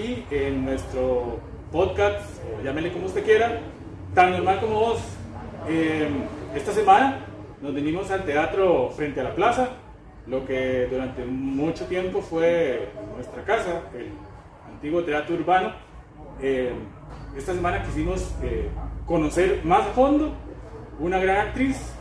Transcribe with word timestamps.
aquí 0.00 0.24
en 0.30 0.64
nuestro 0.64 1.40
podcast, 1.70 2.24
o 2.58 2.62
llámele 2.62 2.92
como 2.92 3.06
usted 3.06 3.22
quiera, 3.22 3.60
tan 4.14 4.32
normal 4.32 4.60
como 4.60 4.80
vos. 4.80 5.00
Eh, 5.68 6.08
esta 6.54 6.72
semana 6.72 7.26
nos 7.60 7.74
vinimos 7.74 8.10
al 8.10 8.24
teatro 8.24 8.90
frente 8.96 9.20
a 9.20 9.24
la 9.24 9.34
plaza, 9.34 9.68
lo 10.26 10.46
que 10.46 10.88
durante 10.90 11.24
mucho 11.24 11.84
tiempo 11.86 12.22
fue 12.22 12.88
nuestra 13.14 13.44
casa, 13.44 13.82
el 13.94 14.10
antiguo 14.72 15.04
teatro 15.04 15.34
urbano. 15.34 15.72
Eh, 16.40 16.72
esta 17.36 17.52
semana 17.52 17.82
quisimos 17.82 18.34
eh, 18.42 18.68
conocer 19.06 19.60
más 19.64 19.86
a 19.86 19.90
fondo 19.90 20.32
una 20.98 21.18
gran 21.18 21.48
actriz 21.48 21.92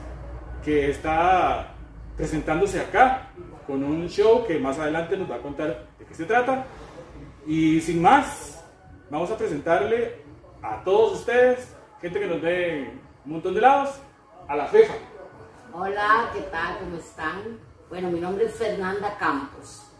que 0.64 0.90
está 0.90 1.74
presentándose 2.16 2.80
acá 2.80 3.30
con 3.68 3.84
un 3.84 4.08
show 4.08 4.46
que 4.48 4.58
más 4.58 4.80
adelante 4.80 5.18
nos 5.18 5.30
va 5.30 5.36
a 5.36 5.42
contar 5.42 5.86
de 6.00 6.06
qué 6.06 6.14
se 6.14 6.26
trata. 6.26 6.66
Y 7.50 7.82
sin 7.82 8.00
más, 8.00 8.64
vamos 9.10 9.32
a 9.32 9.36
presentarle 9.36 10.18
a 10.62 10.84
todos 10.84 11.22
ustedes, 11.22 11.76
gente 12.00 12.20
que 12.20 12.28
nos 12.28 12.40
ve 12.44 12.82
en 12.82 13.02
un 13.26 13.32
montón 13.32 13.56
de 13.56 13.62
lados, 13.62 13.96
a 14.48 14.56
la 14.56 14.68
FEFA. 14.68 14.94
Hola, 15.74 16.30
¿qué 16.32 16.42
tal? 16.42 16.78
¿Cómo 16.78 16.98
están? 16.98 17.60
Bueno, 17.90 18.12
mi 18.12 18.20
nombre 18.20 18.46
es 18.46 18.54
Fernanda 18.54 19.18
Campos, 19.18 19.92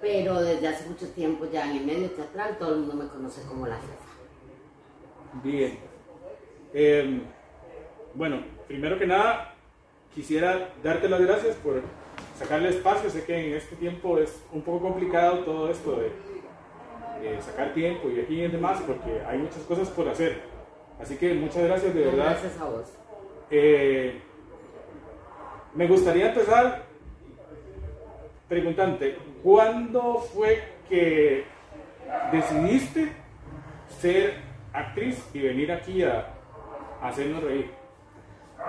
pero 0.00 0.40
desde 0.40 0.66
hace 0.66 0.88
mucho 0.88 1.10
tiempo 1.10 1.44
ya 1.52 1.70
en 1.70 1.76
el 1.76 1.84
medio 1.84 2.10
teatral 2.12 2.56
todo 2.56 2.72
el 2.72 2.80
mundo 2.80 3.04
me 3.04 3.10
conoce 3.10 3.42
como 3.42 3.66
la 3.66 3.76
FEFA. 3.76 5.42
Bien. 5.44 5.78
Eh, 6.72 7.20
bueno, 8.14 8.42
primero 8.66 8.98
que 8.98 9.06
nada, 9.06 9.54
quisiera 10.14 10.70
darte 10.82 11.06
las 11.06 11.20
gracias 11.20 11.54
por 11.56 11.82
sacarle 12.38 12.70
espacio. 12.70 13.10
Sé 13.10 13.24
que 13.24 13.48
en 13.48 13.56
este 13.56 13.76
tiempo 13.76 14.16
es 14.16 14.42
un 14.54 14.62
poco 14.62 14.88
complicado 14.88 15.40
todo 15.40 15.70
esto 15.70 15.96
de, 15.96 16.27
de 17.20 17.40
sacar 17.40 17.72
tiempo 17.74 18.08
y 18.10 18.20
aquí 18.20 18.42
y 18.42 18.48
demás, 18.48 18.80
porque 18.86 19.22
hay 19.26 19.38
muchas 19.38 19.62
cosas 19.62 19.88
por 19.90 20.08
hacer. 20.08 20.42
Así 21.00 21.16
que 21.16 21.34
muchas 21.34 21.64
gracias, 21.64 21.94
de 21.94 22.04
verdad. 22.04 22.24
Gracias 22.30 22.60
a 22.60 22.64
vos. 22.64 22.92
Eh, 23.50 24.20
me 25.74 25.86
gustaría 25.86 26.28
empezar 26.28 26.82
preguntándote, 28.48 29.18
¿cuándo 29.42 30.18
fue 30.18 30.62
que 30.88 31.44
decidiste 32.32 33.12
ser 34.00 34.34
actriz 34.72 35.22
y 35.34 35.40
venir 35.40 35.70
aquí 35.70 36.02
a, 36.02 36.34
a 37.02 37.08
hacernos 37.08 37.42
reír? 37.42 37.70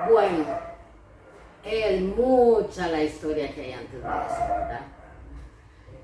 Bueno, 0.10 0.46
es 1.64 2.02
mucha 2.02 2.88
la 2.88 3.04
historia 3.04 3.54
que 3.54 3.62
hay 3.62 3.72
antes 3.74 3.94
de 3.94 4.00
eso, 4.00 4.54
¿verdad? 4.54 4.82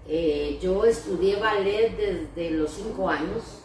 Eh, 0.07 0.59
yo 0.61 0.85
estudié 0.85 1.39
ballet 1.39 1.97
desde 1.97 2.51
los 2.51 2.71
5 2.71 3.09
años. 3.09 3.63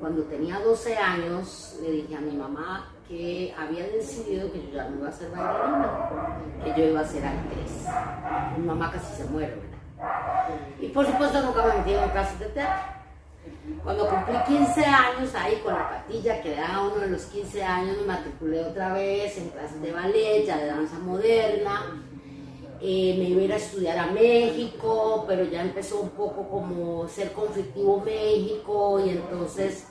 Cuando 0.00 0.22
tenía 0.24 0.58
12 0.60 0.96
años 0.96 1.78
le 1.82 1.90
dije 1.90 2.16
a 2.16 2.20
mi 2.20 2.36
mamá 2.36 2.92
que 3.08 3.54
había 3.56 3.86
decidido 3.88 4.50
que 4.52 4.62
yo 4.62 4.70
ya 4.72 4.88
no 4.88 4.96
iba 4.96 5.08
a 5.08 5.12
ser 5.12 5.30
bailarina, 5.30 6.38
que 6.64 6.80
yo 6.80 6.88
iba 6.88 7.00
a 7.00 7.06
ser 7.06 7.24
actriz. 7.24 7.86
Mi 8.58 8.64
mamá 8.64 8.90
casi 8.90 9.22
se 9.22 9.24
muere, 9.28 9.54
¿verdad? 9.54 9.76
Y 10.80 10.88
por 10.88 11.06
supuesto 11.06 11.42
nunca 11.42 11.66
me 11.66 11.78
metí 11.78 11.92
en 11.92 12.10
clases 12.10 12.38
de 12.38 12.46
teatro. 12.46 12.96
Cuando 13.82 14.08
cumplí 14.08 14.34
15 14.46 14.84
años, 14.84 15.34
ahí 15.34 15.60
con 15.62 15.74
la 15.74 15.88
patilla 15.88 16.42
que 16.42 16.50
le 16.50 16.56
dan 16.56 16.70
a 16.70 16.82
uno 16.82 16.96
de 16.96 17.10
los 17.10 17.24
15 17.26 17.62
años, 17.62 17.96
me 17.98 18.06
matriculé 18.06 18.64
otra 18.64 18.92
vez 18.92 19.38
en 19.38 19.50
clases 19.50 19.80
de 19.80 19.92
ballet, 19.92 20.44
ya 20.44 20.56
de 20.56 20.66
danza 20.66 20.98
moderna. 20.98 22.02
Eh, 22.80 23.14
me 23.18 23.24
iba 23.30 23.40
a 23.40 23.44
ir 23.44 23.52
a 23.52 23.56
estudiar 23.56 23.98
a 23.98 24.06
México, 24.08 25.24
pero 25.26 25.44
ya 25.44 25.62
empezó 25.62 26.00
un 26.00 26.10
poco 26.10 26.46
como 26.48 27.08
ser 27.08 27.32
conflictivo 27.32 28.02
México 28.04 29.00
y 29.00 29.10
entonces 29.10 29.86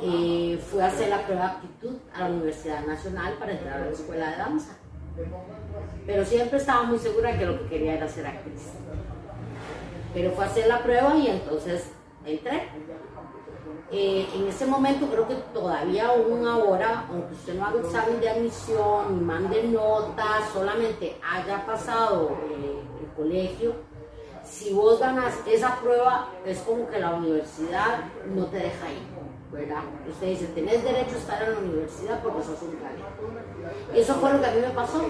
eh, 0.00 0.60
fui 0.68 0.80
a 0.80 0.86
hacer 0.86 1.10
la 1.10 1.24
prueba 1.24 1.42
de 1.42 1.52
aptitud 1.52 1.96
a 2.12 2.20
la 2.20 2.26
Universidad 2.26 2.84
Nacional 2.84 3.34
para 3.38 3.52
entrar 3.52 3.82
a 3.82 3.84
la 3.86 3.92
escuela 3.92 4.30
de 4.30 4.36
danza. 4.36 4.76
Pero 6.04 6.24
siempre 6.24 6.58
estaba 6.58 6.82
muy 6.84 6.98
segura 6.98 7.38
que 7.38 7.46
lo 7.46 7.58
que 7.60 7.68
quería 7.68 7.94
era 7.94 8.08
ser 8.08 8.26
actriz. 8.26 8.72
Pero 10.12 10.32
fue 10.32 10.44
a 10.44 10.48
hacer 10.48 10.66
la 10.66 10.82
prueba 10.82 11.14
y 11.16 11.28
entonces 11.28 11.90
entré. 12.24 12.68
Eh, 13.94 14.26
en 14.34 14.48
ese 14.48 14.64
momento 14.64 15.06
creo 15.06 15.28
que 15.28 15.34
todavía 15.52 16.08
aún 16.08 16.46
ahora, 16.46 17.04
aunque 17.10 17.34
usted 17.34 17.54
no 17.54 17.66
haga 17.66 17.80
examen 17.80 18.20
de 18.20 18.30
admisión, 18.30 19.18
ni 19.18 19.20
mande 19.22 19.62
notas, 19.64 20.48
solamente 20.50 21.18
haya 21.22 21.66
pasado 21.66 22.30
eh, 22.48 22.80
el 23.02 23.14
colegio, 23.14 23.74
si 24.44 24.72
vos 24.72 24.98
ganas 24.98 25.34
esa 25.46 25.76
prueba, 25.80 26.28
es 26.46 26.60
como 26.60 26.88
que 26.88 26.98
la 26.98 27.10
universidad 27.10 28.04
no 28.34 28.46
te 28.46 28.56
deja 28.56 28.92
ir, 28.92 29.02
¿verdad? 29.52 29.82
Usted 30.08 30.26
dice, 30.26 30.46
tenés 30.54 30.82
derecho 30.82 31.14
a 31.14 31.18
estar 31.18 31.42
en 31.42 31.52
la 31.52 31.58
universidad 31.58 32.22
porque 32.22 32.42
sos 32.44 32.62
un. 32.62 32.78
Y 33.94 34.00
eso 34.00 34.14
fue 34.14 34.32
lo 34.32 34.40
que 34.40 34.46
a 34.46 34.52
mí 34.52 34.60
me 34.62 34.70
pasó. 34.70 35.04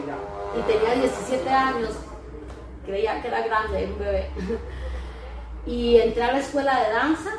Y 0.58 0.62
tenía 0.62 0.94
17 0.94 1.48
años, 1.48 1.90
creía 2.84 3.22
que 3.22 3.28
era 3.28 3.46
grande, 3.46 3.90
un 3.92 3.98
bebé. 3.98 4.30
Y 5.64 6.00
entré 6.00 6.24
a 6.24 6.32
la 6.32 6.38
escuela 6.40 6.82
de 6.82 6.92
danza. 6.92 7.30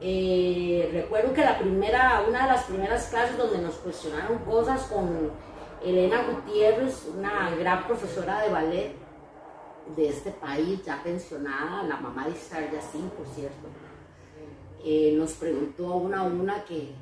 Eh, 0.00 0.90
recuerdo 0.92 1.32
que 1.32 1.42
la 1.42 1.58
primera, 1.58 2.24
una 2.28 2.42
de 2.42 2.52
las 2.52 2.64
primeras 2.64 3.06
clases 3.08 3.38
donde 3.38 3.58
nos 3.58 3.74
cuestionaron 3.76 4.38
cosas 4.38 4.82
con 4.82 5.30
Elena 5.82 6.24
Gutiérrez, 6.24 7.06
una 7.16 7.54
gran 7.56 7.86
profesora 7.86 8.42
de 8.42 8.50
ballet 8.50 8.92
de 9.96 10.08
este 10.08 10.30
país, 10.30 10.84
ya 10.84 11.02
pensionada, 11.02 11.82
la 11.84 11.96
mamá 11.96 12.26
de 12.26 12.32
Star 12.32 12.70
Yacine, 12.70 13.10
por 13.10 13.26
cierto, 13.26 13.68
eh, 14.82 15.14
nos 15.16 15.32
preguntó 15.32 15.96
una 15.96 16.20
a 16.20 16.22
una 16.24 16.64
que, 16.64 16.92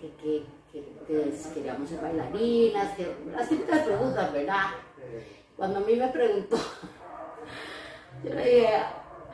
que, 0.00 0.44
queríamos 1.54 1.88
ser 1.88 2.00
bailarinas, 2.00 2.96
que, 2.96 3.14
las 3.30 3.48
típicas 3.48 3.80
preguntas, 3.80 4.32
¿verdad? 4.32 4.66
Cuando 5.56 5.78
a 5.78 5.82
mí 5.82 5.96
me 5.96 6.08
preguntó, 6.08 6.56
yo 8.24 8.34
le 8.34 8.44
dije, 8.44 8.68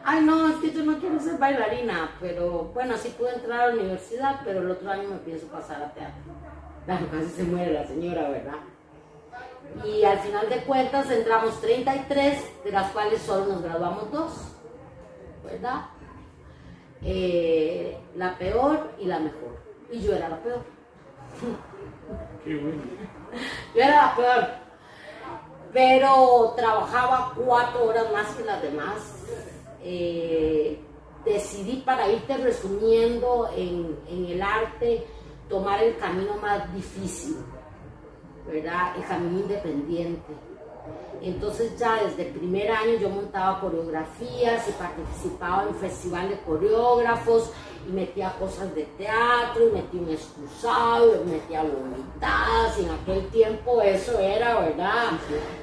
ay 0.08 0.24
no, 0.24 0.48
es 0.48 0.56
que 0.56 0.72
yo 0.72 0.84
no 0.84 0.98
quiero 0.98 1.20
ser 1.20 1.36
bailarina, 1.36 2.16
pero 2.18 2.70
bueno, 2.72 2.96
sí 2.96 3.10
pude 3.10 3.34
entrar 3.34 3.60
a 3.60 3.66
la 3.66 3.74
universidad, 3.74 4.40
pero 4.42 4.60
el 4.60 4.70
otro 4.70 4.90
año 4.90 5.06
me 5.10 5.18
pienso 5.18 5.46
pasar 5.48 5.82
a 5.82 5.92
teatro. 5.92 6.32
Claro, 6.86 7.06
casi 7.12 7.28
se 7.28 7.42
muere 7.42 7.74
la 7.74 7.86
señora, 7.86 8.30
¿verdad? 8.30 8.56
Y 9.84 10.02
al 10.04 10.18
final 10.20 10.48
de 10.48 10.62
cuentas 10.62 11.10
entramos 11.10 11.60
33, 11.60 12.64
de 12.64 12.72
las 12.72 12.90
cuales 12.92 13.20
solo 13.20 13.52
nos 13.52 13.62
graduamos 13.62 14.10
dos, 14.10 14.32
¿verdad? 15.44 15.88
Eh, 17.02 18.00
la 18.16 18.38
peor 18.38 18.90
y 18.98 19.04
la 19.04 19.18
mejor. 19.18 19.58
Y 19.92 20.00
yo 20.00 20.14
era 20.14 20.30
la 20.30 20.38
peor. 20.38 20.62
Qué 22.44 22.56
bueno. 22.56 22.82
Yo 23.74 23.82
era 23.82 24.06
la 24.06 24.16
peor. 24.16 24.48
Pero 25.70 26.54
trabajaba 26.56 27.34
cuatro 27.36 27.84
horas 27.84 28.06
más 28.10 28.34
que 28.34 28.44
las 28.44 28.62
demás. 28.62 29.17
Eh, 29.82 30.78
decidí 31.24 31.82
para 31.84 32.10
irte 32.10 32.36
resumiendo 32.36 33.50
en, 33.54 33.98
el 34.08 34.40
arte 34.42 35.04
tomar 35.48 35.82
el 35.82 35.96
camino 35.96 36.36
más 36.36 36.72
difícil, 36.74 37.36
¿verdad? 38.46 38.96
El 38.96 39.04
camino 39.04 39.40
independiente. 39.40 40.32
Entonces 41.20 41.76
ya 41.78 42.04
desde 42.04 42.28
el 42.28 42.34
primer 42.34 42.70
año 42.70 42.92
yo 42.98 43.10
montaba 43.10 43.60
coreografías 43.60 44.68
y 44.68 44.72
participaba 44.72 45.64
en 45.64 45.74
festival 45.74 46.28
de 46.28 46.40
coreógrafos 46.40 47.50
y 47.88 47.92
metía 47.92 48.34
cosas 48.38 48.72
de 48.74 48.84
teatro 48.96 49.68
y 49.68 49.72
metía 49.72 50.00
un 50.00 50.10
excusado 50.10 51.22
y 51.22 51.28
metía 51.28 51.62
vomitadas 51.62 52.78
y 52.78 52.84
en 52.84 52.90
aquel 52.90 53.26
tiempo 53.28 53.82
eso 53.82 54.18
era, 54.18 54.60
¿verdad? 54.60 55.10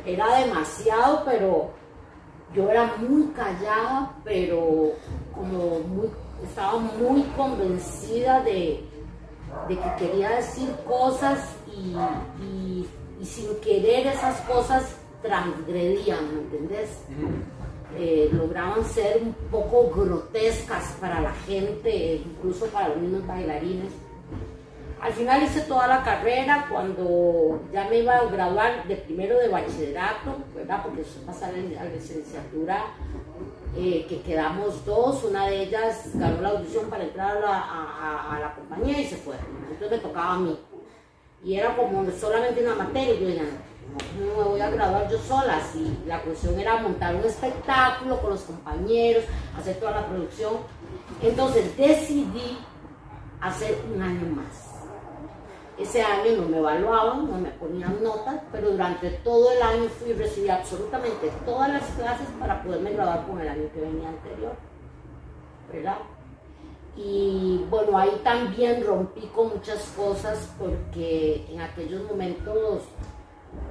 Era 0.06 0.40
demasiado, 0.40 1.24
pero 1.26 1.72
yo 2.56 2.70
era 2.70 2.96
muy 2.98 3.28
callada, 3.36 4.12
pero 4.24 4.92
como 5.34 5.80
muy, 5.82 6.08
estaba 6.44 6.80
muy 6.80 7.24
convencida 7.38 8.42
de, 8.44 8.84
de 9.68 9.76
que 9.78 9.96
quería 9.98 10.30
decir 10.32 10.70
cosas 10.88 11.40
y, 11.68 11.96
y- 12.44 12.88
y 13.22 13.26
sin 13.26 13.56
querer 13.62 14.08
esas 14.08 14.40
cosas 14.42 14.96
transgredían, 15.22 16.34
¿me 16.36 16.42
entendés? 16.42 16.90
Eh, 17.98 18.30
lograban 18.34 18.84
ser 18.84 19.22
un 19.24 19.34
poco 19.50 19.90
grotescas 19.96 20.84
para 21.00 21.22
la 21.22 21.32
gente, 21.48 22.16
incluso 22.26 22.66
para 22.68 22.90
los 22.90 22.98
mismos 22.98 23.26
bailarines. 23.26 23.92
Al 25.06 25.14
final 25.14 25.44
hice 25.44 25.62
toda 25.62 25.88
la 25.88 26.02
carrera 26.04 26.66
cuando 26.70 27.62
ya 27.72 27.88
me 27.90 28.00
iba 28.00 28.16
a 28.16 28.26
graduar 28.26 28.88
de 28.88 28.96
primero 28.96 29.38
de 29.38 29.50
bachillerato, 29.50 30.36
¿verdad? 30.56 30.82
Porque 30.84 31.02
eso 31.02 31.20
pasa 31.28 31.48
a 31.48 31.52
la 31.52 31.86
licenciatura, 31.86 32.86
eh, 33.78 34.06
que 34.10 34.22
quedamos 34.22 34.84
dos, 34.84 35.24
una 35.26 35.46
de 35.48 35.62
ellas 35.64 36.10
ganó 36.16 36.42
la 36.42 36.50
audición 36.50 36.90
para 36.90 37.04
entrar 37.04 37.38
a 37.38 37.40
la, 37.40 37.58
a- 37.60 38.40
la 38.40 38.56
compañía 38.56 39.00
y 39.00 39.06
se 39.06 39.18
fue. 39.18 39.36
Entonces 39.70 39.92
me 39.92 39.98
tocaba 40.00 40.34
a 40.34 40.40
mí. 40.40 40.58
Y 41.44 41.56
era 41.56 41.76
como 41.76 42.04
solamente 42.20 42.64
una 42.66 42.74
materia, 42.76 43.14
y 43.14 43.20
yo 43.20 43.28
dije, 43.28 43.42
"No, 44.20 44.26
no 44.26 44.38
me 44.38 44.44
voy 44.50 44.62
a 44.62 44.70
graduar 44.72 45.08
yo 45.08 45.20
sola, 45.20 45.60
sí. 45.72 46.00
La 46.08 46.20
cuestión 46.22 46.60
era 46.60 46.78
montar 46.78 47.14
un 47.16 47.24
espectáculo 47.24 48.20
con 48.22 48.32
los 48.32 48.42
compañeros, 48.42 49.24
hacer 49.56 49.76
toda 49.80 49.92
la 50.02 50.08
producción. 50.08 50.54
Entonces 51.22 51.78
decidí 51.78 52.58
hacer 53.40 53.78
un 53.94 54.02
año 54.02 54.36
más. 54.36 54.65
Ese 55.78 56.02
año 56.02 56.42
no 56.42 56.48
me 56.48 56.58
evaluaban, 56.58 57.30
no 57.30 57.38
me 57.38 57.50
ponían 57.52 58.02
notas, 58.02 58.40
pero 58.52 58.72
durante 58.72 59.10
todo 59.10 59.52
el 59.52 59.62
año 59.62 59.90
fui 59.90 60.12
y 60.12 60.14
recibí 60.14 60.50
absolutamente 60.50 61.30
todas 61.46 61.70
las 61.70 61.84
clases 61.92 62.28
para 62.40 62.64
poderme 62.64 62.94
graduar 62.94 63.26
con 63.28 63.42
el 63.42 63.50
año 63.50 63.70
que 63.74 63.82
venía 63.82 64.08
anterior. 64.08 64.54
¿Verdad? 65.72 65.98
Y 66.96 67.66
bueno, 67.70 67.98
ahí 67.98 68.22
también 68.24 68.86
rompí 68.86 69.28
con 69.36 69.50
muchas 69.50 69.84
cosas 69.98 70.50
porque 70.58 71.46
en 71.50 71.60
aquellos 71.60 72.04
momentos 72.10 72.84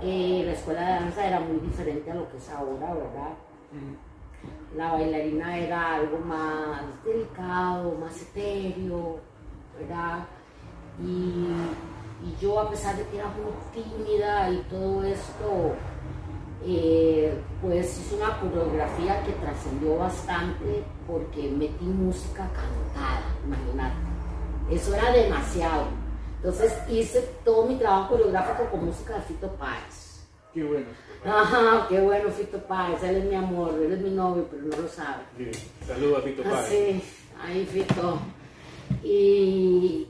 eh, 0.02 0.42
la 0.44 0.52
escuela 0.52 0.80
de 0.80 0.92
danza 0.92 1.26
era 1.26 1.40
muy 1.40 1.58
diferente 1.60 2.10
a 2.10 2.14
lo 2.16 2.30
que 2.30 2.36
es 2.36 2.50
ahora, 2.50 2.92
¿verdad? 2.92 3.32
La 4.76 4.92
bailarina 4.92 5.56
era 5.58 5.94
algo 5.94 6.18
más 6.18 6.82
delicado, 7.02 7.94
más 7.94 8.20
etéreo, 8.20 9.20
¿verdad? 9.78 10.26
Y, 11.02 11.46
y 12.26 12.36
yo, 12.40 12.60
a 12.60 12.70
pesar 12.70 12.96
de 12.96 13.04
que 13.08 13.18
era 13.18 13.26
muy 13.28 13.52
tímida 13.82 14.50
y 14.50 14.58
todo 14.70 15.02
esto, 15.04 15.74
eh, 16.66 17.36
pues 17.60 17.98
hice 17.98 18.14
una 18.16 18.38
coreografía 18.40 19.22
que 19.24 19.32
trascendió 19.32 19.96
bastante 19.98 20.82
porque 21.06 21.48
metí 21.50 21.84
música 21.84 22.48
cantada, 22.54 23.22
imagínate. 23.46 23.96
Eso 24.70 24.94
era 24.94 25.12
demasiado. 25.12 25.86
Entonces 26.36 26.72
hice 26.88 27.20
todo 27.44 27.66
mi 27.66 27.76
trabajo 27.76 28.10
coreográfico 28.10 28.70
con 28.70 28.86
música 28.86 29.14
de 29.16 29.22
Fito 29.22 29.48
Páez. 29.56 30.24
Qué 30.54 30.62
bueno. 30.62 30.86
Ajá, 31.26 31.86
qué 31.88 32.00
bueno 32.00 32.30
Fito 32.30 32.58
Páez, 32.66 33.02
él 33.02 33.16
es 33.16 33.24
mi 33.24 33.34
amor, 33.34 33.74
él 33.82 33.92
es 33.92 34.00
mi 34.00 34.10
novio, 34.10 34.46
pero 34.50 34.62
no 34.62 34.76
lo 34.76 34.88
sabe. 34.88 35.22
Saludos 35.86 36.18
a 36.18 36.22
Fito 36.22 36.42
Ah, 36.46 36.50
Páez. 36.50 36.68
sí, 36.68 37.02
ahí 37.42 37.66
Fito. 37.66 38.18
Y, 39.02 40.06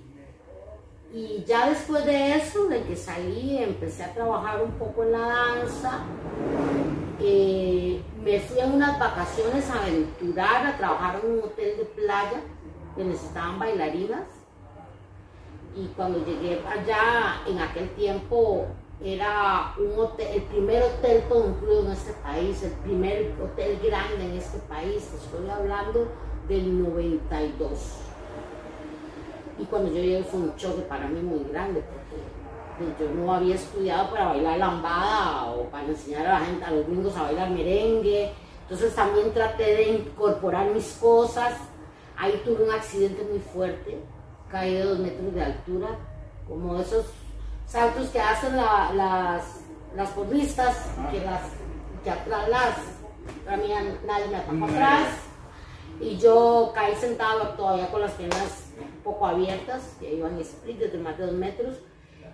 y 1.14 1.44
ya 1.46 1.68
después 1.68 2.04
de 2.04 2.34
eso, 2.34 2.66
de 2.66 2.82
que 2.82 2.96
salí, 2.96 3.58
empecé 3.62 4.02
a 4.02 4.12
trabajar 4.12 4.60
un 4.60 4.72
poco 4.72 5.04
en 5.04 5.12
la 5.12 5.20
danza. 5.20 6.00
Eh, 7.20 8.02
me 8.20 8.40
fui 8.40 8.58
en 8.58 8.72
unas 8.72 8.98
vacaciones 8.98 9.70
a 9.70 9.80
aventurar, 9.84 10.66
a 10.66 10.76
trabajar 10.76 11.20
en 11.22 11.34
un 11.34 11.38
hotel 11.44 11.76
de 11.76 11.84
playa 11.84 12.40
que 12.96 13.04
necesitaban 13.04 13.60
bailarinas. 13.60 14.24
Y 15.76 15.86
cuando 15.94 16.18
llegué 16.24 16.60
allá, 16.66 17.42
en 17.46 17.60
aquel 17.60 17.90
tiempo, 17.90 18.66
era 19.00 19.72
un 19.78 19.96
hotel, 19.96 20.26
el 20.34 20.42
primer 20.42 20.82
hotel 20.82 21.22
todo 21.28 21.48
incluido 21.48 21.86
en 21.86 21.92
este 21.92 22.12
país, 22.14 22.60
el 22.64 22.72
primer 22.72 23.34
hotel 23.40 23.78
grande 23.80 24.24
en 24.24 24.32
este 24.32 24.58
país. 24.66 25.12
Estoy 25.14 25.48
hablando 25.48 26.08
del 26.48 26.82
92. 26.82 28.03
Y 29.58 29.64
cuando 29.64 29.88
yo 29.90 29.96
llegué 30.02 30.22
fue 30.24 30.40
un 30.40 30.56
choque 30.56 30.82
para 30.82 31.06
mí 31.06 31.20
muy 31.20 31.44
grande, 31.50 31.82
porque 31.82 33.04
yo 33.04 33.10
no 33.14 33.32
había 33.32 33.54
estudiado 33.54 34.10
para 34.10 34.26
bailar 34.28 34.58
lambada 34.58 35.50
o 35.52 35.64
para 35.70 35.86
enseñar 35.86 36.26
a 36.26 36.40
la 36.40 36.46
gente, 36.46 36.64
a 36.64 36.70
los 36.72 36.86
gringos 36.86 37.16
a 37.16 37.22
bailar 37.22 37.50
merengue. 37.50 38.32
Entonces 38.62 38.94
también 38.94 39.32
traté 39.32 39.62
de 39.76 39.82
incorporar 39.90 40.66
mis 40.70 40.92
cosas. 40.94 41.54
Ahí 42.16 42.40
tuve 42.44 42.64
un 42.64 42.70
accidente 42.72 43.22
muy 43.30 43.38
fuerte, 43.40 43.98
caí 44.50 44.74
de 44.74 44.82
dos 44.84 44.98
metros 44.98 45.34
de 45.34 45.42
altura, 45.44 45.88
como 46.48 46.78
esos 46.80 47.06
saltos 47.66 48.08
que 48.08 48.20
hacen 48.20 48.56
la- 48.56 48.92
las, 48.92 49.60
las 49.96 50.10
porristas, 50.10 50.76
que, 51.10 51.20
las, 51.20 51.40
que 52.04 52.10
atrás 52.10 52.48
las, 52.48 52.74
para 53.44 53.56
mí 53.56 53.64
nadie 54.06 54.26
me 54.28 54.36
atacó 54.36 54.64
atrás. 54.64 55.08
Y 56.00 56.16
yo 56.18 56.72
caí 56.74 56.94
sentado 56.96 57.48
todavía 57.50 57.88
con 57.88 58.00
las 58.00 58.12
piernas 58.12 58.63
poco 59.04 59.26
abiertas, 59.26 59.96
que 60.00 60.14
iban 60.14 60.40
split 60.40 60.78
desde 60.78 60.98
más 60.98 61.16
de 61.18 61.26
dos 61.26 61.34
metros. 61.34 61.76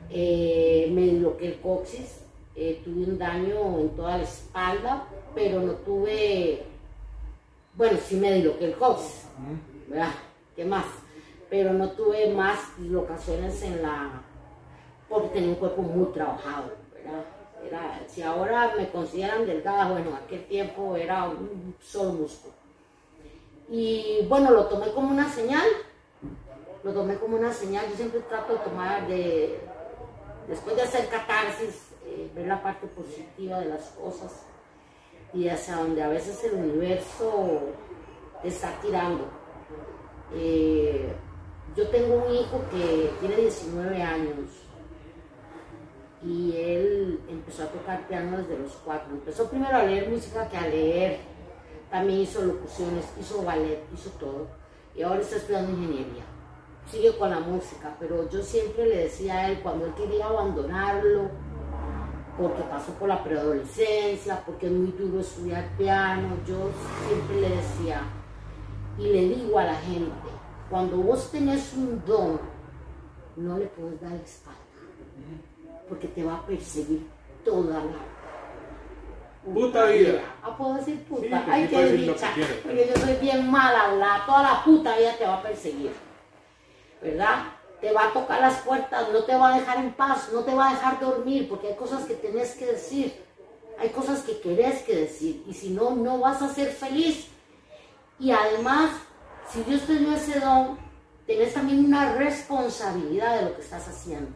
Eh, 0.08 0.90
me 0.92 1.02
disloqué 1.02 1.48
el 1.48 1.60
coxis, 1.60 2.20
eh, 2.56 2.80
tuve 2.84 3.04
un 3.04 3.18
daño 3.18 3.78
en 3.78 3.90
toda 3.90 4.16
la 4.16 4.24
espalda, 4.24 5.04
pero 5.34 5.60
no 5.60 5.72
tuve, 5.74 6.64
bueno, 7.74 7.98
sí 8.02 8.16
me 8.16 8.32
disloqué 8.34 8.64
el 8.66 8.74
coxis, 8.74 9.26
¿verdad? 9.86 10.12
¿Qué 10.56 10.64
más? 10.64 10.86
Pero 11.48 11.72
no 11.72 11.90
tuve 11.90 12.32
más 12.34 12.58
dislocaciones 12.78 13.62
en 13.62 13.82
la, 13.82 14.22
porque 15.08 15.28
tenía 15.28 15.50
un 15.50 15.54
cuerpo 15.56 15.82
muy 15.82 16.06
trabajado, 16.12 16.72
¿verdad? 16.92 17.24
Era, 17.64 18.00
si 18.08 18.22
ahora 18.22 18.74
me 18.76 18.88
consideran 18.88 19.46
delgada, 19.46 19.92
bueno, 19.92 20.10
en 20.10 20.16
aquel 20.16 20.44
tiempo 20.46 20.96
era 20.96 21.28
un 21.28 21.74
solo 21.80 22.14
músculo. 22.14 22.54
Y 23.70 24.26
bueno, 24.28 24.50
lo 24.50 24.64
tomé 24.64 24.90
como 24.92 25.10
una 25.10 25.28
señal, 25.28 25.66
lo 26.82 26.92
tomé 26.92 27.16
como 27.16 27.36
una 27.36 27.52
señal, 27.52 27.86
yo 27.90 27.96
siempre 27.96 28.20
trato 28.20 28.54
de 28.54 28.58
tomar, 28.60 29.06
de, 29.06 29.60
después 30.48 30.76
de 30.76 30.82
hacer 30.82 31.08
catarsis, 31.08 31.88
eh, 32.06 32.30
ver 32.34 32.46
la 32.46 32.62
parte 32.62 32.86
positiva 32.86 33.60
de 33.60 33.66
las 33.66 33.90
cosas 33.90 34.46
y 35.32 35.48
hacia 35.48 35.76
donde 35.76 36.02
a 36.02 36.08
veces 36.08 36.42
el 36.44 36.54
universo 36.54 37.60
te 38.42 38.48
está 38.48 38.72
tirando. 38.80 39.26
Eh, 40.34 41.12
yo 41.76 41.88
tengo 41.88 42.24
un 42.26 42.34
hijo 42.34 42.62
que 42.70 43.10
tiene 43.20 43.36
19 43.36 44.02
años 44.02 44.48
y 46.22 46.54
él 46.56 47.20
empezó 47.28 47.62
a 47.64 47.66
tocar 47.66 48.06
piano 48.08 48.38
desde 48.38 48.58
los 48.58 48.72
cuatro. 48.84 49.12
Empezó 49.12 49.48
primero 49.48 49.76
a 49.76 49.84
leer 49.84 50.08
música 50.08 50.48
que 50.48 50.56
a 50.56 50.66
leer. 50.66 51.18
También 51.90 52.20
hizo 52.20 52.42
locuciones, 52.42 53.04
hizo 53.20 53.42
ballet, 53.42 53.82
hizo 53.94 54.10
todo. 54.10 54.46
Y 54.94 55.02
ahora 55.02 55.20
está 55.20 55.36
estudiando 55.36 55.72
ingeniería. 55.72 56.24
Sigue 56.90 57.16
con 57.16 57.30
la 57.30 57.38
música, 57.38 57.94
pero 58.00 58.28
yo 58.28 58.42
siempre 58.42 58.86
le 58.86 58.96
decía 59.04 59.34
a 59.34 59.48
él 59.50 59.60
cuando 59.62 59.86
él 59.86 59.94
quería 59.94 60.26
abandonarlo, 60.26 61.30
porque 62.36 62.62
pasó 62.62 62.92
por 62.94 63.08
la 63.08 63.22
preadolescencia, 63.22 64.42
porque 64.44 64.66
es 64.66 64.72
muy 64.72 64.90
duro 64.92 65.20
estudiar 65.20 65.68
piano, 65.78 66.36
yo 66.46 66.70
siempre 67.06 67.42
le 67.42 67.48
decía, 67.56 68.00
y 68.98 69.04
le 69.04 69.28
digo 69.36 69.58
a 69.58 69.64
la 69.64 69.74
gente, 69.74 70.10
cuando 70.68 70.96
vos 70.96 71.30
tenés 71.30 71.72
un 71.74 72.02
don, 72.04 72.40
no 73.36 73.58
le 73.58 73.66
puedes 73.66 74.00
dar 74.00 74.10
la 74.10 74.16
espalda, 74.16 74.58
porque 75.88 76.08
te 76.08 76.24
va 76.24 76.36
a 76.36 76.46
perseguir 76.46 77.06
toda 77.44 77.84
la 77.84 78.10
Puta 79.42 79.86
vida. 79.86 80.20
Ah, 80.42 80.54
puedo 80.54 80.74
decir 80.74 80.96
Sí, 80.98 81.04
puta. 81.08 81.44
que 81.44 81.50
Ay, 81.50 81.62
sí 81.66 81.74
qué 81.74 81.92
dicha. 81.92 82.30
Porque 82.62 82.92
yo 82.94 83.00
soy 83.00 83.14
bien 83.22 83.50
mala. 83.50 84.22
Toda 84.26 84.42
la 84.42 84.62
puta 84.62 84.98
vida 84.98 85.16
te 85.16 85.24
va 85.24 85.36
a 85.36 85.42
perseguir. 85.42 85.92
¿Verdad? 87.00 87.44
Te 87.80 87.92
va 87.92 88.08
a 88.08 88.12
tocar 88.12 88.40
las 88.40 88.58
puertas, 88.60 89.08
no 89.10 89.24
te 89.24 89.34
va 89.34 89.54
a 89.54 89.58
dejar 89.58 89.78
en 89.78 89.92
paz, 89.94 90.28
no 90.32 90.40
te 90.40 90.54
va 90.54 90.68
a 90.68 90.72
dejar 90.74 91.00
dormir, 91.00 91.48
porque 91.48 91.68
hay 91.68 91.76
cosas 91.76 92.04
que 92.04 92.14
tenés 92.14 92.54
que 92.54 92.66
decir. 92.66 93.24
Hay 93.78 93.88
cosas 93.88 94.22
que 94.22 94.40
querés 94.40 94.82
que 94.82 94.94
decir. 94.94 95.42
Y 95.46 95.54
si 95.54 95.70
no, 95.70 95.92
no 95.92 96.18
vas 96.18 96.42
a 96.42 96.52
ser 96.52 96.68
feliz. 96.68 97.28
Y 98.18 98.30
además, 98.30 98.90
si 99.48 99.62
Dios 99.62 99.82
te 99.82 99.96
dio 99.96 100.12
ese 100.12 100.38
don, 100.38 100.78
tenés 101.26 101.54
también 101.54 101.86
una 101.86 102.12
responsabilidad 102.14 103.36
de 103.36 103.44
lo 103.46 103.56
que 103.56 103.62
estás 103.62 103.88
haciendo. 103.88 104.30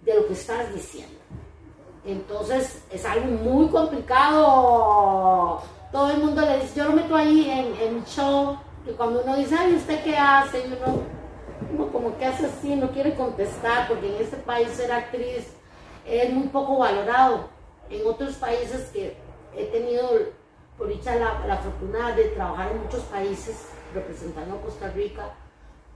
De 0.00 0.14
lo 0.14 0.26
que 0.26 0.32
estás 0.32 0.74
diciendo. 0.74 1.14
Entonces 2.04 2.82
es 2.90 3.04
algo 3.04 3.26
muy 3.26 3.68
complicado. 3.68 5.62
Todo 5.92 6.10
el 6.10 6.18
mundo 6.18 6.42
le 6.42 6.60
dice, 6.60 6.80
yo 6.80 6.84
lo 6.86 6.92
meto 6.92 7.14
ahí 7.14 7.48
en, 7.48 7.74
en 7.80 8.04
show, 8.04 8.58
y 8.86 8.90
cuando 8.92 9.22
uno 9.22 9.36
dice, 9.36 9.56
ay, 9.58 9.74
¿usted 9.74 10.04
qué 10.04 10.16
hace? 10.16 10.66
Y 10.66 10.72
uno, 10.72 11.02
uno 11.72 11.92
como 11.92 12.16
que 12.18 12.26
hace 12.26 12.46
así, 12.46 12.76
no 12.76 12.90
quiere 12.90 13.14
contestar, 13.14 13.88
porque 13.88 14.14
en 14.14 14.22
este 14.22 14.36
país 14.36 14.68
ser 14.68 14.92
actriz 14.92 15.46
es 16.06 16.32
muy 16.32 16.48
poco 16.48 16.78
valorado. 16.78 17.48
En 17.90 18.06
otros 18.06 18.34
países 18.36 18.90
que 18.90 19.16
he 19.56 19.64
tenido, 19.66 20.08
por 20.76 20.88
dicha, 20.88 21.16
la, 21.16 21.46
la 21.46 21.56
fortuna 21.58 22.14
de 22.14 22.24
trabajar 22.28 22.72
en 22.72 22.82
muchos 22.82 23.02
países 23.04 23.68
representando 23.94 24.56
a 24.56 24.60
Costa 24.60 24.90
Rica, 24.90 25.34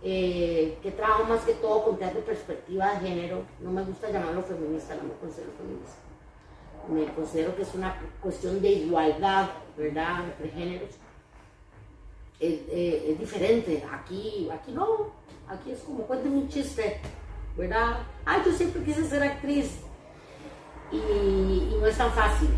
eh, 0.02 0.78
que 0.82 0.92
trabajo 0.92 1.24
más 1.24 1.40
que 1.40 1.54
todo 1.54 1.84
con 1.84 1.98
teatro 1.98 2.20
de 2.20 2.26
perspectiva 2.26 2.92
de 2.92 3.08
género. 3.08 3.42
No 3.60 3.70
me 3.70 3.82
gusta 3.82 4.10
llamarlo 4.10 4.42
feminista, 4.42 4.94
no 4.94 5.02
me 5.02 5.14
considero 5.14 5.50
feminista. 5.58 5.96
Me 6.88 7.14
considero 7.14 7.54
que 7.54 7.62
es 7.62 7.74
una 7.74 7.96
cuestión 8.22 8.62
de 8.62 8.68
igualdad, 8.68 9.50
¿verdad?, 9.76 10.24
entre 10.24 10.48
géneros. 10.48 10.90
Es, 12.40 12.54
eh, 12.70 13.10
es 13.12 13.18
diferente. 13.18 13.84
Aquí, 13.92 14.48
aquí 14.52 14.72
no. 14.72 15.10
Aquí 15.48 15.72
es 15.72 15.80
como 15.80 16.00
cuéntame 16.04 16.36
un 16.36 16.48
chiste, 16.48 17.00
¿verdad? 17.56 17.98
Ay, 18.24 18.42
yo 18.44 18.52
siempre 18.52 18.82
quise 18.82 19.04
ser 19.06 19.22
actriz. 19.22 19.80
Y, 20.92 20.96
y 20.96 21.76
no 21.80 21.86
es 21.86 21.96
tan 21.96 22.10
fácil, 22.12 22.48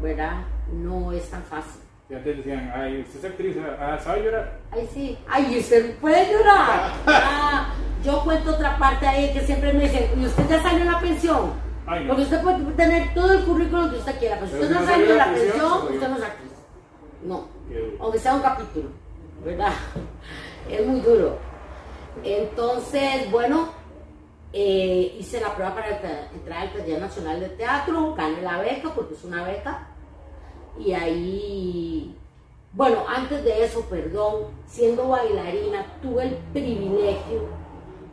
¿verdad? 0.00 0.44
No 0.72 1.12
es 1.12 1.28
tan 1.30 1.42
fácil. 1.42 1.80
Y 2.08 2.14
antes 2.14 2.36
decían, 2.38 2.72
ay, 2.74 3.00
usted 3.00 3.18
es 3.20 3.24
actriz, 3.24 3.56
ah, 3.80 3.98
¿sabe 4.02 4.24
llorar? 4.24 4.58
Ay, 4.70 4.88
sí. 4.92 5.18
Ay, 5.28 5.54
¿y 5.54 5.58
usted 5.58 5.96
puede 5.98 6.32
llorar? 6.32 6.92
Ah, 7.06 7.74
yo 8.04 8.22
cuento 8.24 8.50
otra 8.52 8.76
parte 8.78 9.06
ahí 9.06 9.32
que 9.32 9.40
siempre 9.40 9.72
me 9.72 9.84
dicen, 9.84 10.10
¿y 10.20 10.26
usted 10.26 10.48
ya 10.48 10.60
salió 10.62 10.80
en 10.80 10.92
la 10.92 11.00
pensión? 11.00 11.52
Ay, 11.86 12.02
no. 12.04 12.08
Porque 12.08 12.22
usted 12.24 12.42
puede 12.42 12.58
tener 12.72 13.14
todo 13.14 13.32
el 13.32 13.44
currículum 13.44 13.90
que 13.90 13.96
usted 13.96 14.18
quiera, 14.18 14.36
pero 14.36 14.48
si 14.48 14.54
usted 14.54 14.70
no 14.70 14.80
no 14.80 14.86
salió 14.86 15.06
de 15.08 15.14
la 15.14 15.28
de 15.28 15.40
prisión, 15.40 15.70
jodió. 15.70 15.94
usted 15.94 16.08
no 16.08 16.16
es 16.16 16.22
actriz. 16.22 16.50
No. 17.24 17.48
Aunque 18.00 18.18
sea 18.18 18.34
un 18.34 18.42
capítulo, 18.42 18.88
¿verdad? 19.44 19.72
Es 20.70 20.86
muy 20.86 21.00
duro. 21.00 21.38
Entonces, 22.24 23.30
bueno, 23.30 23.70
eh, 24.52 25.16
hice 25.18 25.40
la 25.40 25.54
prueba 25.54 25.74
para 25.74 25.88
entra- 25.98 26.28
entrar 26.32 26.62
al 26.62 26.72
Taller 26.72 27.00
Nacional 27.00 27.40
de 27.40 27.48
Teatro, 27.50 28.14
gané 28.14 28.42
la 28.42 28.58
beca 28.58 28.92
porque 28.94 29.14
es 29.14 29.24
una 29.24 29.44
beca. 29.44 29.88
Y 30.78 30.92
ahí, 30.92 32.16
bueno, 32.72 33.04
antes 33.08 33.44
de 33.44 33.64
eso, 33.64 33.82
perdón, 33.86 34.44
siendo 34.66 35.08
bailarina, 35.08 35.84
tuve 36.00 36.24
el 36.24 36.34
privilegio 36.52 37.48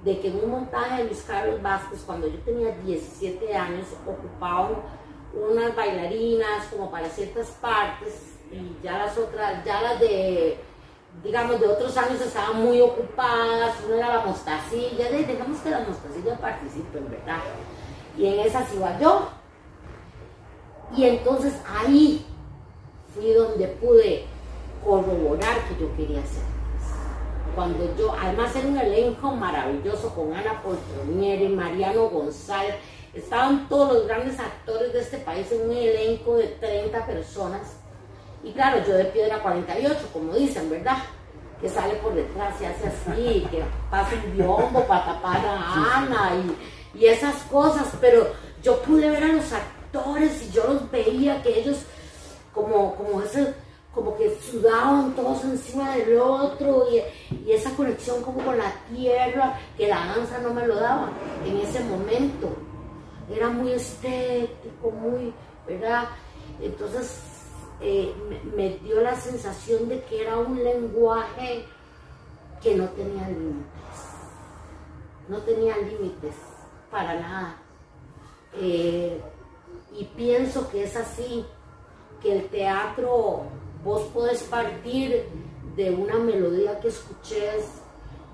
de 0.03 0.19
que 0.19 0.29
en 0.29 0.43
un 0.43 0.49
montaje 0.51 0.97
de 0.97 1.03
Luis 1.05 1.23
Carlos 1.27 1.61
Vázquez, 1.61 2.01
cuando 2.05 2.27
yo 2.27 2.39
tenía 2.39 2.71
17 2.85 3.53
años, 3.55 3.85
ocupaban 4.07 4.71
unas 5.33 5.75
bailarinas 5.75 6.65
como 6.71 6.89
para 6.89 7.07
ciertas 7.09 7.47
partes 7.61 8.37
y 8.51 8.81
ya 8.83 8.97
las 8.97 9.17
otras, 9.17 9.63
ya 9.65 9.81
las 9.81 9.99
de, 9.99 10.57
digamos, 11.23 11.59
de 11.59 11.67
otros 11.67 11.95
años 11.97 12.21
estaban 12.21 12.61
muy 12.63 12.79
ocupadas, 12.81 13.75
una 13.85 13.97
era 13.97 14.15
la 14.15 14.25
mostacilla, 14.25 15.09
de, 15.09 15.25
dejamos 15.25 15.59
que 15.59 15.69
las 15.69 15.87
mostacillas 15.87 16.39
participen, 16.39 17.09
¿verdad? 17.09 17.39
Y 18.17 18.25
en 18.27 18.39
esas 18.39 18.73
iba 18.73 18.97
yo. 18.99 19.29
Y 20.95 21.05
entonces 21.05 21.53
ahí 21.67 22.25
fui 23.13 23.33
donde 23.33 23.67
pude 23.67 24.25
corroborar 24.83 25.57
que 25.67 25.81
yo 25.81 25.95
quería 25.95 26.19
actriz. 26.19 26.39
Cuando 27.55 27.95
yo, 27.97 28.13
además 28.13 28.55
era 28.55 28.67
un 28.67 28.77
elenco 28.77 29.31
maravilloso 29.31 30.13
con 30.15 30.33
Ana 30.33 30.61
Poltronieri, 30.61 31.49
Mariano 31.49 32.09
González, 32.09 32.75
estaban 33.13 33.67
todos 33.67 33.93
los 33.93 34.07
grandes 34.07 34.39
actores 34.39 34.93
de 34.93 34.99
este 35.01 35.17
país 35.17 35.51
en 35.51 35.69
un 35.69 35.75
elenco 35.75 36.37
de 36.37 36.47
30 36.47 37.05
personas. 37.05 37.78
Y 38.43 38.51
claro, 38.53 38.83
yo 38.85 38.95
de 38.95 39.05
piedra 39.05 39.39
48, 39.41 40.09
como 40.13 40.33
dicen, 40.33 40.69
¿verdad? 40.69 40.97
Que 41.59 41.67
sale 41.67 41.95
por 41.95 42.13
detrás 42.13 42.55
y 42.61 42.65
hace 42.65 42.87
así, 42.87 43.47
que 43.51 43.63
pasa 43.89 44.15
un 44.25 44.37
biombo 44.37 44.85
para 44.85 45.05
tapar 45.05 45.45
a 45.45 45.97
Ana 45.97 46.31
y, 46.35 46.99
y 46.99 47.05
esas 47.07 47.35
cosas, 47.43 47.87
pero 47.99 48.27
yo 48.63 48.81
pude 48.81 49.09
ver 49.09 49.23
a 49.23 49.33
los 49.33 49.51
actores 49.51 50.47
y 50.47 50.51
yo 50.51 50.65
los 50.67 50.89
veía 50.89 51.41
que 51.41 51.59
ellos 51.59 51.79
como, 52.53 52.95
como 52.95 53.21
ese, 53.21 53.53
como 53.93 54.15
que 54.15 54.37
sudaban 54.39 55.13
todos 55.15 55.43
encima 55.43 55.95
del 55.95 56.17
otro 56.17 56.87
y, 56.91 57.01
y 57.35 57.51
esa 57.51 57.71
conexión 57.71 58.21
como 58.21 58.43
con 58.43 58.57
la 58.57 58.71
tierra 58.89 59.59
que 59.77 59.87
la 59.87 60.05
danza 60.05 60.39
no 60.39 60.53
me 60.53 60.65
lo 60.65 60.75
daba 60.75 61.09
en 61.45 61.57
ese 61.57 61.81
momento. 61.81 62.49
Era 63.29 63.49
muy 63.49 63.73
estético, 63.73 64.91
muy, 64.91 65.33
¿verdad? 65.67 66.05
Entonces 66.61 67.21
eh, 67.81 68.13
me, 68.55 68.77
dio 68.79 69.01
la 69.01 69.15
sensación 69.15 69.87
de 69.87 70.03
que 70.03 70.21
era 70.21 70.37
un 70.37 70.63
lenguaje 70.63 71.65
que 72.61 72.75
no 72.75 72.89
tenía 72.89 73.27
límites. 73.29 73.65
No 75.27 75.37
tenía 75.39 75.77
límites 75.77 76.35
para 76.91 77.19
nada. 77.19 77.57
Eh, 78.55 79.21
y 79.97 80.05
pienso 80.05 80.69
que 80.69 80.83
es 80.83 80.95
así, 80.95 81.45
que 82.21 82.37
el 82.37 82.49
teatro 82.49 83.43
vos 83.83 84.01
podés 84.13 84.43
partir 84.43 85.25
de 85.75 85.91
una 85.91 86.15
melodía 86.15 86.79
que 86.79 86.89
escuches, 86.89 87.65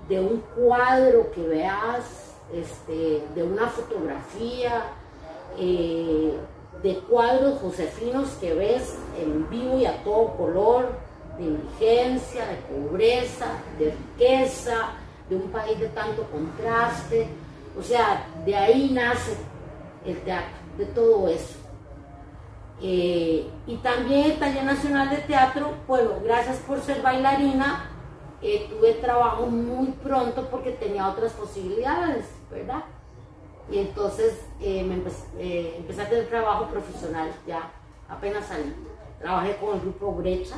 de 0.08 0.20
un 0.20 0.40
cuadro 0.56 1.30
que 1.30 1.42
veas, 1.46 2.34
este, 2.52 3.22
de 3.34 3.42
una 3.42 3.68
fotografía, 3.68 4.92
eh, 5.58 6.36
de 6.86 7.00
cuadros 7.00 7.58
josefinos 7.58 8.28
que 8.40 8.54
ves 8.54 8.96
en 9.20 9.50
vivo 9.50 9.76
y 9.76 9.86
a 9.86 10.04
todo 10.04 10.36
color, 10.36 10.92
de 11.36 11.42
indigencia, 11.42 12.46
de 12.46 12.56
pobreza, 12.58 13.46
de 13.76 13.90
riqueza, 13.90 14.90
de 15.28 15.34
un 15.34 15.50
país 15.50 15.80
de 15.80 15.88
tanto 15.88 16.22
contraste. 16.30 17.26
O 17.76 17.82
sea, 17.82 18.28
de 18.44 18.54
ahí 18.54 18.90
nace 18.92 19.36
el 20.04 20.16
teatro, 20.20 20.54
de 20.78 20.86
todo 20.86 21.26
eso. 21.26 21.58
Eh, 22.80 23.50
y 23.66 23.76
también 23.78 24.30
el 24.30 24.38
Taller 24.38 24.62
Nacional 24.62 25.10
de 25.10 25.16
Teatro, 25.16 25.72
bueno, 25.88 26.10
gracias 26.22 26.58
por 26.58 26.80
ser 26.82 27.02
bailarina, 27.02 27.90
eh, 28.42 28.68
tuve 28.70 28.92
trabajo 28.92 29.46
muy 29.46 29.88
pronto 29.88 30.46
porque 30.52 30.70
tenía 30.70 31.08
otras 31.08 31.32
posibilidades, 31.32 32.26
¿verdad? 32.48 32.84
Y 33.70 33.78
entonces 33.78 34.34
eh, 34.60 34.84
me 34.84 34.94
empecé, 34.94 35.26
eh, 35.38 35.74
empecé 35.78 36.02
a 36.02 36.08
tener 36.08 36.28
trabajo 36.28 36.68
profesional 36.68 37.30
ya, 37.46 37.70
apenas 38.08 38.46
salí. 38.46 38.74
Trabajé 39.20 39.56
con 39.56 39.74
el 39.74 39.80
grupo 39.80 40.12
Brecha, 40.12 40.56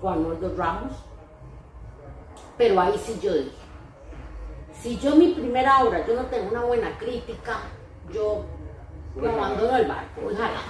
con 0.00 0.12
Arnoldo 0.12 0.54
Ramos, 0.56 0.92
pero 2.56 2.80
ahí 2.80 3.00
sí 3.04 3.18
yo 3.22 3.34
dije, 3.34 3.50
si 4.82 4.98
yo 4.98 5.14
mi 5.14 5.28
primera 5.34 5.84
obra, 5.84 6.06
yo 6.06 6.14
no 6.14 6.26
tengo 6.26 6.50
una 6.50 6.64
buena 6.64 6.96
crítica, 6.98 7.58
yo 8.12 8.44
me 9.14 9.28
abandono 9.28 9.76
el 9.76 9.86
barco, 9.86 10.22
jalando. 10.30 10.60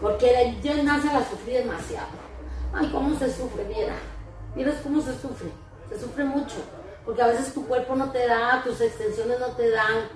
Porque 0.00 0.56
yo 0.62 0.72
en 0.72 0.86
danza 0.86 1.12
la 1.12 1.24
sufrí 1.24 1.54
demasiado. 1.54 2.08
Ay, 2.72 2.90
cómo 2.92 3.16
se 3.18 3.32
sufre, 3.32 3.64
mira. 3.64 3.94
Miras 4.54 4.76
cómo 4.82 5.00
se 5.00 5.18
sufre. 5.18 5.50
Se 5.88 5.98
sufre 5.98 6.24
mucho. 6.24 6.56
Porque 7.04 7.22
a 7.22 7.28
veces 7.28 7.54
tu 7.54 7.66
cuerpo 7.66 7.96
no 7.96 8.10
te 8.10 8.26
da, 8.26 8.62
tus 8.62 8.80
extensiones 8.80 9.40
no 9.40 9.48
te 9.48 9.70
dan. 9.70 10.08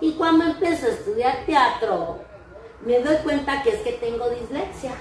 Y 0.00 0.12
cuando 0.12 0.44
empecé 0.44 0.86
a 0.86 0.90
estudiar 0.90 1.44
teatro, 1.44 2.18
me 2.84 3.00
doy 3.00 3.16
cuenta 3.18 3.62
que 3.62 3.70
es 3.70 3.80
que 3.80 3.92
tengo 3.92 4.28
dislexia. 4.30 4.92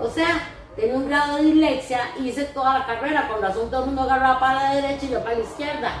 O 0.00 0.08
sea, 0.08 0.48
tengo 0.76 0.96
un 0.96 1.08
grado 1.08 1.36
de 1.36 1.44
dislexia 1.44 2.00
y 2.18 2.28
hice 2.28 2.44
toda 2.44 2.78
la 2.78 2.86
carrera. 2.86 3.28
Con 3.28 3.42
razón 3.42 3.70
todo 3.70 3.80
el 3.80 3.86
mundo 3.86 4.02
agarraba 4.02 4.40
para 4.40 4.62
la 4.62 4.74
derecha 4.76 5.06
y 5.06 5.10
yo 5.10 5.22
para 5.22 5.36
la 5.36 5.44
izquierda. 5.44 5.92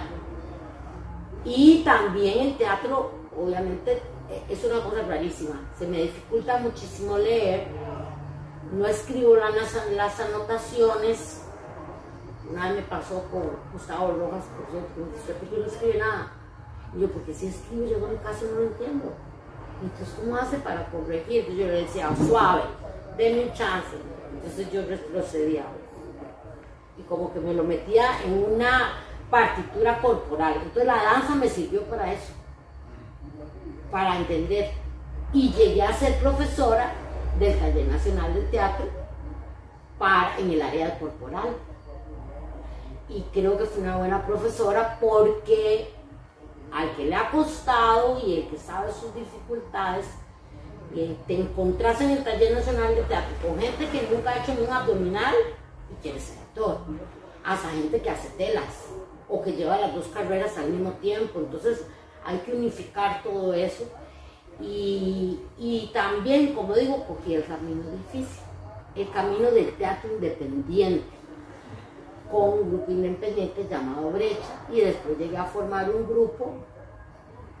Y 1.44 1.82
también 1.84 2.48
el 2.48 2.56
teatro, 2.56 3.10
obviamente, 3.36 4.02
eh, 4.30 4.42
es 4.48 4.64
una 4.64 4.82
cosa 4.82 5.02
rarísima. 5.02 5.60
Se 5.78 5.86
me 5.86 6.02
dificulta 6.02 6.58
muchísimo 6.58 7.18
leer. 7.18 7.66
No 8.72 8.86
escribo 8.86 9.36
las, 9.36 9.52
las 9.92 10.20
anotaciones. 10.20 11.42
Vez 12.50 12.74
me 12.74 12.82
pasó 12.82 13.24
con 13.30 13.50
Gustavo 13.72 14.12
Rojas, 14.12 14.44
por 14.56 14.70
cierto, 14.70 15.00
me 15.00 15.18
dice, 15.18 15.34
¿por 15.34 15.48
qué 15.50 15.58
no 15.58 15.66
escribe 15.66 15.98
nada? 15.98 16.32
Y 16.94 17.00
yo, 17.00 17.08
porque 17.10 17.34
si 17.34 17.48
escribo, 17.48 17.86
yo 17.86 17.96
en 17.96 18.12
mi 18.12 18.18
caso 18.18 18.46
no 18.46 18.60
lo 18.60 18.66
entiendo. 18.68 19.12
Entonces, 19.82 20.14
¿cómo 20.18 20.36
hace 20.36 20.58
para 20.58 20.86
corregir? 20.86 21.40
Entonces 21.40 21.58
yo 21.58 21.66
le 21.66 21.82
decía, 21.82 22.10
suave, 22.26 22.62
denme 23.16 23.44
un 23.44 23.52
chance. 23.52 23.96
Entonces 24.34 24.72
yo 24.72 24.82
retrocedía. 24.86 25.64
Y 26.98 27.02
como 27.02 27.32
que 27.32 27.40
me 27.40 27.54
lo 27.54 27.64
metía 27.64 28.22
en 28.24 28.54
una 28.54 28.92
partitura 29.30 30.00
corporal. 30.00 30.54
Entonces 30.56 30.86
la 30.86 30.96
danza 30.96 31.34
me 31.34 31.48
sirvió 31.48 31.82
para 31.82 32.12
eso, 32.12 32.32
para 33.90 34.16
entender. 34.16 34.70
Y 35.32 35.52
llegué 35.52 35.82
a 35.82 35.92
ser 35.92 36.18
profesora 36.18 36.92
del 37.38 37.58
Taller 37.58 37.86
Nacional 37.86 38.34
de 38.34 38.42
Teatro 38.42 38.86
para, 39.98 40.38
en 40.38 40.50
el 40.50 40.62
área 40.62 40.98
corporal. 40.98 41.48
Y 43.08 43.22
creo 43.32 43.56
que 43.56 43.64
fue 43.64 43.82
una 43.82 43.96
buena 43.96 44.26
profesora 44.26 44.98
porque 45.00 45.97
al 46.72 46.94
que 46.96 47.06
le 47.06 47.14
ha 47.14 47.30
costado 47.30 48.20
y 48.24 48.38
el 48.38 48.48
que 48.48 48.58
sabe 48.58 48.92
sus 48.92 49.14
dificultades, 49.14 50.06
te 51.26 51.34
encontrás 51.34 52.00
en 52.00 52.10
el 52.10 52.24
Taller 52.24 52.54
Nacional 52.54 52.94
de 52.94 53.02
Teatro 53.02 53.36
con 53.46 53.60
gente 53.60 53.88
que 53.88 54.08
nunca 54.10 54.30
ha 54.30 54.42
hecho 54.42 54.54
ni 54.54 54.62
un 54.62 54.72
abdominal 54.72 55.34
y 55.90 56.02
quiere 56.02 56.18
ser 56.18 56.38
actor, 56.38 56.78
hasta 57.44 57.68
gente 57.70 58.00
que 58.00 58.10
hace 58.10 58.30
telas 58.30 58.86
o 59.28 59.42
que 59.42 59.52
lleva 59.52 59.78
las 59.78 59.94
dos 59.94 60.06
carreras 60.08 60.56
al 60.56 60.70
mismo 60.70 60.92
tiempo. 60.92 61.40
Entonces 61.40 61.84
hay 62.24 62.38
que 62.38 62.54
unificar 62.54 63.22
todo 63.22 63.52
eso. 63.52 63.84
Y, 64.60 65.38
y 65.56 65.90
también, 65.92 66.54
como 66.54 66.74
digo, 66.74 67.04
cogí 67.06 67.34
el 67.34 67.44
camino 67.44 67.84
difícil, 67.90 68.42
el 68.96 69.10
camino 69.10 69.50
del 69.50 69.76
teatro 69.76 70.12
independiente, 70.12 71.06
con 72.30 72.50
un 72.50 72.68
grupo 72.70 72.90
independiente 72.90 73.66
llamado 73.68 74.10
Brecha. 74.10 74.66
Y 74.70 74.80
después 74.80 75.18
llegué 75.18 75.36
a 75.36 75.44
formar 75.44 75.90
un 75.90 76.06
grupo 76.06 76.54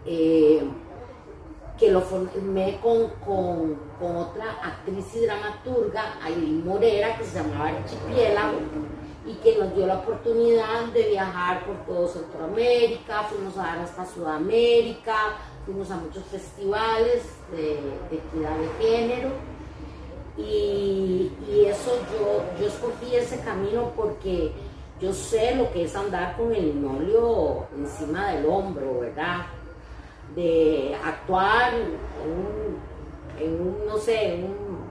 eh, 0.06 0.62
que 1.78 1.90
lo 1.90 2.00
formé 2.00 2.78
con, 2.82 3.08
con, 3.24 4.16
otra 4.16 4.50
actriz 4.62 5.14
y 5.14 5.20
dramaturga, 5.20 6.18
Aileen 6.22 6.64
Morera, 6.64 7.16
que 7.16 7.24
se 7.24 7.36
llamaba 7.36 7.68
Archipiélago 7.68 8.58
y 9.26 9.34
que 9.34 9.58
nos 9.58 9.74
dio 9.74 9.86
la 9.86 9.98
oportunidad 9.98 10.86
de 10.92 11.10
viajar 11.10 11.64
por 11.66 11.76
todo 11.84 12.08
Centroamérica, 12.08 13.24
fuimos 13.24 13.56
a 13.58 13.62
dar 13.62 13.78
hasta 13.80 14.06
Sudamérica, 14.06 15.14
fuimos 15.66 15.90
a 15.90 15.96
muchos 15.96 16.24
festivales 16.24 17.24
de, 17.52 17.80
de 18.10 18.16
equidad 18.16 18.56
de 18.56 18.84
género 18.84 19.30
y, 20.38 21.32
y, 21.50 21.66
eso 21.66 21.98
yo, 22.12 22.44
yo 22.60 22.68
escogí 22.68 23.14
ese 23.14 23.40
camino 23.40 23.92
porque 23.96 24.52
yo 25.00 25.12
sé 25.12 25.54
lo 25.56 25.70
que 25.72 25.84
es 25.84 25.96
andar 25.96 26.36
con 26.36 26.54
el 26.54 26.74
linoleo 26.74 27.66
encima 27.76 28.30
del 28.32 28.46
hombro, 28.46 29.00
¿verdad? 29.00 29.46
de 30.34 30.96
actuar 31.04 31.72
en 33.40 33.60
un, 33.60 33.86
no 33.86 33.98
sé, 33.98 34.34
en 34.34 34.44
un, 34.44 34.90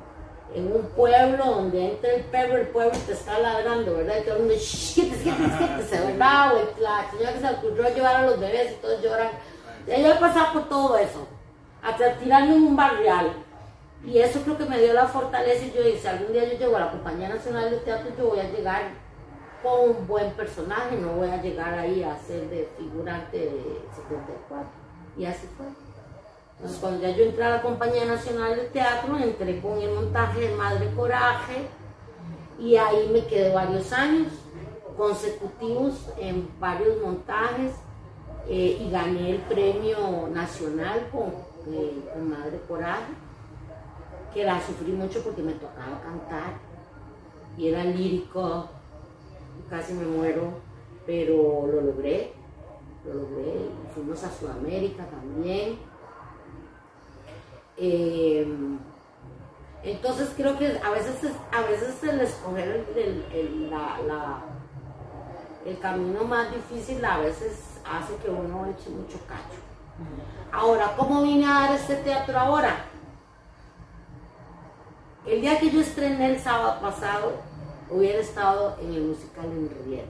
en 0.54 0.72
un 0.72 0.89
pueblo 0.96 1.46
donde 1.46 1.92
entra 1.92 2.13
el 2.13 2.24
perro, 2.24 2.58
el 2.58 2.68
pueblo 2.68 2.98
te 3.06 3.13
está 3.13 3.39
ladrando, 3.39 3.98
¿verdad? 3.98 4.16
Y 4.20 4.24
todo 4.24 4.36
el 4.36 4.39
mundo, 4.42 4.56
quítese, 4.56 6.00
¿verdad? 6.06 6.56
O 6.56 6.82
la 6.82 7.10
señora 7.12 7.34
que 7.34 7.39
se 7.39 7.50
ocurrió 7.50 7.94
llevar 7.94 8.16
a 8.16 8.25
los 8.25 8.39
bebés 8.39 8.72
y 8.74 8.75
todos 8.75 9.01
lloran. 9.01 9.30
Yo 9.86 9.94
he 9.94 10.16
pasado 10.16 10.54
por 10.54 10.70
todo 10.70 10.98
eso, 10.98 11.27
hasta 11.82 12.13
tirarme 12.16 12.56
en 12.56 12.63
un 12.63 12.75
barrial. 12.75 13.32
Y 14.08 14.20
eso 14.20 14.42
creo 14.42 14.58
que 14.58 14.66
me 14.66 14.80
dio 14.80 14.94
la 14.94 15.06
fortaleza 15.06 15.66
y 15.66 15.74
yo 15.74 15.84
dije, 15.84 16.08
algún 16.08 16.32
día 16.32 16.46
yo 16.46 16.58
llego 16.58 16.78
a 16.78 16.80
la 16.80 16.92
Compañía 16.92 17.28
Nacional 17.28 17.70
de 17.70 17.78
Teatro, 17.80 18.10
yo 18.18 18.30
voy 18.30 18.40
a 18.40 18.50
llegar 18.50 18.84
con 19.62 19.90
un 19.90 20.08
buen 20.08 20.32
personaje, 20.32 20.96
no 20.96 21.10
voy 21.10 21.28
a 21.28 21.42
llegar 21.42 21.78
ahí 21.78 22.04
a 22.04 22.18
ser 22.18 22.50
de 22.50 22.70
figurante 22.78 23.38
de 23.38 23.82
74. 23.94 24.66
Y 25.18 25.26
así 25.26 25.46
fue. 25.58 25.66
Entonces 26.56 26.80
cuando 26.80 27.02
ya 27.02 27.10
yo 27.18 27.26
entré 27.26 27.44
a 27.44 27.50
la 27.50 27.62
Compañía 27.62 28.06
Nacional 28.06 28.56
de 28.56 28.64
Teatro, 28.68 29.18
entré 29.18 29.60
con 29.60 29.78
el 29.78 29.92
montaje 29.92 30.40
de 30.40 30.56
Madre 30.56 30.90
Coraje 30.96 31.68
y 32.58 32.78
ahí 32.78 33.10
me 33.12 33.26
quedé 33.26 33.54
varios 33.54 33.92
años 33.92 34.32
consecutivos 34.96 36.08
en 36.18 36.50
varios 36.62 37.02
montajes 37.02 37.74
eh, 38.48 38.78
y 38.80 38.90
gané 38.90 39.32
el 39.32 39.40
premio 39.40 40.30
nacional 40.34 41.10
con, 41.12 41.28
eh, 41.74 42.10
con 42.14 42.30
Madre 42.30 42.62
Coraje 42.70 43.26
que 44.38 44.46
la 44.46 44.62
sufrí 44.62 44.91
mucho 44.91 45.24
porque 45.24 45.41
me 45.41 45.53
tocaba 45.53 46.00
cantar 46.00 46.60
y 47.58 47.70
era 47.70 47.84
lírico, 47.84 48.70
casi 49.67 49.94
me 49.94 50.06
muero, 50.06 50.60
pero 51.08 51.65
lo 51.65 51.82
logré, 51.82 52.34
lo 53.03 53.15
logré. 53.15 53.67
Fuimos 53.96 54.24
a 54.24 54.29
Sudamérica 54.29 55.06
también. 55.08 55.79
Em, 57.77 58.77
entonces 59.82 60.29
creo 60.38 60.56
que 60.60 60.67
a 60.84 60.91
veces, 60.91 61.15
a 61.51 61.62
veces 61.63 62.03
el 62.03 62.22
escoger 62.22 62.86
el, 62.96 63.74
el 65.65 65.79
camino 65.79 66.25
más 66.25 66.53
difícil 66.53 67.03
a 67.03 67.17
veces 67.17 67.82
hace 67.91 68.15
que 68.17 68.29
uno 68.29 68.67
eche 68.67 68.91
mucho 68.91 69.17
cacho. 69.27 69.58
Ahora, 70.51 70.94
¿cómo 70.96 71.24
vine 71.24 71.48
a 71.48 71.62
dar 71.62 71.74
este 71.74 71.96
teatro 71.96 72.38
ahora? 72.38 72.86
El 75.27 75.41
día 75.41 75.60
que 75.60 75.69
yo 75.69 75.81
estrené 75.81 76.31
el 76.31 76.39
sábado 76.39 76.79
pasado, 76.79 77.34
hubiera 77.89 78.19
estado 78.19 78.77
en 78.81 78.93
el 78.93 79.01
musical 79.07 79.46
en 79.46 79.69
Riviera. 79.69 80.07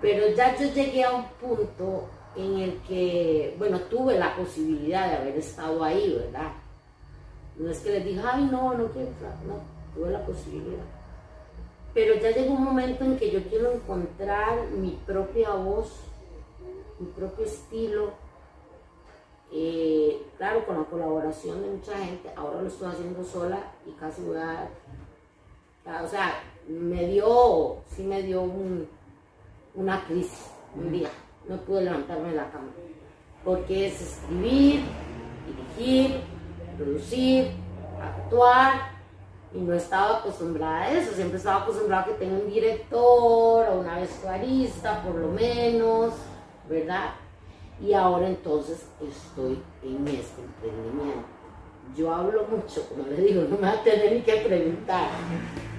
Pero 0.00 0.28
ya 0.36 0.56
yo 0.56 0.72
llegué 0.72 1.02
a 1.02 1.10
un 1.10 1.24
punto 1.40 2.08
en 2.36 2.58
el 2.58 2.80
que, 2.82 3.56
bueno, 3.58 3.80
tuve 3.80 4.16
la 4.16 4.36
posibilidad 4.36 5.08
de 5.08 5.16
haber 5.16 5.36
estado 5.36 5.82
ahí, 5.82 6.14
¿verdad? 6.14 6.52
No 7.56 7.68
es 7.68 7.80
que 7.80 7.90
les 7.90 8.04
dije, 8.04 8.20
ay, 8.24 8.44
no, 8.44 8.74
no 8.74 8.86
quiero 8.86 9.08
entrar, 9.08 9.34
no, 9.44 9.56
tuve 9.92 10.12
la 10.12 10.24
posibilidad. 10.24 10.84
Pero 11.92 12.14
ya 12.14 12.30
llegó 12.30 12.54
un 12.54 12.62
momento 12.62 13.04
en 13.04 13.18
que 13.18 13.32
yo 13.32 13.42
quiero 13.42 13.72
encontrar 13.72 14.68
mi 14.70 15.00
propia 15.04 15.50
voz, 15.50 15.92
mi 17.00 17.08
propio 17.08 17.44
estilo, 17.44 18.12
eh, 19.52 20.22
claro, 20.38 20.64
con 20.64 20.78
la 20.78 20.84
colaboración 20.84 21.60
de 21.62 21.68
mucha 21.68 21.96
gente, 21.98 22.30
ahora 22.36 22.62
lo 22.62 22.68
estoy 22.68 22.90
haciendo 22.90 23.22
sola 23.22 23.58
y 23.86 23.92
casi 23.92 24.22
voy 24.22 24.36
a... 24.36 24.68
O 26.02 26.08
sea, 26.08 26.40
me 26.68 27.06
dio, 27.08 27.76
sí 27.94 28.02
me 28.04 28.22
dio 28.22 28.48
una 29.74 30.04
crisis 30.04 30.50
un 30.74 30.92
día, 30.92 31.10
no 31.48 31.56
pude 31.58 31.82
levantarme 31.82 32.30
de 32.30 32.36
la 32.36 32.50
cama, 32.50 32.68
porque 33.44 33.88
es 33.88 34.00
escribir, 34.00 34.84
dirigir, 35.76 36.20
producir, 36.78 37.50
actuar, 38.00 38.92
y 39.54 39.58
no 39.58 39.74
estaba 39.74 40.18
acostumbrada 40.18 40.82
a 40.82 40.92
eso, 40.92 41.12
siempre 41.12 41.36
estaba 41.36 41.62
acostumbrada 41.62 42.02
a 42.02 42.06
que 42.06 42.12
tenga 42.12 42.36
un 42.36 42.48
director 42.48 43.68
o 43.68 43.80
una 43.80 43.98
vestuarista 43.98 45.02
por 45.02 45.16
lo 45.16 45.28
menos, 45.28 46.14
¿verdad? 46.68 47.10
Y 47.80 47.92
ahora 47.92 48.28
entonces 48.28 48.86
estoy 49.00 49.60
en 49.82 50.08
este 50.08 50.42
emprendimiento. 50.42 51.24
Yo 51.96 52.14
hablo 52.14 52.46
mucho, 52.46 52.88
como 52.88 53.06
le 53.06 53.16
digo, 53.16 53.42
no 53.42 53.56
me 53.56 53.62
va 53.62 53.72
a 53.72 53.82
tener 53.82 54.12
ni 54.12 54.20
que 54.22 54.36
preguntar. 54.36 55.10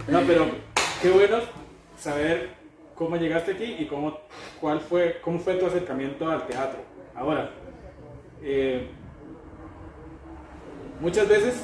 No, 0.08 0.21
pero 0.27 0.45
qué 1.01 1.10
bueno 1.12 1.38
saber 1.97 2.49
cómo 2.95 3.15
llegaste 3.15 3.53
aquí 3.53 3.75
y 3.79 3.88
cómo, 3.88 4.17
cuál 4.60 4.79
fue, 4.79 5.19
cómo 5.23 5.39
fue 5.39 5.56
tu 5.56 5.65
acercamiento 5.65 6.29
al 6.29 6.45
teatro. 6.45 6.79
Ahora, 7.15 7.51
eh, 8.41 8.89
muchas 10.99 11.27
veces 11.27 11.63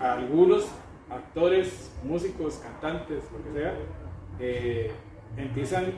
algunos 0.00 0.66
actores, 1.10 1.90
músicos, 2.02 2.56
cantantes, 2.56 3.22
lo 3.32 3.44
que 3.44 3.58
sea, 3.58 3.74
eh, 4.40 4.90
empiezan 5.36 5.92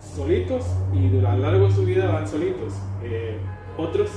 solitos 0.00 0.64
y 0.92 1.06
a 1.24 1.34
lo 1.34 1.38
largo 1.38 1.66
de 1.66 1.72
su 1.72 1.84
vida 1.84 2.10
van 2.10 2.26
solitos. 2.26 2.74
Eh, 3.02 3.38
otros 3.76 4.10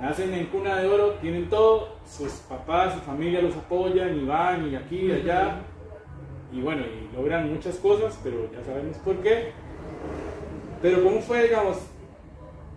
nacen 0.00 0.32
en 0.32 0.46
cuna 0.46 0.76
de 0.76 0.88
oro, 0.88 1.14
tienen 1.20 1.48
todo, 1.48 1.96
sus 2.06 2.32
papás, 2.48 2.94
su 2.94 3.00
familia 3.00 3.42
los 3.42 3.56
apoyan 3.56 4.16
y 4.16 4.24
van 4.24 4.70
y 4.70 4.76
aquí 4.76 5.06
y 5.06 5.12
allá. 5.12 5.60
Y 6.52 6.60
bueno, 6.60 6.82
y 6.82 7.14
logran 7.14 7.52
muchas 7.52 7.76
cosas, 7.76 8.18
pero 8.22 8.50
ya 8.52 8.64
sabemos 8.64 8.96
por 8.98 9.16
qué. 9.16 9.52
Pero 10.80 11.02
¿cómo 11.02 11.20
fue, 11.20 11.42
digamos, 11.42 11.76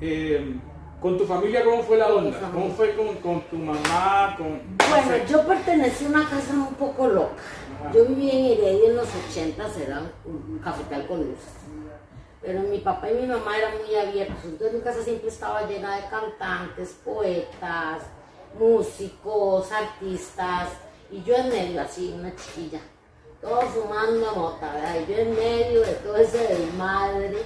eh, 0.02 0.56
con 1.00 1.18
tu 1.18 1.26
familia, 1.26 1.64
cómo 1.64 1.84
fue 1.84 1.98
la 1.98 2.08
onda? 2.08 2.38
¿Cómo 2.52 2.70
fue 2.72 2.94
con, 2.96 3.42
tu 3.42 3.58
mamá? 3.58 4.36
Con, 4.38 4.60
bueno, 4.90 5.26
yo 5.30 5.48
pertenecí 5.48 6.06
a 6.06 6.10
una 6.10 6.30
casa 6.30 6.54
un 6.54 6.74
poco 6.74 7.08
loca. 7.08 7.34
Yo 7.94 8.06
vivía 8.06 8.34
en 8.34 8.46
Heredia 8.46 8.90
en 8.90 8.96
los 8.98 9.08
80, 9.30 9.64
era 9.84 10.02
un 10.26 10.60
cafetal 10.60 11.08
con 11.08 11.20
luces 11.20 11.61
pero 12.42 12.60
mi 12.62 12.80
papá 12.80 13.12
y 13.12 13.16
mi 13.16 13.28
mamá 13.28 13.58
eran 13.58 13.78
muy 13.78 13.96
abiertos, 13.96 14.44
entonces 14.44 14.74
mi 14.74 14.82
casa 14.82 15.04
siempre 15.04 15.30
estaba 15.30 15.68
llena 15.68 15.98
de 15.98 16.10
cantantes, 16.10 16.98
poetas, 17.06 18.04
músicos, 18.58 19.72
artistas, 19.72 20.70
y 21.12 21.22
yo 21.24 21.36
en 21.36 21.50
medio, 21.50 21.82
así, 21.82 22.14
una 22.18 22.36
chiquilla, 22.36 22.80
todo 23.42 23.62
fumando 23.62 24.36
mota, 24.36 24.74
¿verdad? 24.74 24.96
Y 25.02 25.12
yo 25.12 25.18
en 25.20 25.36
medio 25.36 25.82
de 25.82 25.94
todo 25.96 26.18
ese 26.18 26.40
desmadre, 26.40 27.44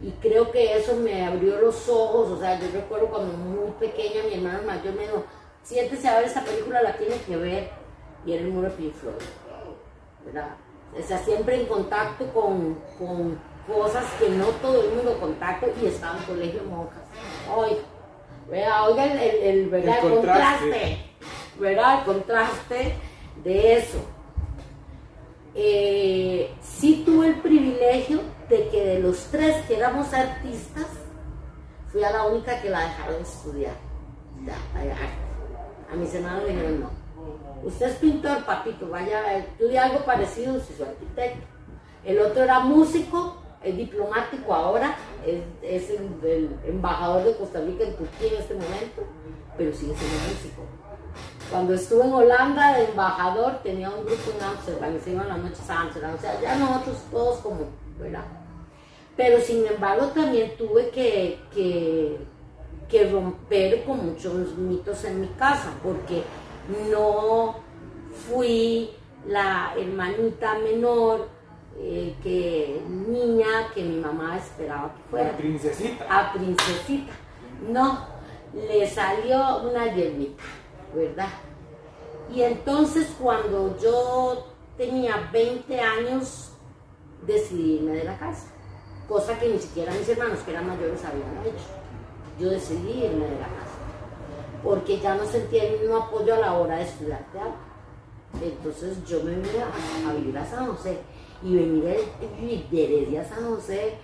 y 0.00 0.12
creo 0.20 0.52
que 0.52 0.76
eso 0.76 0.94
me 0.94 1.26
abrió 1.26 1.60
los 1.60 1.88
ojos, 1.88 2.28
o 2.30 2.38
sea, 2.38 2.60
yo 2.60 2.68
recuerdo 2.72 3.08
cuando 3.08 3.32
muy 3.32 3.72
pequeña 3.72 4.22
mi 4.22 4.34
hermano 4.34 4.62
mayor 4.62 4.94
me 4.94 5.02
dijo, 5.02 5.24
siéntese 5.64 6.06
a 6.06 6.16
ver 6.16 6.26
esta 6.26 6.44
película, 6.44 6.80
la 6.82 6.96
tiene 6.96 7.20
que 7.22 7.36
ver, 7.36 7.70
y 8.24 8.32
era 8.32 8.42
el 8.42 8.52
muro 8.52 8.68
de 8.68 8.76
Pink 8.76 8.94
Floyd, 8.94 9.16
¿verdad? 10.24 10.56
O 10.96 11.02
sea, 11.02 11.18
siempre 11.18 11.60
en 11.60 11.66
contacto 11.66 12.32
con, 12.32 12.78
con 12.98 13.38
cosas 13.68 14.04
que 14.18 14.30
no 14.30 14.46
todo 14.46 14.82
el 14.82 14.94
mundo 14.94 15.20
contacta 15.20 15.66
y 15.80 15.86
estaba 15.86 16.18
en 16.18 16.24
colegio 16.24 16.62
monjas. 16.64 17.02
Oiga, 17.54 18.84
oiga 18.84 19.04
el, 19.04 19.18
el, 19.20 19.68
¿verdad? 19.68 19.98
el, 20.02 20.14
contraste. 20.14 20.98
¿verdad? 21.58 21.98
El 21.98 22.04
contraste 22.04 22.94
de 23.44 23.76
eso. 23.76 23.98
Eh, 25.54 26.50
sí 26.62 27.02
tuve 27.04 27.28
el 27.28 27.34
privilegio 27.36 28.20
de 28.48 28.68
que 28.68 28.84
de 28.84 28.98
los 29.00 29.24
tres 29.30 29.64
que 29.66 29.76
éramos 29.76 30.12
artistas, 30.14 30.86
fui 31.92 32.02
a 32.04 32.10
la 32.10 32.24
única 32.24 32.60
que 32.60 32.70
la 32.70 32.80
dejaron 32.80 33.22
estudiar. 33.22 33.74
a 35.90 35.96
mis 35.96 36.14
hermanos 36.14 36.42
me 36.44 36.48
dijeron, 36.50 36.80
no. 36.80 36.90
Usted 37.62 37.86
es 37.88 37.96
pintor, 37.96 38.44
papito, 38.44 38.88
vaya, 38.88 39.36
estudie 39.36 39.78
algo 39.78 40.04
parecido 40.04 40.60
si 40.60 40.74
su 40.74 40.84
arquitecto. 40.84 41.44
El 42.04 42.20
otro 42.20 42.44
era 42.44 42.60
músico 42.60 43.36
es 43.68 43.76
diplomático 43.76 44.54
ahora, 44.54 44.96
es, 45.62 45.90
el, 45.90 46.50
embajador 46.66 47.24
de 47.24 47.36
Costa 47.36 47.60
Rica 47.60 47.84
en 47.84 47.96
Turquía 47.96 48.28
en 48.28 48.38
este 48.38 48.54
momento, 48.54 49.02
pero 49.56 49.72
sigue 49.72 49.94
siendo 49.94 50.16
músico. 50.28 50.62
Cuando 51.50 51.74
estuve 51.74 52.04
en 52.04 52.12
Holanda 52.12 52.76
de 52.76 52.84
embajador 52.84 53.58
tenía 53.62 53.90
un 53.90 54.04
grupo 54.04 54.30
en 54.36 54.44
Amsterdam, 54.44 54.98
se 55.02 55.10
iban 55.10 55.28
las 55.28 55.38
noches 55.38 55.70
a 55.70 55.80
Amsterdam, 55.80 56.14
o 56.16 56.20
sea, 56.20 56.40
ya 56.40 56.56
nosotros 56.56 56.96
todos 57.10 57.38
como, 57.38 57.60
¿verdad? 57.98 58.24
Pero 59.16 59.40
sin 59.40 59.66
embargo 59.66 60.06
también 60.08 60.56
tuve 60.56 60.90
que, 60.90 61.40
que, 61.52 62.18
que 62.88 63.10
romper 63.10 63.84
con 63.84 64.06
muchos 64.06 64.56
mitos 64.56 65.04
en 65.04 65.22
mi 65.22 65.28
casa, 65.28 65.72
porque 65.82 66.22
no 66.90 67.56
fui 68.28 68.90
la 69.26 69.74
hermanita 69.76 70.58
menor, 70.58 71.28
eh, 71.80 72.16
que 72.22 72.82
niña 72.88 73.70
que 73.72 73.84
mi 73.84 73.96
mamá 74.00 74.36
esperaba 74.36 74.94
que 74.94 75.02
fuera. 75.10 75.30
A 75.30 75.36
princesita. 75.36 76.06
A 76.10 76.32
princesita. 76.32 77.12
No, 77.70 78.06
le 78.52 78.86
salió 78.88 79.62
una 79.62 79.94
yernita, 79.94 80.42
¿verdad? 80.94 81.28
Y 82.34 82.42
entonces 82.42 83.14
cuando 83.20 83.78
yo 83.80 84.46
tenía 84.76 85.28
20 85.32 85.80
años, 85.80 86.50
decidí 87.26 87.76
irme 87.76 87.92
de 87.92 88.04
la 88.04 88.18
casa. 88.18 88.48
cosa 89.08 89.38
que 89.38 89.48
ni 89.48 89.58
siquiera 89.58 89.92
mis 89.94 90.08
hermanos, 90.08 90.40
que 90.40 90.50
eran 90.50 90.66
mayores, 90.66 91.02
habían 91.04 91.46
hecho. 91.46 91.64
Yo 92.38 92.50
decidí 92.50 93.04
irme 93.04 93.24
de 93.24 93.38
la 93.38 93.46
casa, 93.46 93.78
porque 94.62 94.98
ya 94.98 95.14
no 95.14 95.24
sentía 95.24 95.64
el 95.64 95.80
mismo 95.80 95.96
apoyo 95.96 96.34
a 96.34 96.38
la 96.38 96.54
hora 96.54 96.76
de 96.76 96.82
estudiar 96.82 97.24
teatro. 97.32 97.68
Entonces 98.42 99.02
yo 99.06 99.22
me 99.22 99.30
vine 99.36 99.62
a, 99.62 100.10
a 100.10 100.12
vivir 100.12 100.36
a 100.36 100.44
San 100.44 100.66
José 100.66 100.98
y 101.42 101.54
venir 101.54 101.84
de, 101.84 102.66
de 102.70 102.84
Heredia 102.84 103.22
a 103.22 103.24
San 103.24 103.44
José 103.44 103.94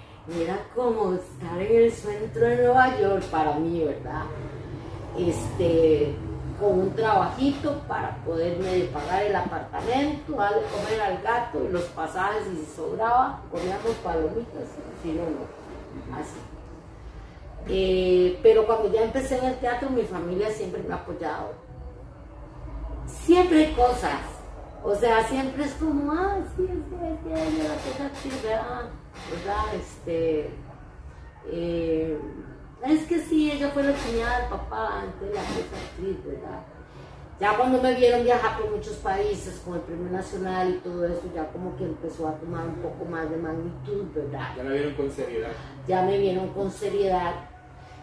era 0.40 0.59
como 0.75 1.14
estar 1.14 1.61
en 1.61 1.85
el 1.85 1.92
centro 1.92 2.47
de 2.47 2.57
Nueva 2.57 2.99
York 2.99 3.25
para 3.25 3.55
mí, 3.59 3.85
¿verdad? 3.85 4.23
Este, 5.18 6.14
con 6.59 6.81
un 6.81 6.90
trabajito 6.94 7.81
para 7.87 8.16
poder 8.25 8.59
medio 8.59 8.90
pagar 8.90 9.23
el 9.23 9.37
apartamento, 9.37 10.33
darle 10.33 10.62
comer 10.62 11.01
al 11.01 11.23
gato 11.23 11.64
y 11.64 11.73
los 11.73 11.85
pasajes 11.85 12.42
y 12.53 12.64
si 12.64 12.75
sobraba, 12.75 13.42
comíamos 13.51 13.92
palomitas, 14.03 14.64
si 15.03 15.12
no, 15.12 15.25
no, 15.25 16.16
así. 16.16 16.38
Eh, 17.68 18.38
pero 18.42 18.66
cuando 18.66 18.92
ya 18.92 19.05
empecé 19.05 19.38
en 19.38 19.44
el 19.44 19.57
teatro, 19.57 19.90
mi 19.90 20.03
familia 20.03 20.51
siempre 20.51 20.83
me 20.83 20.94
ha 20.94 20.99
apoyado. 20.99 21.53
Siempre 23.07 23.66
hay 23.66 23.73
cosas, 23.75 24.20
o 24.85 24.94
sea, 24.94 25.27
siempre 25.27 25.64
es 25.64 25.73
como, 25.73 26.12
ah, 26.12 26.37
sí, 26.57 26.66
sí, 26.66 26.75
sí, 26.79 27.59
yo 27.59 27.68
la 27.68 27.75
cosa 27.75 28.07
actriz, 28.07 28.42
¿verdad? 28.42 28.90
¿verdad? 29.31 29.75
Este, 29.75 30.51
eh, 31.47 32.18
es 32.87 33.07
que 33.07 33.18
sí, 33.18 33.51
ella 33.51 33.70
fue 33.70 33.83
la 33.83 33.94
cuñada 33.94 34.40
del 34.40 34.51
papá 34.51 35.01
antes 35.01 35.29
de 35.29 35.35
la 35.35 35.40
cosa 35.40 35.85
actriz, 35.88 36.25
¿verdad? 36.27 36.61
Ya 37.40 37.57
cuando 37.57 37.81
me 37.81 37.94
vieron 37.94 38.25
viajar 38.25 38.59
por 38.61 38.70
muchos 38.70 38.97
países 38.97 39.61
con 39.64 39.75
el 39.75 39.81
Premio 39.81 40.12
Nacional 40.12 40.75
y 40.75 40.79
todo 40.81 41.07
eso, 41.07 41.23
ya 41.35 41.49
como 41.49 41.75
que 41.77 41.85
empezó 41.85 42.29
a 42.29 42.33
tomar 42.35 42.66
un 42.66 42.77
poco 42.77 43.07
más 43.07 43.29
de 43.31 43.38
magnitud, 43.38 44.05
¿verdad? 44.14 44.51
Ya 44.55 44.62
me 44.62 44.73
vieron 44.75 44.94
con 44.94 45.11
seriedad. 45.11 45.51
Ya 45.88 46.03
me 46.03 46.18
vieron 46.18 46.49
con 46.51 46.70
seriedad. 46.70 47.33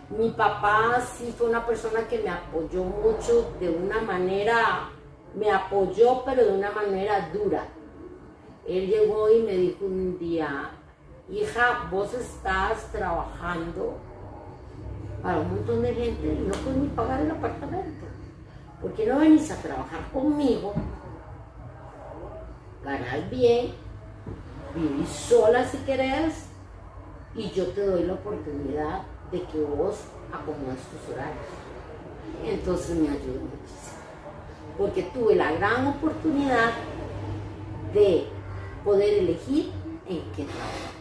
Mi 0.09 0.31
papá 0.31 0.99
sí 0.99 1.33
fue 1.37 1.47
una 1.47 1.65
persona 1.65 2.07
que 2.07 2.19
me 2.23 2.29
apoyó 2.29 2.83
mucho 2.83 3.53
de 3.59 3.69
una 3.69 4.01
manera 4.01 4.89
me 5.35 5.51
apoyó, 5.51 6.23
pero 6.25 6.45
de 6.45 6.53
una 6.53 6.71
manera 6.71 7.29
dura. 7.33 7.65
Él 8.67 8.87
llegó 8.87 9.29
y 9.29 9.41
me 9.41 9.53
dijo 9.53 9.85
un 9.85 10.17
día, 10.19 10.71
hija, 11.29 11.87
vos 11.89 12.13
estás 12.13 12.91
trabajando 12.91 13.97
para 15.21 15.39
un 15.39 15.55
montón 15.55 15.81
de 15.81 15.93
gente 15.93 16.27
y 16.27 16.47
no 16.47 16.53
puedes 16.53 16.77
ni 16.77 16.87
pagar 16.89 17.21
el 17.21 17.31
apartamento. 17.31 18.05
¿Por 18.81 18.93
qué 18.93 19.05
no 19.05 19.19
venís 19.19 19.49
a 19.51 19.57
trabajar 19.57 19.99
conmigo? 20.11 20.73
Ganas 22.83 23.29
bien, 23.29 23.73
vivís 24.75 25.09
sola 25.09 25.65
si 25.65 25.77
querés 25.79 26.47
y 27.35 27.49
yo 27.51 27.67
te 27.67 27.85
doy 27.85 28.03
la 28.03 28.13
oportunidad 28.13 29.01
de 29.31 29.43
que 29.43 29.61
vos 29.61 30.01
acomodes 30.31 30.81
tus 30.89 31.13
horarios. 31.13 31.37
Entonces 32.43 32.97
me 32.97 33.09
ayudó 33.09 33.41
porque 34.81 35.03
tuve 35.03 35.35
la 35.35 35.51
gran 35.51 35.85
oportunidad 35.85 36.71
de 37.93 38.25
poder 38.83 39.19
elegir 39.19 39.71
en 40.09 40.23
qué 40.35 40.43
trabajar. 40.43 40.91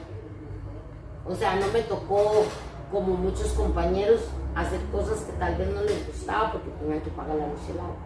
O 1.27 1.35
sea, 1.35 1.57
no 1.57 1.67
me 1.69 1.81
tocó, 1.85 2.45
como 2.93 3.17
muchos 3.17 3.53
compañeros, 3.55 4.21
hacer 4.55 4.81
cosas 4.93 5.23
que 5.23 5.33
tal 5.33 5.57
vez 5.57 5.69
no 5.69 5.83
les 5.83 6.07
gustaba 6.07 6.53
porque 6.53 6.69
tenía 6.79 7.03
que 7.03 7.09
pagar 7.11 7.37
la 7.37 7.47
luz 7.47 7.61
y 7.69 7.73
el 7.73 7.79
agua. 7.79 7.97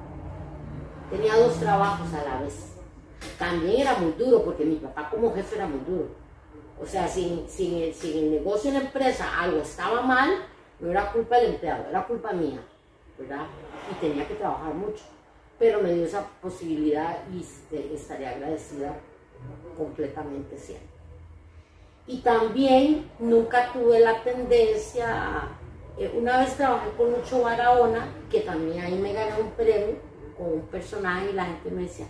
Tenía 1.11 1.37
dos 1.37 1.59
trabajos 1.59 2.07
a 2.15 2.23
la 2.23 2.43
vez. 2.43 2.75
También 3.37 3.81
era 3.81 3.97
muy 3.97 4.13
duro 4.13 4.45
porque 4.45 4.65
mi 4.65 4.77
papá 4.77 5.11
como 5.11 5.35
jefe 5.35 5.57
era 5.57 5.67
muy 5.67 5.81
duro. 5.81 6.07
O 6.81 6.87
sea, 6.87 7.09
si, 7.09 7.47
si, 7.49 7.93
si 7.93 8.13
en 8.13 8.25
el 8.27 8.31
negocio, 8.31 8.71
en 8.71 8.79
la 8.79 8.85
empresa, 8.85 9.41
algo 9.41 9.59
estaba 9.59 10.03
mal, 10.03 10.31
no 10.79 10.91
era 10.93 11.11
culpa 11.11 11.37
del 11.39 11.55
empleado, 11.55 11.89
era 11.89 12.07
culpa 12.07 12.33
mía, 12.33 12.61
¿verdad? 13.19 13.47
Y 13.91 13.95
tenía 13.97 14.29
que 14.29 14.35
trabajar 14.35 14.73
mucho 14.73 15.03
pero 15.59 15.81
me 15.81 15.93
dio 15.93 16.05
esa 16.05 16.27
posibilidad 16.41 17.19
y 17.33 17.41
este, 17.41 17.95
estaré 17.95 18.27
agradecida 18.27 18.97
completamente 19.77 20.59
siempre. 20.59 20.95
Y 22.07 22.19
también 22.19 23.11
nunca 23.19 23.73
tuve 23.73 24.01
la 24.01 24.23
tendencia, 24.23 25.49
eh, 25.99 26.13
una 26.15 26.41
vez 26.41 26.55
trabajé 26.57 26.91
con 26.97 27.13
Lucho 27.13 27.43
Barahona, 27.43 28.09
que 28.31 28.41
también 28.41 28.85
ahí 28.85 28.95
me 28.95 29.13
gané 29.13 29.41
un 29.41 29.51
premio 29.53 29.97
con 30.37 30.53
un 30.53 30.63
personaje 30.63 31.31
y 31.31 31.35
la 31.35 31.47
gente 31.47 31.71
me 31.71 31.83
decía, 31.83 32.07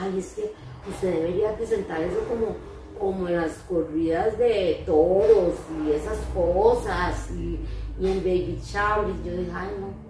ay, 0.00 0.18
es 0.18 0.34
que 0.34 0.52
usted 0.88 1.12
debería 1.12 1.56
presentar 1.56 2.02
eso 2.02 2.20
como, 2.28 2.56
como 3.00 3.28
en 3.28 3.36
las 3.36 3.54
corridas 3.68 4.38
de 4.38 4.82
toros 4.86 5.54
y 5.84 5.92
esas 5.92 6.18
cosas 6.34 7.30
y, 7.32 7.58
en 8.00 8.18
Baby 8.18 8.60
Shower. 8.62 9.08
Y 9.08 9.28
yo 9.28 9.36
dije, 9.36 9.52
ay, 9.52 9.68
no, 9.80 10.05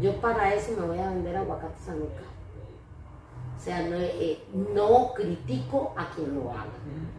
yo 0.00 0.20
para 0.20 0.54
eso 0.54 0.72
me 0.78 0.86
voy 0.86 0.98
a 0.98 1.10
vender 1.10 1.36
aguacate 1.36 1.78
sanuca. 1.84 2.22
O 3.56 3.60
sea, 3.60 3.84
eh, 3.90 4.38
no, 4.74 5.12
critico 5.14 5.92
a 5.96 6.08
quien 6.10 6.34
lo 6.36 6.52
haga. 6.52 6.70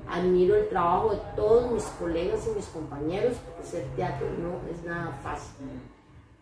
Admiro 0.08 0.56
el 0.56 0.70
trabajo 0.70 1.12
de 1.12 1.20
todos 1.36 1.72
mis 1.72 1.84
colegas 1.84 2.48
y 2.48 2.56
mis 2.56 2.65
compañeros, 2.68 3.36
porque 3.46 3.70
ser 3.70 3.84
teatro 3.96 4.28
no 4.39 4.72
es 4.72 4.84
nada 4.86 5.12
fácil. 5.22 5.68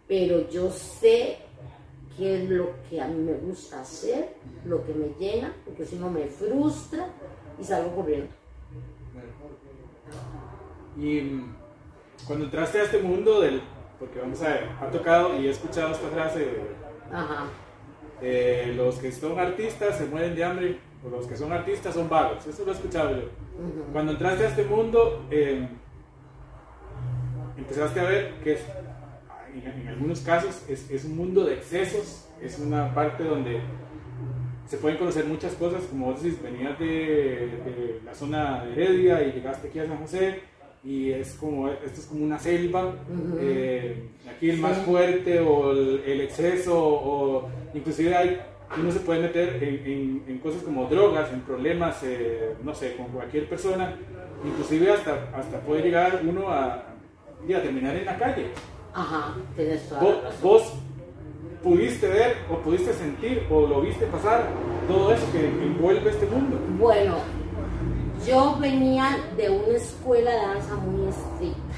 Pero 0.08 0.48
yo 0.50 0.70
sé 0.70 1.40
qué 2.16 2.44
es 2.44 2.50
lo 2.50 2.70
que 2.90 3.02
a 3.02 3.08
mí 3.08 3.24
me 3.24 3.34
gusta 3.34 3.82
hacer, 3.82 4.36
lo 4.66 4.86
que 4.86 4.94
me 4.94 5.10
llena, 5.20 5.52
porque 5.66 5.86
si 5.86 5.96
no 5.96 6.12
me 6.12 6.28
frustra 6.28 7.08
y 7.60 7.64
salgo 7.64 7.96
corriendo. 7.96 8.28
Y 10.96 11.22
mm, 11.22 11.56
cuando 12.28 12.46
entraste 12.46 12.80
a 12.80 12.84
este 12.84 13.02
mundo 13.02 13.42
del 13.42 13.62
porque 14.00 14.20
vamos 14.20 14.42
a 14.42 14.50
ver, 14.50 14.70
ha 14.80 14.92
tocado 14.92 15.40
y 15.40 15.48
he 15.48 15.50
escuchado 15.50 15.92
esta 15.92 16.08
frase, 16.10 16.48
Ajá. 17.12 17.46
Eh, 18.22 18.74
los 18.76 18.96
que 18.96 19.12
son 19.12 19.40
artistas 19.40 19.98
se 19.98 20.06
mueren 20.06 20.36
de 20.36 20.44
hambre, 20.44 20.80
o 21.06 21.10
los 21.10 21.28
que 21.28 21.38
son 21.38 21.52
artistas 21.52 21.94
son 21.94 22.10
vagos, 22.10 22.46
eso 22.48 22.64
lo 22.66 22.72
he 22.72 22.76
escuchado 22.76 23.12
yo. 23.12 23.30
Cuando 23.92 24.14
entraste 24.14 24.46
a 24.46 24.50
este 24.50 24.64
mundo, 24.64 25.26
em, 25.30 25.68
empezaste 27.58 28.00
a 28.00 28.04
ver 28.04 28.34
que 28.44 28.58
en, 29.54 29.88
algunos 29.88 30.22
casos 30.22 30.64
es, 30.68 30.90
es, 30.90 31.06
un 31.06 31.16
mundo 31.16 31.46
de 31.46 31.56
excesos, 31.56 32.28
es 32.42 32.60
una 32.60 32.94
parte 32.94 33.24
donde 33.24 33.62
se 34.66 34.78
pueden 34.78 34.98
conocer 34.98 35.26
muchas 35.26 35.54
cosas, 35.54 35.84
como 35.84 36.08
vos 36.08 36.22
decís, 36.22 36.42
venías 36.42 36.78
de, 36.80 36.86
de 36.86 38.02
la 38.04 38.14
zona 38.14 38.66
de 38.66 38.74
Heredia 38.74 39.24
y 39.24 39.32
llegaste 39.32 39.70
aquí 39.70 39.80
a 39.80 39.88
San 39.88 39.98
José, 39.98 40.42
y 40.84 41.12
es 41.12 41.34
como, 41.34 41.70
esto 41.70 42.00
es 42.00 42.06
como 42.06 42.24
una 42.24 42.40
selva, 42.40 42.94
eh, 43.40 44.10
aquí 44.30 44.50
el 44.50 44.60
más 44.60 44.78
fuerte 44.80 45.40
o 45.40 45.72
el, 45.72 46.22
exceso 46.22 46.78
o 46.78 47.50
inclusive 47.74 48.16
hay, 48.16 48.42
uno 48.78 48.92
se 48.92 49.00
puede 49.00 49.22
meter 49.22 49.62
en, 49.64 50.24
en, 50.28 50.38
cosas 50.40 50.62
como 50.62 50.88
drogas, 50.88 51.32
en 51.34 51.42
problemas, 51.42 52.02
eh, 52.04 52.56
no 52.64 52.74
sé, 52.74 52.96
con 52.96 53.08
cualquier 53.08 53.50
persona, 53.50 53.98
inclusive 54.46 54.92
hasta, 54.92 55.30
hasta 55.36 55.60
puede 55.62 55.84
llegar 55.84 56.22
uno 56.28 56.50
a, 56.50 56.74
a 56.74 57.62
terminar 57.62 57.96
en 57.96 58.06
la 58.06 58.18
calle. 58.18 58.48
Ajá, 58.94 59.36
tienes 59.56 59.90
¿Vos, 60.02 60.42
vos 60.42 60.74
pudiste 61.64 62.08
ver 62.08 62.38
o 62.50 62.58
pudiste 62.58 62.94
sentir 62.94 63.46
o 63.50 63.68
lo 63.68 63.82
viste 63.82 64.06
pasar 64.08 64.48
todo 64.88 65.14
eso 65.14 65.32
que 65.32 65.46
envuelve 65.46 66.10
este 66.10 66.26
mundo. 66.28 66.60
Bueno, 66.80 67.18
yo 68.28 68.58
venía 68.60 69.18
de 69.38 69.50
una 69.50 69.78
escuela 69.78 70.30
de 70.30 70.38
danza 70.38 70.76
muy 70.76 71.08
estricta. 71.08 71.76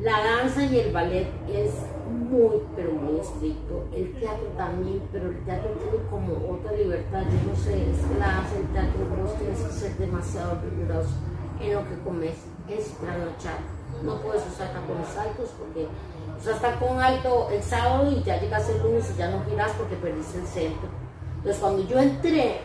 La 0.00 0.18
danza 0.24 0.64
y 0.64 0.80
el 0.80 0.92
ballet 0.92 1.28
es 1.48 1.72
muy, 2.10 2.62
pero 2.74 2.92
muy 2.92 3.20
estricto. 3.20 3.88
El 3.94 4.12
teatro 4.14 4.46
también, 4.56 5.00
pero 5.12 5.30
el 5.30 5.44
teatro 5.44 5.70
tiene 5.70 6.04
como 6.10 6.34
otra 6.52 6.72
libertad. 6.72 7.22
Yo 7.22 7.50
no 7.50 7.56
sé, 7.56 7.90
es 7.90 7.98
que 7.98 8.18
la 8.18 8.26
danza 8.26 8.56
el 8.56 8.66
teatro 8.72 9.00
vos 9.22 9.38
tienes 9.38 9.60
que 9.60 9.72
ser 9.72 9.96
demasiado 9.98 10.60
riguroso 10.60 11.14
en 11.60 11.72
lo 11.72 11.88
que 11.88 11.98
comes. 12.04 12.34
Es 12.68 12.90
trasnochar. 12.98 13.58
No 14.02 14.20
puedes 14.20 14.42
usar 14.48 14.72
tacones 14.72 15.16
altos 15.16 15.50
porque 15.56 15.86
usas 16.40 16.60
tacón 16.60 17.00
alto 17.00 17.48
el 17.52 17.62
sábado 17.62 18.10
y 18.10 18.22
ya 18.24 18.40
llegas 18.40 18.68
el 18.68 18.82
lunes 18.82 19.10
y 19.14 19.18
ya 19.18 19.30
no 19.30 19.44
giras 19.44 19.70
porque 19.78 19.94
perdiste 19.94 20.38
el 20.38 20.46
centro. 20.46 20.88
Entonces 21.36 21.62
cuando 21.62 21.88
yo 21.88 21.98
entré 22.00 22.60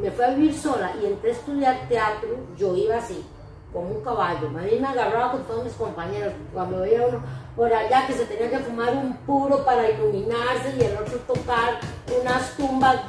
me 0.00 0.10
fui 0.10 0.24
a 0.24 0.30
vivir 0.30 0.54
sola 0.54 0.92
y 1.02 1.06
entré 1.06 1.30
a 1.30 1.34
estudiar 1.34 1.88
teatro, 1.88 2.28
yo 2.56 2.74
iba 2.76 2.96
así, 2.96 3.24
como 3.72 3.90
un 3.90 4.02
caballo. 4.02 4.48
A 4.48 4.62
mí 4.62 4.78
me 4.80 4.86
agarraba 4.86 5.32
con 5.32 5.44
todos 5.44 5.64
mis 5.64 5.74
compañeros. 5.74 6.32
Cuando 6.52 6.80
veía 6.80 7.06
uno 7.06 7.22
por 7.56 7.72
allá 7.72 8.06
que 8.06 8.12
se 8.12 8.24
tenía 8.24 8.50
que 8.50 8.58
fumar 8.58 8.94
un 8.94 9.14
puro 9.18 9.64
para 9.64 9.90
iluminarse 9.90 10.74
y 10.78 10.84
el 10.84 10.96
otro 10.96 11.18
tocar 11.20 11.80
unas 12.20 12.56
tumbas 12.56 13.00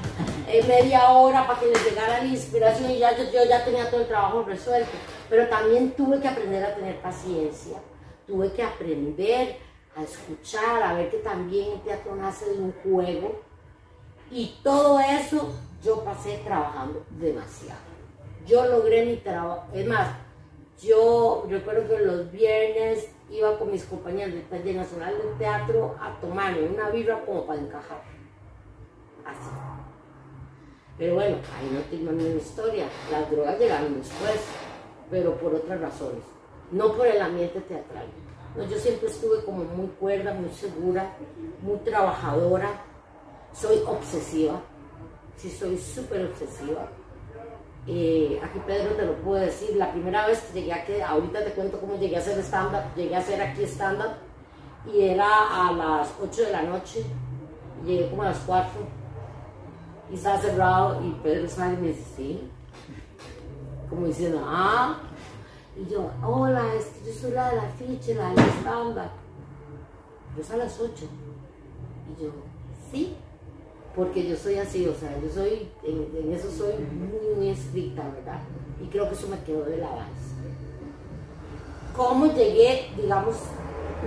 en 0.47 0.67
media 0.67 1.09
hora 1.11 1.45
para 1.45 1.59
que 1.59 1.67
les 1.67 1.85
llegara 1.85 2.17
la 2.17 2.25
inspiración 2.25 2.89
y 2.89 2.97
ya 2.97 3.15
yo, 3.15 3.25
yo 3.31 3.45
ya 3.47 3.63
tenía 3.63 3.89
todo 3.89 4.01
el 4.01 4.07
trabajo 4.07 4.43
resuelto. 4.43 4.89
Pero 5.29 5.47
también 5.47 5.91
tuve 5.91 6.19
que 6.19 6.27
aprender 6.27 6.65
a 6.65 6.73
tener 6.73 6.99
paciencia, 7.01 7.77
tuve 8.25 8.51
que 8.51 8.63
aprender 8.63 9.57
a 9.95 10.03
escuchar, 10.03 10.81
a 10.81 10.93
ver 10.93 11.11
que 11.11 11.17
también 11.17 11.73
el 11.73 11.81
teatro 11.81 12.15
nace 12.15 12.49
de 12.49 12.59
un 12.59 12.73
juego. 12.83 13.41
Y 14.31 14.59
todo 14.63 14.99
eso 14.99 15.49
yo 15.83 16.03
pasé 16.03 16.39
trabajando 16.43 17.03
demasiado. 17.19 17.79
Yo 18.45 18.65
logré 18.65 19.05
mi 19.05 19.17
trabajo, 19.17 19.67
es 19.73 19.87
más, 19.87 20.09
yo 20.81 21.45
recuerdo 21.49 21.87
que 21.87 22.03
los 22.03 22.31
viernes 22.31 23.09
iba 23.29 23.57
con 23.57 23.71
mis 23.71 23.83
compañeros 23.83 24.33
del 24.33 24.43
Taller 24.43 24.75
Nacional 24.75 25.17
del 25.17 25.37
Teatro 25.37 25.95
a 25.99 26.19
tomarme 26.19 26.67
una 26.67 26.89
birra 26.89 27.23
como 27.25 27.45
para 27.45 27.59
encajar. 27.59 28.01
Así. 29.25 29.49
Pero 30.97 31.15
bueno, 31.15 31.37
ahí 31.57 31.69
no 31.71 31.79
tengo 31.89 32.11
una 32.11 32.23
historia. 32.35 32.85
Las 33.11 33.29
drogas 33.29 33.59
llegaron 33.59 33.97
después, 33.97 34.41
pero 35.09 35.35
por 35.35 35.55
otras 35.55 35.79
razones. 35.79 36.23
No 36.71 36.93
por 36.93 37.07
el 37.07 37.21
ambiente 37.21 37.61
teatral. 37.61 38.07
No, 38.55 38.63
yo 38.65 38.77
siempre 38.77 39.09
estuve 39.09 39.43
como 39.43 39.63
muy 39.63 39.87
cuerda, 39.87 40.33
muy 40.33 40.49
segura, 40.49 41.15
muy 41.61 41.77
trabajadora. 41.79 42.69
Soy 43.53 43.81
obsesiva. 43.85 44.61
Sí, 45.35 45.49
soy 45.49 45.77
súper 45.77 46.25
obsesiva. 46.25 46.87
Eh, 47.87 48.39
aquí 48.43 48.59
Pedro 48.67 48.95
te 48.95 49.05
lo 49.05 49.15
puedo 49.15 49.41
decir, 49.41 49.75
la 49.75 49.91
primera 49.91 50.27
vez 50.27 50.41
que 50.41 50.59
llegué 50.59 50.73
aquí, 50.73 51.01
ahorita 51.01 51.43
te 51.43 51.53
cuento 51.53 51.79
cómo 51.79 51.95
llegué 51.95 52.17
a 52.17 52.19
hacer 52.19 52.37
stand-up, 52.39 52.93
llegué 52.95 53.15
a 53.15 53.19
hacer 53.19 53.41
aquí 53.41 53.63
stand-up 53.63 54.11
y 54.93 55.01
era 55.01 55.25
a 55.25 55.71
las 55.71 56.13
8 56.21 56.41
de 56.43 56.51
la 56.51 56.61
noche, 56.63 57.03
llegué 57.83 58.09
como 58.09 58.23
a 58.23 58.25
las 58.25 58.39
4 58.39 58.69
y 60.11 60.15
estaba 60.15 60.37
cerrado 60.37 61.01
y 61.03 61.11
Pedro 61.23 61.49
sale 61.49 61.75
y 61.75 61.77
me 61.77 61.87
dice, 61.87 62.03
sí, 62.15 62.49
como 63.89 64.05
diciendo, 64.05 64.41
ah, 64.45 64.99
y 65.75 65.89
yo, 65.89 66.11
hola, 66.23 66.75
es 66.75 66.85
que 66.85 67.07
yo 67.07 67.19
soy 67.19 67.31
la 67.31 67.49
de 67.49 67.55
la 67.55 67.69
ficha, 67.69 68.13
la 68.13 68.29
del 68.29 68.49
stand-up, 68.59 69.11
pues 70.35 70.51
a 70.51 70.57
las 70.57 70.79
8 70.79 71.05
y 72.11 72.23
yo, 72.23 72.29
sí, 72.91 73.17
porque 73.95 74.27
yo 74.27 74.35
soy 74.35 74.55
así, 74.55 74.87
o 74.87 74.93
sea, 74.93 75.09
yo 75.19 75.29
soy, 75.29 75.69
en, 75.83 76.31
eso 76.31 76.49
soy 76.51 76.73
muy, 76.73 77.35
muy, 77.35 77.49
estricta, 77.49 78.03
¿verdad? 78.03 78.39
Y 78.81 78.87
creo 78.87 79.07
que 79.09 79.15
eso 79.15 79.27
me 79.27 79.39
quedó 79.43 79.63
de 79.65 79.77
la 79.77 79.89
base. 79.89 80.29
¿Cómo 81.95 82.27
llegué, 82.27 82.91
digamos, 82.95 83.35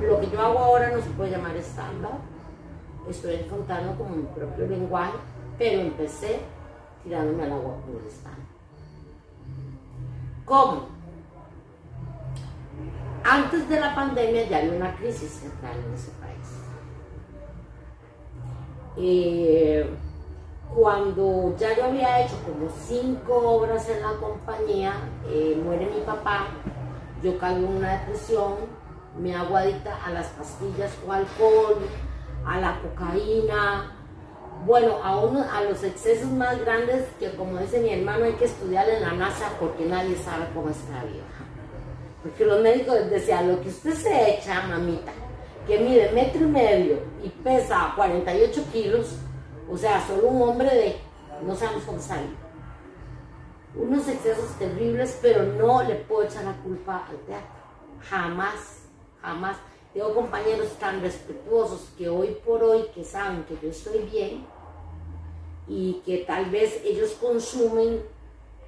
lo 0.00 0.20
que 0.20 0.30
yo 0.30 0.40
hago 0.40 0.58
ahora 0.58 0.90
no 0.90 1.02
se 1.02 1.10
puede 1.10 1.32
llamar 1.32 1.56
estándar? 1.56 2.12
Estoy 3.08 3.36
contando 3.50 3.96
como 3.96 4.16
mi 4.16 4.22
propio 4.22 4.66
lenguaje, 4.66 5.18
pero 5.58 5.82
empecé 5.82 6.40
tirándome 7.02 7.42
al 7.42 7.52
agua 7.52 7.76
con 7.84 8.00
el 8.00 8.06
estándar. 8.06 8.46
¿Cómo? 10.44 10.86
Antes 13.24 13.68
de 13.68 13.80
la 13.80 13.94
pandemia 13.94 14.48
ya 14.48 14.58
había 14.58 14.72
una 14.72 14.94
crisis 14.96 15.30
central 15.30 15.76
en 15.86 15.94
ese 15.94 16.10
eh, 18.96 19.88
cuando 20.74 21.54
ya 21.58 21.76
yo 21.76 21.84
había 21.84 22.24
hecho 22.24 22.34
como 22.44 22.68
cinco 22.86 23.34
obras 23.36 23.88
en 23.88 24.02
la 24.02 24.12
compañía, 24.14 24.94
eh, 25.28 25.60
muere 25.62 25.86
mi 25.86 26.00
papá, 26.00 26.46
yo 27.22 27.38
caigo 27.38 27.66
en 27.66 27.76
una 27.76 27.98
depresión, 27.98 28.54
me 29.18 29.34
hago 29.34 29.56
adicta 29.56 29.98
a 30.04 30.10
las 30.10 30.28
pastillas 30.28 30.92
o 31.06 31.12
alcohol, 31.12 31.78
a 32.46 32.60
la 32.60 32.80
cocaína, 32.80 33.92
bueno, 34.64 34.96
a, 35.02 35.16
uno, 35.18 35.44
a 35.50 35.62
los 35.62 35.82
excesos 35.82 36.30
más 36.30 36.58
grandes 36.60 37.06
que 37.18 37.34
como 37.34 37.58
dice 37.58 37.80
mi 37.80 37.92
hermano 37.92 38.24
hay 38.24 38.34
que 38.34 38.44
estudiar 38.44 38.88
en 38.88 39.02
la 39.02 39.12
NASA 39.12 39.50
porque 39.58 39.84
nadie 39.84 40.16
sabe 40.16 40.46
cómo 40.54 40.68
está 40.68 41.04
viva. 41.04 41.24
Porque 42.22 42.44
los 42.44 42.60
médicos 42.60 43.10
decían, 43.10 43.48
lo 43.48 43.60
que 43.60 43.68
usted 43.68 43.94
se 43.94 44.38
echa, 44.38 44.62
mamita, 44.68 45.10
que 45.66 45.78
mide 45.78 46.10
metro 46.12 46.42
y 46.42 46.46
medio 46.46 46.98
y 47.22 47.28
pesa 47.28 47.92
48 47.94 48.64
kilos, 48.72 49.16
o 49.70 49.76
sea, 49.76 50.04
solo 50.06 50.28
un 50.28 50.42
hombre 50.42 50.74
de, 50.74 50.96
no 51.46 51.54
sabemos 51.54 51.84
cómo 51.84 52.00
salir. 52.00 52.36
Unos 53.74 54.06
excesos 54.08 54.50
terribles, 54.58 55.18
pero 55.22 55.44
no 55.44 55.82
le 55.82 55.94
puedo 55.94 56.24
echar 56.24 56.44
la 56.44 56.52
culpa 56.62 57.06
al 57.08 57.16
teatro. 57.18 57.62
Jamás, 58.00 58.82
jamás. 59.20 59.56
Tengo 59.94 60.14
compañeros 60.14 60.68
tan 60.78 61.00
respetuosos 61.00 61.92
que 61.96 62.08
hoy 62.08 62.36
por 62.44 62.62
hoy, 62.62 62.86
que 62.94 63.04
saben 63.04 63.44
que 63.44 63.58
yo 63.62 63.68
estoy 63.68 64.00
bien 64.10 64.46
y 65.68 66.02
que 66.04 66.18
tal 66.18 66.50
vez 66.50 66.80
ellos 66.84 67.12
consumen 67.20 68.02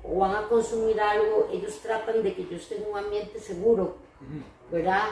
o 0.02 0.18
van 0.18 0.36
a 0.36 0.48
consumir 0.48 1.00
algo, 1.00 1.48
ellos 1.50 1.78
tratan 1.80 2.22
de 2.22 2.34
que 2.34 2.46
yo 2.46 2.56
esté 2.56 2.76
en 2.76 2.90
un 2.90 2.98
ambiente 2.98 3.38
seguro, 3.40 3.96
¿verdad? 4.70 5.08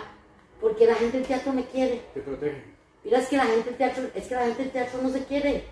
Porque 0.63 0.87
la 0.87 0.95
gente 0.95 1.19
del 1.19 1.27
teatro 1.27 1.53
me 1.53 1.65
quiere. 1.67 2.03
Te 2.15 2.21
protege. 2.21 2.65
Mira, 3.05 3.19
es 3.19 3.29
que 3.29 3.37
la 3.37 3.45
gente 3.45 3.69
del 3.71 3.77
teatro, 3.77 4.05
es 4.15 4.29
que 4.29 4.35
la 4.35 4.47
gente 4.47 4.63
del 4.63 4.73
teatro 4.73 5.03
no 5.03 5.09
se 5.09 5.25
quiere. 5.25 5.67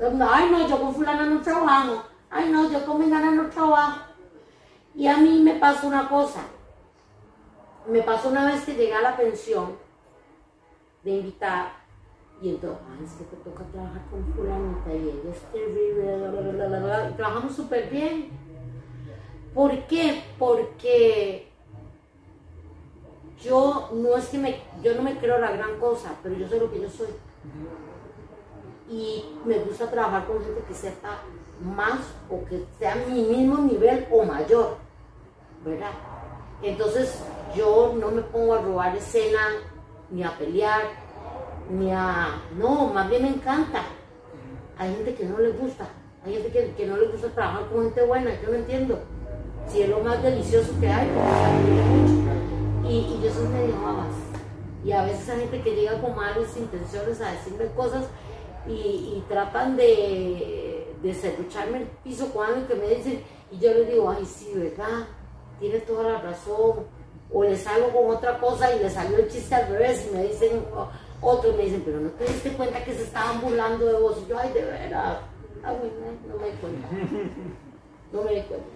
ay 0.00 0.50
no, 0.50 0.68
yo 0.68 0.80
con 0.80 0.94
fulana 0.94 1.26
no 1.26 1.42
trabajo. 1.42 2.04
Ay 2.30 2.48
no, 2.50 2.70
yo 2.70 2.86
con 2.86 3.00
mi 3.00 3.10
gana 3.10 3.32
no 3.32 3.50
trabajo. 3.50 4.02
Y 4.94 5.08
a 5.08 5.16
mí 5.16 5.40
me 5.40 5.56
pasó 5.56 5.88
una 5.88 6.08
cosa. 6.08 6.40
Me 7.88 8.00
pasó 8.02 8.28
una 8.28 8.46
vez 8.46 8.64
que 8.64 8.74
llegué 8.74 8.94
a 8.94 9.02
la 9.02 9.16
pensión 9.16 9.76
de 11.02 11.10
invitar 11.10 11.72
y 12.40 12.50
entonces, 12.50 12.78
ay, 12.88 13.04
es 13.04 13.12
que 13.14 13.24
te 13.24 13.36
toca 13.38 13.64
trabajar 13.64 14.02
con 14.10 14.24
fulanita 14.32 14.94
y 14.94 15.08
ella 15.08 15.30
es 15.32 15.40
terrible, 15.52 17.10
y 17.10 17.14
trabajamos 17.14 17.56
súper 17.56 17.90
bien. 17.90 18.28
¿Por 19.52 19.76
qué? 19.86 20.22
Porque 20.38 21.47
yo 23.42 23.90
no 23.92 24.16
es 24.16 24.28
que 24.28 24.38
me, 24.38 24.60
yo 24.82 24.94
no 24.94 25.02
me 25.02 25.16
creo 25.18 25.38
la 25.38 25.52
gran 25.52 25.78
cosa, 25.78 26.14
pero 26.22 26.34
yo 26.36 26.48
sé 26.48 26.58
lo 26.58 26.70
que 26.70 26.80
yo 26.80 26.90
soy. 26.90 27.08
Y 28.90 29.24
me 29.44 29.58
gusta 29.58 29.90
trabajar 29.90 30.26
con 30.26 30.42
gente 30.42 30.62
que 30.66 30.74
sepa 30.74 31.18
más 31.62 32.00
o 32.30 32.44
que 32.44 32.64
sea 32.78 32.96
mi 33.08 33.22
mismo 33.22 33.58
nivel 33.58 34.06
o 34.10 34.24
mayor, 34.24 34.76
¿verdad? 35.64 35.92
Entonces 36.62 37.22
yo 37.54 37.94
no 37.98 38.10
me 38.10 38.22
pongo 38.22 38.54
a 38.54 38.62
robar 38.62 38.96
escena, 38.96 39.40
ni 40.10 40.22
a 40.22 40.36
pelear, 40.36 40.82
ni 41.70 41.92
a... 41.92 42.40
No, 42.56 42.86
más 42.86 43.08
bien 43.08 43.22
me 43.22 43.28
encanta. 43.28 43.82
Hay 44.78 44.94
gente 44.94 45.14
que 45.14 45.24
no 45.24 45.38
le 45.38 45.50
gusta, 45.50 45.88
hay 46.24 46.34
gente 46.34 46.50
que, 46.50 46.72
que 46.72 46.86
no 46.86 46.96
le 46.96 47.08
gusta 47.08 47.28
trabajar 47.28 47.68
con 47.68 47.84
gente 47.84 48.04
buena, 48.04 48.30
yo 48.40 48.50
no 48.50 48.54
entiendo. 48.54 48.98
Si 49.68 49.82
es 49.82 49.88
lo 49.88 50.00
más 50.00 50.22
delicioso 50.22 50.72
que 50.80 50.88
hay, 50.88 51.08
pues, 51.08 52.37
y, 52.88 53.20
yo 53.22 53.32
soy 53.32 53.48
medio 53.48 53.80
babas. 53.82 54.14
Y 54.84 54.92
a 54.92 55.04
veces 55.04 55.28
hay 55.28 55.40
gente 55.40 55.62
que 55.62 55.74
llega 55.74 56.00
con 56.00 56.14
malas 56.14 56.56
intenciones 56.56 57.20
a 57.20 57.32
decirme 57.32 57.66
cosas 57.76 58.04
y, 58.66 59.22
tratan 59.28 59.76
de, 59.76 60.94
de 61.02 61.10
el 61.10 61.86
piso 62.02 62.32
con 62.32 62.46
algo 62.46 62.66
que 62.66 62.74
me 62.74 62.88
dicen 62.88 63.22
y 63.50 63.58
yo 63.58 63.72
les 63.72 63.88
digo, 63.88 64.10
ay 64.10 64.24
sí, 64.24 64.52
¿verdad? 64.54 65.06
Tiene 65.60 65.80
toda 65.80 66.12
la 66.12 66.20
razón. 66.20 66.98
O 67.30 67.44
les 67.44 67.60
salgo 67.60 67.92
con 67.92 68.16
otra 68.16 68.38
cosa 68.38 68.74
y 68.74 68.78
les 68.78 68.94
salió 68.94 69.18
el 69.18 69.28
chiste 69.28 69.54
al 69.54 69.68
revés 69.68 70.08
y 70.08 70.16
me 70.16 70.24
dicen, 70.24 70.64
otros 71.20 71.56
me 71.56 71.64
dicen, 71.64 71.82
pero 71.84 72.00
no 72.00 72.08
te 72.10 72.24
diste 72.24 72.52
cuenta 72.52 72.82
que 72.82 72.94
se 72.94 73.02
estaban 73.02 73.40
burlando 73.42 73.84
de 73.84 73.94
vos. 73.94 74.16
Y 74.24 74.30
yo, 74.30 74.38
ay, 74.38 74.50
de 74.52 74.64
verdad. 74.64 75.20
No 75.62 76.36
me 76.38 76.46
di 76.46 76.56
cuenta. 76.56 76.88
No 78.12 78.22
me 78.22 78.34
di 78.34 78.40
cuenta. 78.42 78.66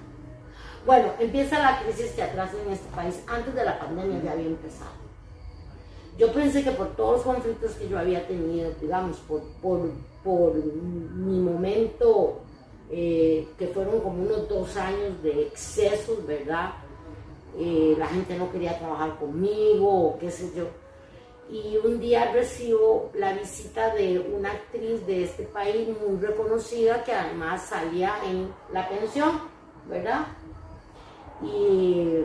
Bueno, 0.84 1.12
empieza 1.20 1.60
la 1.60 1.80
crisis 1.80 2.16
teatral 2.16 2.50
en 2.66 2.72
este 2.72 2.88
país. 2.94 3.22
Antes 3.28 3.54
de 3.54 3.64
la 3.64 3.78
pandemia 3.78 4.20
ya 4.22 4.32
había 4.32 4.46
empezado. 4.46 4.90
Yo 6.18 6.32
pensé 6.32 6.62
que 6.64 6.72
por 6.72 6.94
todos 6.96 7.12
los 7.12 7.22
conflictos 7.22 7.72
que 7.72 7.88
yo 7.88 7.98
había 7.98 8.26
tenido, 8.26 8.70
digamos, 8.80 9.16
por, 9.18 9.42
por, 9.62 10.54
mi 10.54 11.38
momento, 11.40 12.40
eh, 12.90 13.48
que 13.58 13.68
fueron 13.68 14.00
como 14.00 14.22
unos 14.22 14.48
dos 14.48 14.76
años 14.76 15.22
de 15.22 15.42
excesos, 15.42 16.26
¿verdad? 16.26 16.72
Eh, 17.58 17.94
la 17.98 18.06
gente 18.06 18.36
no 18.36 18.50
quería 18.50 18.78
trabajar 18.78 19.18
conmigo, 19.18 20.08
o 20.08 20.18
qué 20.18 20.30
sé 20.30 20.52
yo. 20.54 20.66
Y 21.50 21.76
un 21.84 22.00
día 22.00 22.32
recibo 22.32 23.10
la 23.14 23.32
visita 23.32 23.94
de 23.94 24.18
una 24.18 24.52
actriz 24.52 25.06
de 25.06 25.24
este 25.24 25.44
país 25.44 25.88
muy 25.88 26.18
reconocida 26.20 27.04
que 27.04 27.12
además 27.12 27.66
salía 27.66 28.14
en 28.26 28.48
la 28.72 28.88
pensión, 28.88 29.40
¿verdad? 29.88 30.26
Y, 31.42 32.24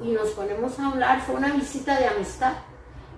nos 0.00 0.30
ponemos 0.30 0.78
a 0.78 0.90
hablar, 0.90 1.20
fue 1.20 1.36
una 1.36 1.52
visita 1.52 1.98
de 1.98 2.08
amistad, 2.08 2.54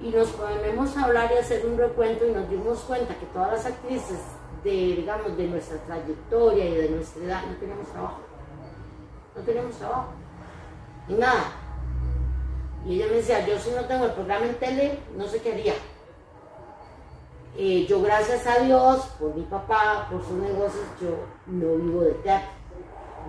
y 0.01 0.11
nos 0.11 0.29
ponemos 0.31 0.97
a 0.97 1.05
hablar 1.05 1.31
y 1.33 1.39
hacer 1.39 1.65
un 1.65 1.79
recuento 1.79 2.27
y 2.27 2.33
nos 2.33 2.49
dimos 2.51 2.81
cuenta 2.81 3.15
que 3.15 3.27
todas 3.27 3.53
las 3.53 3.67
actrices 3.67 4.19
de, 4.63 4.71
digamos, 4.71 5.37
de 5.37 5.47
nuestra 5.47 5.79
trayectoria 5.79 6.65
y 6.65 6.75
de 6.75 6.89
nuestra 6.91 7.25
edad 7.25 7.43
no 7.47 7.57
teníamos 7.57 7.89
trabajo. 7.89 8.21
No 9.37 9.43
teníamos 9.43 9.77
trabajo. 9.77 10.09
Y 11.09 11.15
nada. 11.15 11.45
Y 12.85 12.97
ella 12.97 13.07
me 13.07 13.17
decía, 13.17 13.47
yo 13.47 13.59
si 13.59 13.71
no 13.71 13.85
tengo 13.85 14.07
el 14.07 14.13
programa 14.13 14.47
en 14.47 14.55
tele, 14.57 14.99
no 15.17 15.27
sé 15.27 15.41
qué 15.41 15.53
haría. 15.53 15.75
Eh, 17.57 17.87
yo 17.89 18.03
gracias 18.03 18.47
a 18.47 18.59
Dios, 18.59 19.07
por 19.19 19.35
mi 19.35 19.45
papá, 19.45 20.09
por 20.11 20.23
sus 20.23 20.37
negocios, 20.37 20.85
yo 21.01 21.17
no 21.47 21.77
vivo 21.77 22.01
de 22.03 22.15
teatro. 22.15 22.51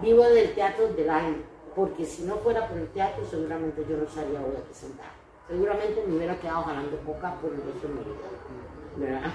Vivo 0.02 0.24
del 0.24 0.54
teatro 0.56 0.88
del 0.89 1.10
año 1.10 1.55
porque 1.76 2.06
si 2.06 2.24
no 2.24 2.38
fuera 2.38 2.68
por 2.68 2.78
el 2.78 2.88
teatro, 2.90 3.26
seguramente 3.30 3.86
yo 3.90 3.98
no 3.98 4.04
estaría 4.04 4.40
hoy 4.40 4.56
aquí 4.56 4.74
sentada. 4.74 5.12
Seguramente 5.48 6.04
me 6.08 6.16
hubiera 6.16 6.40
quedado 6.40 6.64
jalando 6.64 6.98
poca 6.98 7.36
por 7.36 7.52
el 7.52 7.62
resto 7.62 7.88
de 7.88 7.94
mi 7.94 8.00
vida, 8.00 8.28
¿verdad? 8.98 9.34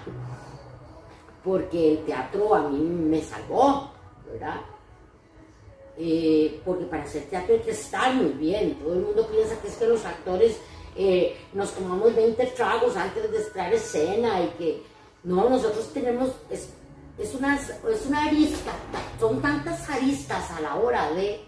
Porque 1.44 1.92
el 1.92 2.04
teatro 2.04 2.54
a 2.54 2.68
mí 2.68 2.78
me 2.78 3.22
salvó, 3.22 3.90
¿verdad? 4.26 4.60
eh, 6.02 6.60
porque 6.64 6.84
para 6.86 7.02
hacer 7.02 7.24
teatro 7.24 7.54
hay 7.54 7.60
que 7.60 7.72
estar 7.72 8.14
muy 8.14 8.32
bien. 8.32 8.74
Todo 8.76 8.94
el 8.94 9.00
mundo 9.00 9.26
piensa 9.28 9.60
que 9.60 9.68
es 9.68 9.74
que 9.74 9.86
los 9.86 10.04
actores 10.06 10.56
eh, 10.96 11.36
nos 11.52 11.72
tomamos 11.72 12.14
20 12.14 12.46
tragos 12.46 12.96
antes 12.96 13.30
de 13.30 13.38
estar 13.38 13.72
escena 13.72 14.42
y 14.42 14.48
que 14.56 14.82
no, 15.24 15.50
nosotros 15.50 15.92
tenemos, 15.92 16.30
es, 16.48 16.70
es, 17.18 17.34
una, 17.34 17.56
es 17.56 18.06
una 18.06 18.24
arista, 18.24 18.72
son 19.18 19.42
tantas 19.42 19.88
aristas 19.90 20.50
a 20.52 20.60
la 20.62 20.76
hora 20.76 21.10
de, 21.12 21.40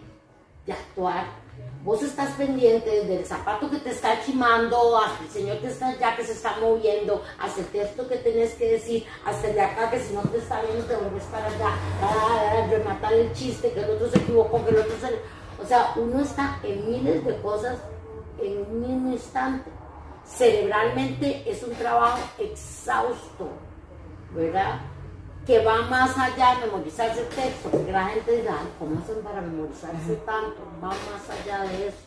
de 0.65 0.73
actuar 0.73 1.43
vos 1.83 2.01
estás 2.01 2.31
pendiente 2.31 3.05
del 3.05 3.25
zapato 3.25 3.69
que 3.69 3.77
te 3.77 3.89
está 3.89 4.23
chimando, 4.23 4.97
hasta 4.97 5.23
el 5.23 5.29
señor 5.29 5.57
que 5.59 5.67
está 5.67 5.89
allá 5.89 6.15
que 6.15 6.23
se 6.23 6.31
está 6.31 6.55
moviendo, 6.61 7.21
hasta 7.37 7.59
el 7.59 7.67
texto 7.67 8.07
que 8.07 8.17
tenés 8.17 8.53
que 8.53 8.71
decir, 8.71 9.05
hasta 9.25 9.47
el 9.49 9.55
de 9.55 9.61
acá 9.61 9.91
que 9.91 9.99
si 9.99 10.13
no 10.13 10.21
te 10.21 10.37
está 10.37 10.61
viendo 10.61 10.85
te 10.85 10.95
vuelves 10.95 11.23
para 11.25 11.47
allá, 11.47 12.67
rematar 12.69 13.13
el 13.13 13.33
chiste, 13.33 13.71
que 13.71 13.81
el 13.81 13.89
otro 13.89 14.09
se 14.09 14.17
equivocó, 14.17 14.63
que 14.63 14.71
el 14.71 14.77
otro 14.77 14.93
se... 15.01 15.19
O 15.61 15.65
sea, 15.65 15.93
uno 15.97 16.21
está 16.21 16.59
en 16.63 16.89
miles 16.89 17.25
de 17.25 17.37
cosas 17.41 17.77
en 18.41 18.59
un 18.59 18.81
mismo 18.81 19.11
instante. 19.11 19.69
Cerebralmente 20.25 21.43
es 21.49 21.63
un 21.63 21.73
trabajo 21.75 22.19
exhausto, 22.37 23.49
¿verdad? 24.33 24.79
Que 25.45 25.63
va 25.63 25.81
más 25.83 26.17
allá 26.17 26.55
de 26.55 26.67
memorizarse 26.67 27.21
el 27.21 27.27
texto, 27.27 27.69
porque 27.69 27.91
la 27.91 28.07
gente 28.07 28.37
dirá, 28.37 28.57
¿cómo 28.79 28.99
hacen 28.99 29.21
para 29.23 29.41
memorizarse 29.41 30.15
tanto? 30.25 30.57
Va 30.81 30.89
más 30.89 31.29
allá 31.29 31.63
de 31.63 31.87
eso. 31.87 31.97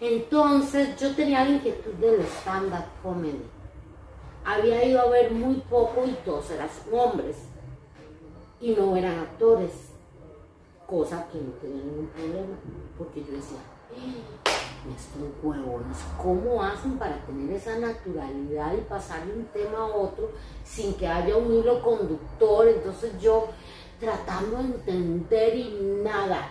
Entonces 0.00 0.98
yo 0.98 1.14
tenía 1.14 1.44
la 1.44 1.50
inquietud 1.50 1.92
del 1.94 2.20
stand-up 2.22 2.84
comedy. 3.02 3.42
Había 4.44 4.84
ido 4.84 5.00
a 5.00 5.10
ver 5.10 5.32
muy 5.32 5.56
poco 5.68 6.04
y 6.06 6.12
todos 6.24 6.50
eran 6.50 6.70
hombres 6.92 7.36
y 8.60 8.70
no 8.74 8.96
eran 8.96 9.18
actores, 9.18 9.72
cosa 10.86 11.26
que 11.30 11.38
no 11.38 11.50
tenía 11.60 11.84
ningún 11.84 12.06
problema, 12.08 12.56
porque 12.96 13.20
yo 13.20 13.32
decía, 13.32 13.58
estos 14.94 15.30
huevones, 15.42 15.96
¿cómo 16.20 16.62
hacen 16.62 16.98
para 16.98 17.16
tener 17.26 17.56
esa 17.56 17.78
naturalidad 17.78 18.74
y 18.74 18.80
pasar 18.82 19.26
de 19.26 19.32
un 19.32 19.44
tema 19.46 19.78
a 19.78 19.86
otro 19.86 20.30
sin 20.64 20.94
que 20.94 21.06
haya 21.06 21.36
un 21.36 21.52
hilo 21.52 21.82
conductor? 21.82 22.68
Entonces 22.68 23.12
yo 23.20 23.48
tratando 24.00 24.58
de 24.58 24.64
entender 24.64 25.56
y 25.56 26.00
nada. 26.02 26.50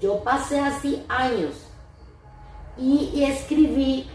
Yo 0.00 0.22
pasé 0.22 0.60
así 0.60 1.04
años 1.08 1.68
y, 2.76 3.24
escribí 3.24 4.08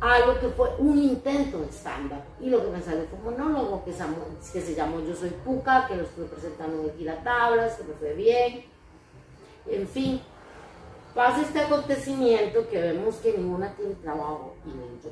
algo 0.00 0.38
que 0.38 0.48
fue 0.48 0.70
un 0.78 0.98
intento 0.98 1.60
de 1.60 1.68
stand-up. 1.68 2.22
Y 2.40 2.48
lo 2.48 2.64
que 2.64 2.70
me 2.70 2.80
salió 2.80 3.04
fue 3.06 3.18
un 3.18 3.38
monólogo 3.38 3.84
que, 3.84 3.90
que 3.90 4.60
se 4.60 4.74
llamó 4.74 5.00
Yo 5.00 5.14
Soy 5.14 5.30
Puca, 5.44 5.86
que 5.88 5.96
lo 5.96 6.04
estuve 6.04 6.26
presentando 6.26 6.90
en 6.96 7.04
la 7.04 7.22
Tablas, 7.22 7.74
que 7.74 7.84
me 7.84 7.94
fue 7.94 8.14
bien. 8.14 8.64
En 9.66 9.86
fin, 9.88 10.20
pasa 11.14 11.42
este 11.42 11.60
acontecimiento 11.60 12.68
que 12.68 12.80
vemos 12.80 13.16
que 13.16 13.36
ninguna 13.36 13.74
tiene 13.74 13.94
trabajo 13.96 14.54
y 14.64 14.68
le 14.68 14.74
digo 14.76 15.10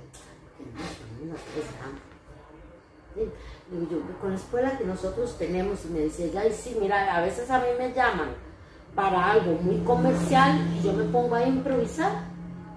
yo, 3.16 3.24
digo 3.70 3.90
yo, 3.90 4.20
con 4.20 4.30
la 4.30 4.36
escuela 4.36 4.78
que 4.78 4.84
nosotros 4.84 5.36
tenemos 5.38 5.84
y 5.84 5.88
me 5.88 6.00
dice, 6.00 6.30
ya, 6.30 6.46
y 6.46 6.52
sí, 6.52 6.76
mira, 6.80 7.14
a 7.14 7.20
veces 7.20 7.50
a 7.50 7.58
mí 7.58 7.66
me 7.78 7.92
llaman 7.92 8.28
para 8.94 9.32
algo 9.32 9.52
muy 9.60 9.78
comercial 9.84 10.58
y 10.74 10.82
yo 10.82 10.92
me 10.92 11.04
pongo 11.04 11.34
a 11.34 11.46
improvisar 11.46 12.12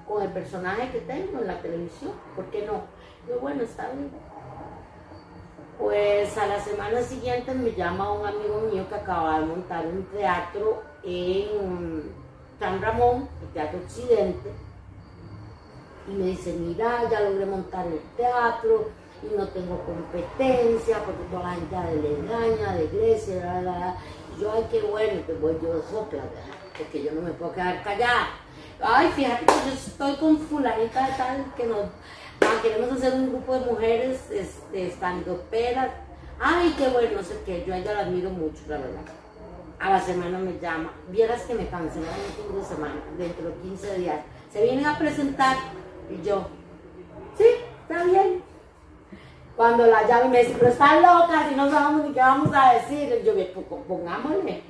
con 0.07 0.21
el 0.23 0.31
personaje 0.31 0.91
que 0.91 0.99
tengo 1.01 1.39
en 1.39 1.47
la 1.47 1.61
televisión, 1.61 2.11
¿por 2.35 2.45
qué 2.45 2.65
no? 2.65 2.83
Yo, 3.27 3.39
bueno, 3.39 3.63
está 3.63 3.89
bien. 3.91 4.09
Pues 5.79 6.37
a 6.37 6.45
la 6.45 6.59
semana 6.59 7.01
siguiente 7.01 7.53
me 7.53 7.71
llama 7.71 8.11
un 8.11 8.25
amigo 8.25 8.69
mío 8.71 8.87
que 8.87 8.95
acaba 8.95 9.39
de 9.39 9.45
montar 9.45 9.87
un 9.87 10.03
teatro 10.05 10.83
en 11.03 12.20
San 12.61 12.79
Ramón, 12.79 13.27
el 13.41 13.47
Teatro 13.53 13.79
Occidente, 13.79 14.51
y 16.07 16.11
me 16.11 16.25
dice, 16.25 16.53
mira, 16.53 17.09
ya 17.09 17.21
logré 17.21 17.47
montar 17.47 17.87
el 17.87 17.99
teatro 18.15 18.91
y 19.23 19.35
no 19.35 19.47
tengo 19.47 19.83
competencia 19.83 20.99
porque 21.03 21.23
toda 21.31 21.41
la 21.41 21.55
gente 21.55 22.01
le 22.03 22.19
engaña, 22.19 22.75
de 22.75 22.87
Grecia, 22.89 23.61
la, 23.61 23.95
Y 24.37 24.41
yo, 24.41 24.51
ay, 24.53 24.67
qué 24.69 24.79
bueno, 24.81 25.25
que 25.25 25.33
voy 25.33 25.57
yo 25.59 25.81
sopla, 25.89 26.21
porque 26.77 27.01
yo 27.01 27.13
no 27.13 27.23
me 27.23 27.31
puedo 27.31 27.51
quedar 27.51 27.81
callada. 27.83 28.27
Ay, 28.79 29.11
fíjate 29.15 29.43
que 29.43 29.53
yo 29.53 29.73
estoy 29.73 30.15
con 30.17 30.37
fulanita 30.37 31.07
de 31.07 31.13
tal 31.13 31.45
que 31.57 31.65
nos 31.65 31.85
ah, 32.41 32.59
queremos 32.61 32.91
hacer 32.91 33.13
un 33.13 33.29
grupo 33.29 33.55
de 33.55 33.71
mujeres 33.71 34.29
este, 34.29 34.85
estando 34.85 35.35
peras. 35.49 35.89
Ay, 36.39 36.75
qué 36.77 36.89
bueno, 36.89 37.17
no 37.17 37.23
sé 37.23 37.41
qué, 37.43 37.63
yo 37.65 37.73
a 37.73 37.79
ella 37.79 37.93
la 37.93 37.99
admiro 38.01 38.29
mucho, 38.29 38.61
la 38.67 38.77
verdad 38.77 39.01
a 39.81 39.89
la 39.89 39.99
semana 39.99 40.37
me 40.37 40.59
llama, 40.59 40.93
vieras 41.09 41.41
que 41.41 41.55
me 41.55 41.67
cancelan 41.67 42.13
el 42.13 42.43
fin 42.43 42.55
de 42.55 42.63
semana, 42.63 43.01
dentro 43.17 43.49
de 43.49 43.55
15 43.55 43.97
días, 43.97 44.19
se 44.53 44.61
vienen 44.61 44.85
a 44.85 44.97
presentar 44.97 45.57
y 46.07 46.21
yo, 46.23 46.45
sí, 47.35 47.45
está 47.81 48.03
bien. 48.03 48.43
Cuando 49.55 49.87
la 49.87 50.07
llama 50.07 50.25
y 50.25 50.29
me 50.29 50.39
dice, 50.43 50.55
pero 50.57 50.71
están 50.71 51.01
locas 51.01 51.51
y 51.51 51.55
no 51.55 51.69
sabemos 51.69 52.05
ni 52.05 52.13
qué 52.13 52.19
vamos 52.19 52.49
a 52.53 52.73
decir, 52.73 53.23
yo, 53.23 53.33
pongámosle. 53.87 54.63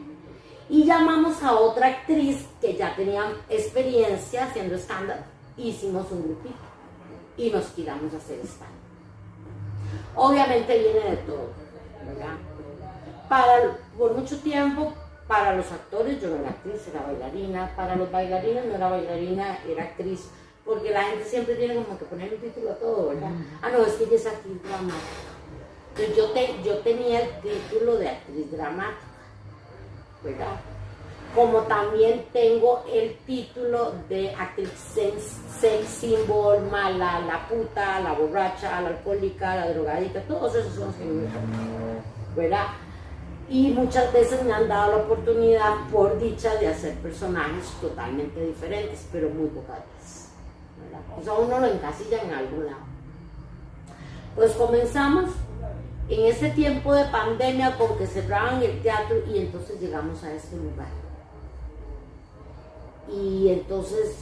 Y 0.69 0.85
llamamos 0.85 1.43
a 1.43 1.53
otra 1.53 1.87
actriz 1.87 2.47
que 2.61 2.75
ya 2.75 2.95
tenía 2.95 3.33
experiencia 3.49 4.45
haciendo 4.45 4.75
stand-up, 4.77 5.25
hicimos 5.57 6.09
un 6.11 6.23
grupito 6.23 6.55
y 7.35 7.49
nos 7.49 7.65
tiramos 7.75 8.13
a 8.13 8.17
hacer 8.17 8.39
stand-up. 8.45 8.77
Obviamente 10.15 10.77
viene 10.77 11.11
de 11.11 11.17
todo, 11.17 11.49
¿verdad? 12.05 12.35
Para, 13.27 13.77
por 13.97 14.13
mucho 14.13 14.37
tiempo 14.39 14.93
para 15.31 15.55
los 15.55 15.71
actores 15.71 16.21
yo 16.21 16.27
no 16.27 16.35
era 16.41 16.49
actriz, 16.49 16.89
era 16.89 17.03
bailarina. 17.03 17.71
Para 17.73 17.95
los 17.95 18.11
bailarines 18.11 18.65
no 18.65 18.75
era 18.75 18.89
bailarina, 18.89 19.59
era 19.65 19.83
actriz. 19.83 20.29
Porque 20.65 20.91
la 20.91 21.03
gente 21.03 21.23
siempre 21.23 21.55
tiene 21.55 21.75
como 21.75 21.97
que 21.97 22.03
poner 22.03 22.33
un 22.33 22.41
título 22.41 22.71
a 22.71 22.75
todo, 22.75 23.07
¿verdad? 23.07 23.29
Ah, 23.61 23.69
no, 23.69 23.85
es 23.85 23.93
que 23.93 24.03
ella 24.03 24.15
es 24.17 24.25
actriz 24.25 24.61
dramática. 24.61 24.99
Entonces 25.91 26.17
yo, 26.17 26.31
te, 26.31 26.63
yo 26.65 26.77
tenía 26.79 27.21
el 27.21 27.29
título 27.39 27.95
de 27.95 28.09
actriz 28.09 28.51
dramática, 28.51 29.07
¿verdad? 30.21 30.59
Como 31.33 31.59
también 31.59 32.25
tengo 32.33 32.83
el 32.91 33.15
título 33.19 33.93
de 34.09 34.35
actriz 34.35 34.69
sex 34.75 35.87
symbol, 35.87 36.59
mala, 36.69 37.21
la 37.21 37.47
puta, 37.47 38.01
la 38.01 38.11
borracha, 38.11 38.81
la 38.81 38.89
alcohólica, 38.89 39.55
la 39.55 39.71
drogadita, 39.71 40.21
todos 40.23 40.55
esos 40.55 40.75
son 40.75 40.87
los 40.87 40.95
que 40.95 41.05
me 41.05 41.25
¿verdad? 42.35 42.67
Y 43.51 43.69
muchas 43.71 44.13
veces 44.13 44.41
me 44.45 44.53
han 44.53 44.69
dado 44.69 44.93
la 44.93 45.03
oportunidad, 45.03 45.89
por 45.91 46.17
dicha, 46.17 46.55
de 46.55 46.69
hacer 46.69 46.95
personajes 46.99 47.65
totalmente 47.81 48.39
diferentes, 48.45 49.05
pero 49.11 49.29
muy 49.29 49.47
pocas 49.47 49.79
veces. 49.97 50.29
O 51.27 51.41
uno 51.41 51.59
lo 51.59 51.67
encasilla 51.67 52.21
en 52.23 52.31
algún 52.31 52.67
lado. 52.67 52.77
Pues 54.37 54.53
comenzamos 54.53 55.31
en 56.07 56.25
ese 56.27 56.51
tiempo 56.51 56.93
de 56.93 57.03
pandemia 57.05 57.77
con 57.77 57.97
que 57.97 58.07
cerraban 58.07 58.63
el 58.63 58.81
teatro 58.81 59.17
y 59.27 59.39
entonces 59.39 59.81
llegamos 59.81 60.23
a 60.23 60.31
este 60.31 60.55
lugar. 60.55 60.87
Y 63.13 63.49
entonces 63.49 64.15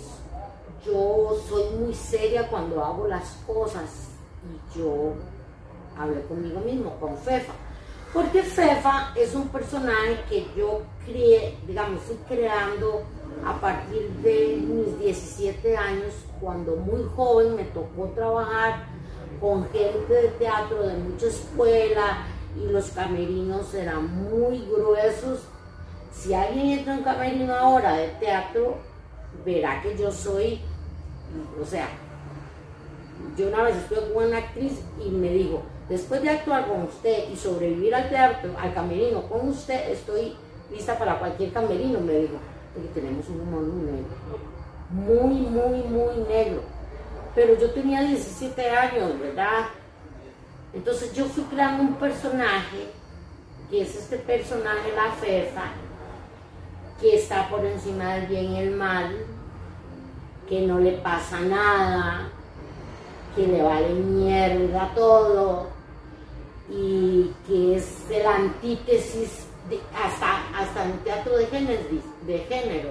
yo 0.84 1.40
soy 1.48 1.78
muy 1.78 1.94
seria 1.94 2.48
cuando 2.48 2.84
hago 2.84 3.08
las 3.08 3.38
cosas 3.46 4.08
y 4.44 4.80
yo 4.80 5.14
hablé 5.96 6.24
conmigo 6.24 6.62
mismo, 6.62 6.96
con 7.00 7.16
Fefa 7.16 7.54
porque 8.14 8.42
Fefa 8.42 9.14
es 9.16 9.36
un 9.36 9.48
personaje 9.50 10.20
que 10.30 10.48
yo 10.58 10.82
creé, 11.06 11.58
digamos, 11.68 12.02
fui 12.02 12.18
creando 12.28 13.04
a 13.46 13.60
partir 13.60 14.10
de 14.24 14.58
mis 14.58 15.00
17 15.00 15.78
años, 15.78 16.14
cuando 16.42 16.76
muy 16.76 17.04
joven 17.16 17.56
me 17.56 17.66
tocó 17.66 18.08
trabajar 18.16 18.88
con 19.40 19.70
gente 19.70 20.14
de 20.14 20.28
teatro 20.40 20.88
de 20.88 20.96
mucha 20.96 21.28
escuela 21.28 22.26
y 22.58 22.72
los 22.72 22.90
camerinos 22.90 23.74
eran 23.74 24.08
muy 24.30 24.66
gruesos. 24.66 25.42
Si 26.12 26.34
alguien 26.34 26.80
entra 26.80 26.94
en 26.94 27.00
un 27.00 27.06
camerino 27.06 27.54
ahora 27.54 27.94
de 27.94 28.08
teatro, 28.20 28.78
verá 29.46 29.82
que 29.82 29.96
yo 29.96 30.12
soy, 30.12 30.62
o 31.62 31.66
sea, 31.66 31.88
yo 33.38 33.48
una 33.48 33.64
vez 33.64 33.78
estuve 33.78 34.14
con 34.14 34.26
una 34.26 34.40
actriz 34.40 34.82
y 35.00 35.10
me 35.12 35.30
dijo, 35.30 35.62
Después 35.90 36.22
de 36.22 36.30
actuar 36.30 36.68
con 36.68 36.84
usted 36.84 37.30
y 37.32 37.36
sobrevivir 37.36 37.96
al 37.96 38.10
teatro, 38.10 38.52
al 38.60 38.74
camerino 38.76 39.24
con 39.24 39.50
usted, 39.50 39.90
estoy 39.90 40.36
lista 40.72 40.98
para 41.00 41.18
cualquier 41.18 41.52
camerino, 41.52 42.00
me 42.00 42.14
dijo, 42.14 42.36
porque 42.74 42.90
tenemos 42.90 43.28
un 43.28 43.42
humor 43.42 43.62
muy 43.64 43.92
negro, 43.92 44.08
muy, 44.92 45.42
muy, 45.42 45.82
muy 45.82 46.28
negro. 46.28 46.62
Pero 47.34 47.58
yo 47.58 47.72
tenía 47.72 48.02
17 48.02 48.70
años, 48.70 49.20
¿verdad? 49.20 49.66
Entonces 50.74 51.12
yo 51.14 51.26
fui 51.26 51.44
creando 51.46 51.82
un 51.82 51.96
personaje, 51.96 52.92
que 53.72 53.82
es 53.82 53.96
este 53.96 54.18
personaje, 54.18 54.92
la 54.96 55.12
Fefa, 55.14 55.72
que 57.02 57.16
está 57.16 57.50
por 57.50 57.66
encima 57.66 58.14
del 58.16 58.28
bien 58.28 58.52
y 58.52 58.60
el 58.60 58.76
mal, 58.76 59.16
que 60.48 60.62
no 60.62 60.80
le 60.80 60.92
pasa 60.94 61.40
nada, 61.40 62.30
que 63.36 63.48
le 63.48 63.64
vale 63.64 63.90
mierda 63.90 64.92
todo, 64.94 65.79
y 66.72 67.34
que 67.48 67.76
es 67.76 68.06
la 68.10 68.36
antítesis 68.36 69.46
hasta, 69.96 70.58
hasta 70.58 70.86
en 70.86 70.98
teatro 71.00 71.38
de 71.38 71.46
género, 71.48 71.82
de 72.26 72.40
género, 72.40 72.90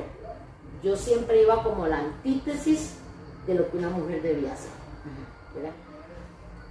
yo 0.82 0.96
siempre 0.96 1.42
iba 1.42 1.62
como 1.62 1.86
la 1.86 1.98
antítesis 1.98 2.96
de 3.46 3.54
lo 3.54 3.70
que 3.70 3.76
una 3.78 3.90
mujer 3.90 4.22
debía 4.22 4.52
hacer. 4.52 4.70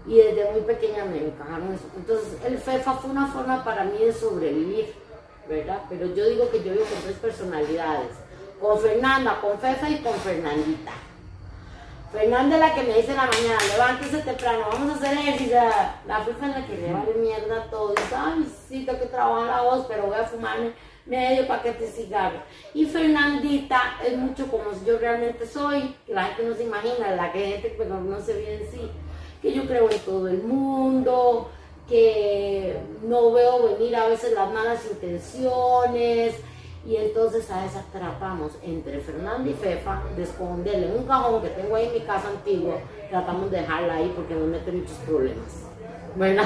Y 0.05 0.15
desde 0.15 0.51
muy 0.51 0.61
pequeña 0.61 1.03
me 1.05 1.25
encajaron 1.27 1.73
eso. 1.73 1.83
Entonces, 1.97 2.37
el 2.45 2.57
FEFA 2.57 2.93
fue 2.93 3.11
una 3.11 3.27
forma 3.27 3.63
para 3.63 3.83
mí 3.83 3.97
de 3.97 4.13
sobrevivir, 4.13 4.93
¿verdad? 5.49 5.81
Pero 5.89 6.07
yo 6.13 6.29
digo 6.29 6.49
que 6.49 6.63
yo 6.63 6.71
vivo 6.71 6.85
con 6.85 7.01
tres 7.03 7.17
personalidades. 7.17 8.11
Con 8.61 8.79
Fernanda, 8.79 9.41
con 9.41 9.59
Fefa 9.59 9.89
y 9.89 10.01
con 10.01 10.13
Fernandita. 10.13 10.91
Fernanda 12.11 12.55
es 12.55 12.61
la 12.61 12.73
que 12.73 12.83
me 12.83 12.93
dice 12.93 13.11
en 13.11 13.17
la 13.17 13.25
mañana, 13.25 13.57
levántese 13.69 14.17
temprano, 14.19 14.65
vamos 14.71 14.91
a 14.91 14.95
hacer 14.95 15.17
ejercicio. 15.17 15.59
La 16.07 16.21
Fefa 16.21 16.47
es 16.47 16.55
la 16.55 16.65
que 16.65 16.77
le 16.77 16.93
vale 16.93 17.13
mierda 17.19 17.69
todo. 17.69 17.89
Dice, 17.89 18.15
ay, 18.15 18.47
sí, 18.67 18.85
tengo 18.85 18.99
que 18.99 19.07
trabajar 19.07 19.47
la 19.47 19.61
voz, 19.61 19.85
pero 19.87 20.07
voy 20.07 20.15
a 20.15 20.23
fumarme 20.23 20.71
medio 21.05 21.47
paquete 21.47 21.85
de 21.85 21.91
cigarros. 21.91 22.41
Y 22.73 22.85
Fernandita 22.85 23.97
es 24.05 24.17
mucho 24.17 24.47
como 24.47 24.65
yo 24.85 24.97
realmente 24.97 25.45
soy, 25.45 25.95
que 26.05 26.13
la 26.13 26.25
gente 26.25 26.43
no 26.43 26.55
se 26.55 26.63
imagina, 26.63 27.15
la 27.15 27.29
gente 27.29 27.75
que 27.75 27.85
no 27.85 28.19
se 28.21 28.33
ve 28.33 28.55
en 28.55 28.71
sí 28.71 28.91
que 29.41 29.53
yo 29.53 29.67
creo 29.67 29.89
en 29.89 29.99
todo 29.99 30.27
el 30.27 30.43
mundo, 30.43 31.49
que 31.87 32.75
no 33.03 33.31
veo 33.31 33.77
venir 33.77 33.95
a 33.95 34.07
veces 34.07 34.33
las 34.33 34.51
malas 34.51 34.85
intenciones. 34.91 36.35
Y 36.87 36.95
entonces 36.95 37.51
a 37.51 37.65
esa 37.65 37.81
atrapamos 37.81 38.53
entre 38.63 39.01
Fernanda 39.01 39.49
y 39.49 39.53
Fefa 39.53 40.01
de 40.15 40.23
esconderle 40.23 40.95
un 40.97 41.05
cajón 41.05 41.41
que 41.41 41.49
tengo 41.49 41.75
ahí 41.75 41.87
en 41.87 41.93
mi 41.95 41.99
casa 41.99 42.29
antigua. 42.29 42.75
Tratamos 43.09 43.51
de 43.51 43.57
dejarla 43.57 43.95
ahí 43.95 44.13
porque 44.15 44.33
nos 44.33 44.47
mete 44.47 44.71
muchos 44.71 44.95
problemas. 44.99 45.65
¿Verdad? 46.15 46.45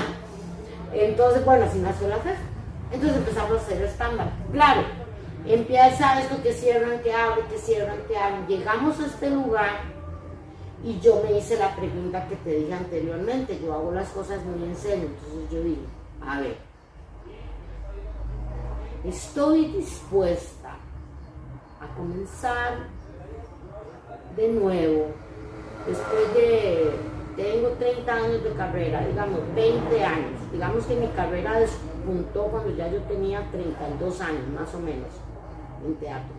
Entonces, 0.91 1.45
bueno, 1.45 1.65
así 1.65 1.77
nació 1.77 2.07
la 2.07 2.17
Fefa. 2.17 2.41
Entonces 2.91 3.17
empezamos 3.19 3.51
a 3.51 3.61
hacer 3.61 3.83
estándar. 3.83 4.31
Claro, 4.51 4.81
empieza 5.45 6.19
esto 6.19 6.41
que 6.41 6.53
cierran, 6.53 6.99
que 7.01 7.13
abren, 7.13 7.45
que 7.45 7.57
cierran, 7.59 7.99
que 8.07 8.17
abren. 8.17 8.47
Llegamos 8.47 8.99
a 8.99 9.05
este 9.05 9.29
lugar 9.29 9.91
y 10.83 10.99
yo 10.99 11.21
me 11.23 11.37
hice 11.37 11.57
la 11.57 11.75
pregunta 11.75 12.27
que 12.27 12.35
te 12.37 12.49
dije 12.49 12.73
anteriormente, 12.73 13.59
yo 13.63 13.73
hago 13.73 13.91
las 13.91 14.09
cosas 14.09 14.43
muy 14.43 14.67
en 14.67 14.75
serio, 14.75 15.09
entonces 15.09 15.51
yo 15.51 15.61
digo, 15.61 15.83
a 16.25 16.39
ver, 16.39 16.70
estoy 19.03 19.67
dispuesta 19.67 20.77
a 21.79 21.95
comenzar 21.95 22.87
de 24.35 24.47
nuevo, 24.49 25.07
después 25.87 26.33
de, 26.33 26.91
tengo 27.35 27.69
30 27.69 28.13
años 28.13 28.43
de 28.43 28.51
carrera, 28.51 29.05
digamos 29.05 29.39
20 29.55 30.03
años, 30.03 30.51
digamos 30.51 30.85
que 30.85 30.95
mi 30.95 31.07
carrera 31.07 31.59
despuntó 31.59 32.43
cuando 32.45 32.75
ya 32.75 32.87
yo 32.89 33.01
tenía 33.03 33.49
32 33.51 34.21
años 34.21 34.47
más 34.53 34.73
o 34.75 34.79
menos 34.79 35.09
en 35.85 35.95
teatro. 35.95 36.35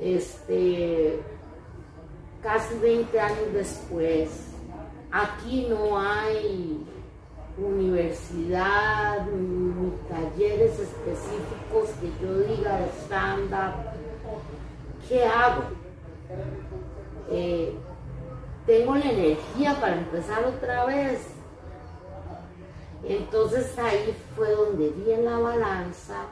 Este, 0.00 1.20
casi 2.42 2.78
20 2.78 3.20
años 3.20 3.52
después, 3.52 4.48
aquí 5.10 5.66
no 5.68 5.98
hay 5.98 6.84
universidad 7.58 9.26
ni 9.26 9.90
talleres 10.08 10.78
específicos 10.78 11.90
que 12.00 12.12
yo 12.22 12.38
diga 12.40 12.78
de 12.78 12.88
stand-up. 13.04 13.74
¿Qué 15.08 15.24
hago? 15.24 15.62
Eh, 17.30 17.74
tengo 18.66 18.94
la 18.94 19.10
energía 19.10 19.80
para 19.80 19.96
empezar 19.96 20.44
otra 20.44 20.84
vez. 20.84 21.28
Entonces 23.04 23.78
ahí 23.78 24.14
fue 24.36 24.50
donde 24.50 24.90
vi 24.90 25.12
en 25.12 25.24
la 25.24 25.38
balanza 25.38 26.26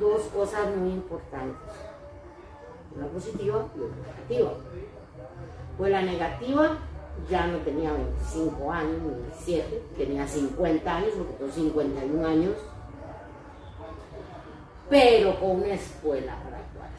dos 0.00 0.22
cosas 0.34 0.74
muy 0.76 0.90
importantes, 0.90 1.74
una 2.96 3.06
positiva 3.06 3.66
y 3.76 3.80
una 3.80 3.96
negativa. 3.96 4.52
Pues 5.76 5.90
la 5.90 6.02
negativa 6.02 6.78
ya 7.30 7.46
no 7.46 7.58
tenía 7.58 7.92
25 7.92 8.72
años, 8.72 9.02
ni 9.02 9.08
27, 9.08 9.82
tenía 9.96 10.26
50 10.26 10.96
años, 10.96 11.10
porque 11.16 11.32
tengo 11.34 11.52
51 11.52 12.26
años, 12.26 12.52
pero 14.88 15.40
con 15.40 15.50
una 15.62 15.74
escuela 15.74 16.36
para 16.44 16.58
actuar 16.58 16.90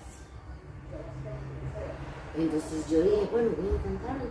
Entonces 2.38 2.90
yo 2.90 3.02
dije, 3.02 3.30
bueno, 3.32 3.52
voy 3.58 3.68
a 3.68 3.76
intentarlo, 3.76 4.26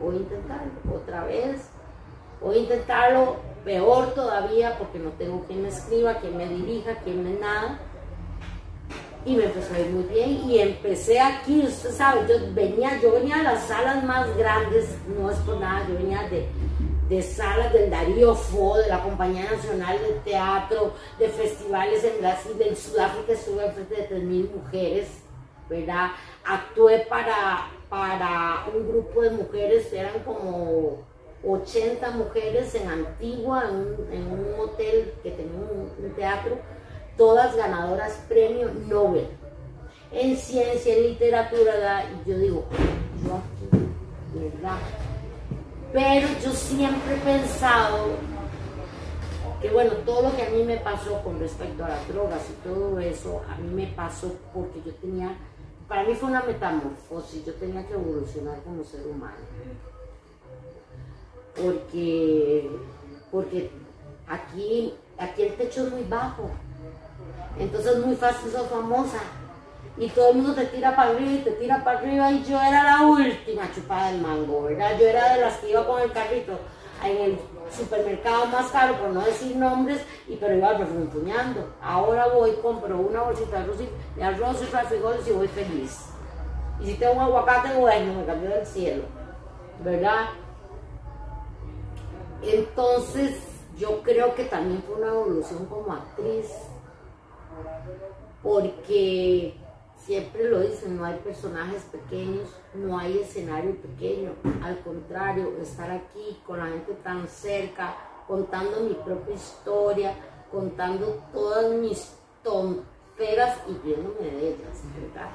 voy 0.00 0.16
a 0.16 0.18
intentarlo 0.18 0.72
otra 0.94 1.24
vez, 1.24 1.68
voy 2.40 2.56
a 2.56 2.60
intentarlo 2.60 3.36
peor 3.64 4.14
todavía 4.14 4.78
porque 4.78 4.98
no 4.98 5.10
tengo 5.10 5.44
quien 5.46 5.62
me 5.62 5.68
escriba, 5.68 6.14
quien 6.14 6.36
me 6.36 6.48
dirija, 6.48 6.96
quien 7.04 7.22
me 7.22 7.38
nada 7.38 7.78
y 9.24 9.36
me 9.36 9.44
empezó 9.44 9.74
a 9.74 9.80
ir 9.80 9.90
muy 9.90 10.04
bien 10.04 10.48
y 10.48 10.58
empecé 10.58 11.20
aquí, 11.20 11.62
usted 11.66 11.90
sabe, 11.90 12.22
yo 12.28 12.36
venía, 12.54 12.98
yo 13.00 13.12
venía 13.12 13.38
de 13.38 13.42
las 13.44 13.66
salas 13.66 14.02
más 14.04 14.34
grandes, 14.36 14.96
no 15.18 15.30
es 15.30 15.36
por 15.38 15.60
nada, 15.60 15.86
yo 15.88 15.94
venía 15.94 16.22
de, 16.28 16.46
de 17.08 17.22
salas 17.22 17.72
del 17.72 17.90
Darío 17.90 18.34
Fo, 18.34 18.78
de 18.78 18.88
la 18.88 19.02
Compañía 19.02 19.50
Nacional 19.50 19.98
de 20.00 20.12
Teatro, 20.24 20.94
de 21.18 21.28
festivales 21.28 22.02
en 22.04 22.20
Brasil, 22.20 22.52
en 22.60 22.76
Sudáfrica 22.76 23.32
estuve 23.32 23.70
frente 23.72 23.94
de 23.94 24.08
3.000 24.08 24.50
mujeres, 24.54 25.08
¿verdad? 25.68 26.12
Actué 26.44 27.00
para, 27.00 27.70
para 27.90 28.64
un 28.74 28.88
grupo 28.88 29.20
de 29.20 29.30
mujeres, 29.30 29.92
eran 29.92 30.20
como 30.24 30.98
80 31.46 32.10
mujeres 32.12 32.74
en 32.74 32.88
Antigua, 32.88 33.64
en 33.68 33.76
un, 33.76 34.12
en 34.12 34.32
un 34.32 34.60
hotel 34.60 35.12
que 35.22 35.30
tenía 35.30 35.58
un 35.58 36.14
teatro, 36.16 36.58
todas 37.20 37.54
ganadoras 37.54 38.14
premio 38.30 38.70
Nobel 38.88 39.28
en 40.10 40.38
ciencia, 40.38 40.96
en 40.96 41.02
literatura, 41.02 42.06
y 42.06 42.30
yo 42.30 42.38
digo, 42.38 42.64
yo 43.22 43.34
aquí, 43.34 43.86
¿verdad? 44.34 44.78
Pero 45.92 46.28
yo 46.42 46.50
siempre 46.50 47.16
he 47.16 47.18
pensado 47.18 48.06
que 49.60 49.68
bueno, 49.68 49.92
todo 50.06 50.30
lo 50.30 50.34
que 50.34 50.44
a 50.44 50.48
mí 50.48 50.64
me 50.64 50.78
pasó 50.78 51.22
con 51.22 51.38
respecto 51.38 51.84
a 51.84 51.90
las 51.90 52.08
drogas 52.08 52.40
y 52.48 52.66
todo 52.66 52.98
eso, 52.98 53.42
a 53.50 53.56
mí 53.58 53.68
me 53.68 53.88
pasó 53.88 54.34
porque 54.54 54.80
yo 54.82 54.94
tenía, 54.94 55.36
para 55.88 56.04
mí 56.04 56.14
fue 56.14 56.30
una 56.30 56.42
metamorfosis, 56.42 57.44
yo 57.44 57.52
tenía 57.52 57.86
que 57.86 57.92
evolucionar 57.92 58.62
como 58.62 58.82
ser 58.82 59.06
humano. 59.06 59.36
Porque, 61.54 62.70
porque 63.30 63.70
aquí, 64.26 64.94
aquí 65.18 65.42
el 65.42 65.54
techo 65.56 65.86
es 65.86 65.92
muy 65.92 66.04
bajo 66.04 66.48
entonces 67.60 67.92
es 67.92 68.06
muy 68.06 68.16
fácil 68.16 68.50
ser 68.50 68.62
famosa. 68.62 69.18
Y 69.96 70.08
todo 70.08 70.30
el 70.30 70.36
mundo 70.36 70.54
te 70.54 70.66
tira 70.66 70.96
para 70.96 71.10
arriba 71.10 71.30
y 71.30 71.38
te 71.38 71.50
tira 71.52 71.84
para 71.84 71.98
arriba. 71.98 72.30
Y 72.32 72.44
yo 72.44 72.60
era 72.60 72.84
la 72.84 73.06
última 73.06 73.70
chupada 73.74 74.10
del 74.10 74.22
mango, 74.22 74.62
¿verdad? 74.62 74.98
Yo 74.98 75.06
era 75.06 75.34
de 75.34 75.40
las 75.42 75.58
que 75.58 75.70
iba 75.70 75.86
con 75.86 76.00
el 76.00 76.10
carrito 76.10 76.58
en 77.04 77.16
el 77.18 77.38
supermercado 77.70 78.46
más 78.46 78.70
caro, 78.70 78.98
por 78.98 79.10
no 79.10 79.20
decir 79.20 79.56
nombres, 79.56 80.00
y 80.26 80.36
pero 80.36 80.56
iba 80.56 80.72
refunfuñando. 80.72 81.74
Ahora 81.82 82.28
voy, 82.28 82.52
compro 82.62 82.98
una 82.98 83.22
bolsita 83.22 83.58
de 83.58 83.64
arroz 83.64 83.76
y, 83.80 84.64
de 84.64 84.64
y 84.64 84.86
frijoles 84.86 85.28
y 85.28 85.32
voy 85.32 85.48
feliz. 85.48 86.06
Y 86.80 86.86
si 86.86 86.94
tengo 86.94 87.12
un 87.12 87.20
aguacate, 87.20 87.76
bueno, 87.76 88.14
me 88.14 88.24
cambió 88.24 88.50
del 88.50 88.66
cielo, 88.66 89.04
¿verdad? 89.84 90.28
Entonces, 92.42 93.36
yo 93.78 94.02
creo 94.02 94.34
que 94.34 94.44
también 94.44 94.82
fue 94.82 94.96
una 94.96 95.08
evolución 95.08 95.66
como 95.66 95.92
actriz 95.92 96.69
porque 98.42 99.54
siempre 99.96 100.48
lo 100.48 100.60
dicen, 100.60 100.96
no 100.96 101.04
hay 101.04 101.16
personajes 101.18 101.82
pequeños, 101.84 102.48
no 102.74 102.98
hay 102.98 103.18
escenario 103.18 103.76
pequeño, 103.76 104.32
al 104.62 104.80
contrario, 104.80 105.56
estar 105.60 105.90
aquí 105.90 106.40
con 106.46 106.58
la 106.58 106.66
gente 106.66 106.92
tan 107.02 107.28
cerca, 107.28 107.94
contando 108.26 108.80
mi 108.80 108.94
propia 108.94 109.34
historia, 109.34 110.14
contando 110.50 111.22
todas 111.32 111.72
mis 111.74 112.12
tonteras 112.42 113.58
y 113.68 113.86
riéndome 113.86 114.30
de 114.30 114.48
ellas, 114.48 114.82
¿verdad? 114.98 115.30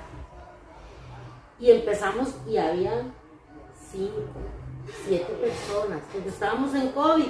Y 1.59 1.71
empezamos 1.71 2.35
y 2.47 2.57
había 2.57 3.03
cinco, 3.91 4.23
siete 5.05 5.33
personas, 5.33 6.01
porque 6.11 6.29
estábamos 6.29 6.73
en 6.73 6.89
COVID, 6.89 7.27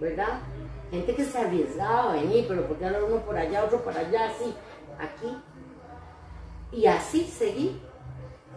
¿verdad? 0.00 0.40
Gente 0.90 1.14
que 1.14 1.24
se 1.24 1.38
arriesgaba 1.38 2.10
a 2.10 2.14
venir, 2.14 2.46
pero 2.48 2.66
porque 2.66 2.84
era 2.84 3.04
uno 3.04 3.18
por 3.18 3.36
allá, 3.36 3.64
otro 3.64 3.82
por 3.82 3.96
allá, 3.96 4.30
así, 4.30 4.54
aquí. 4.98 5.36
Y 6.72 6.86
así 6.86 7.24
seguí. 7.24 7.80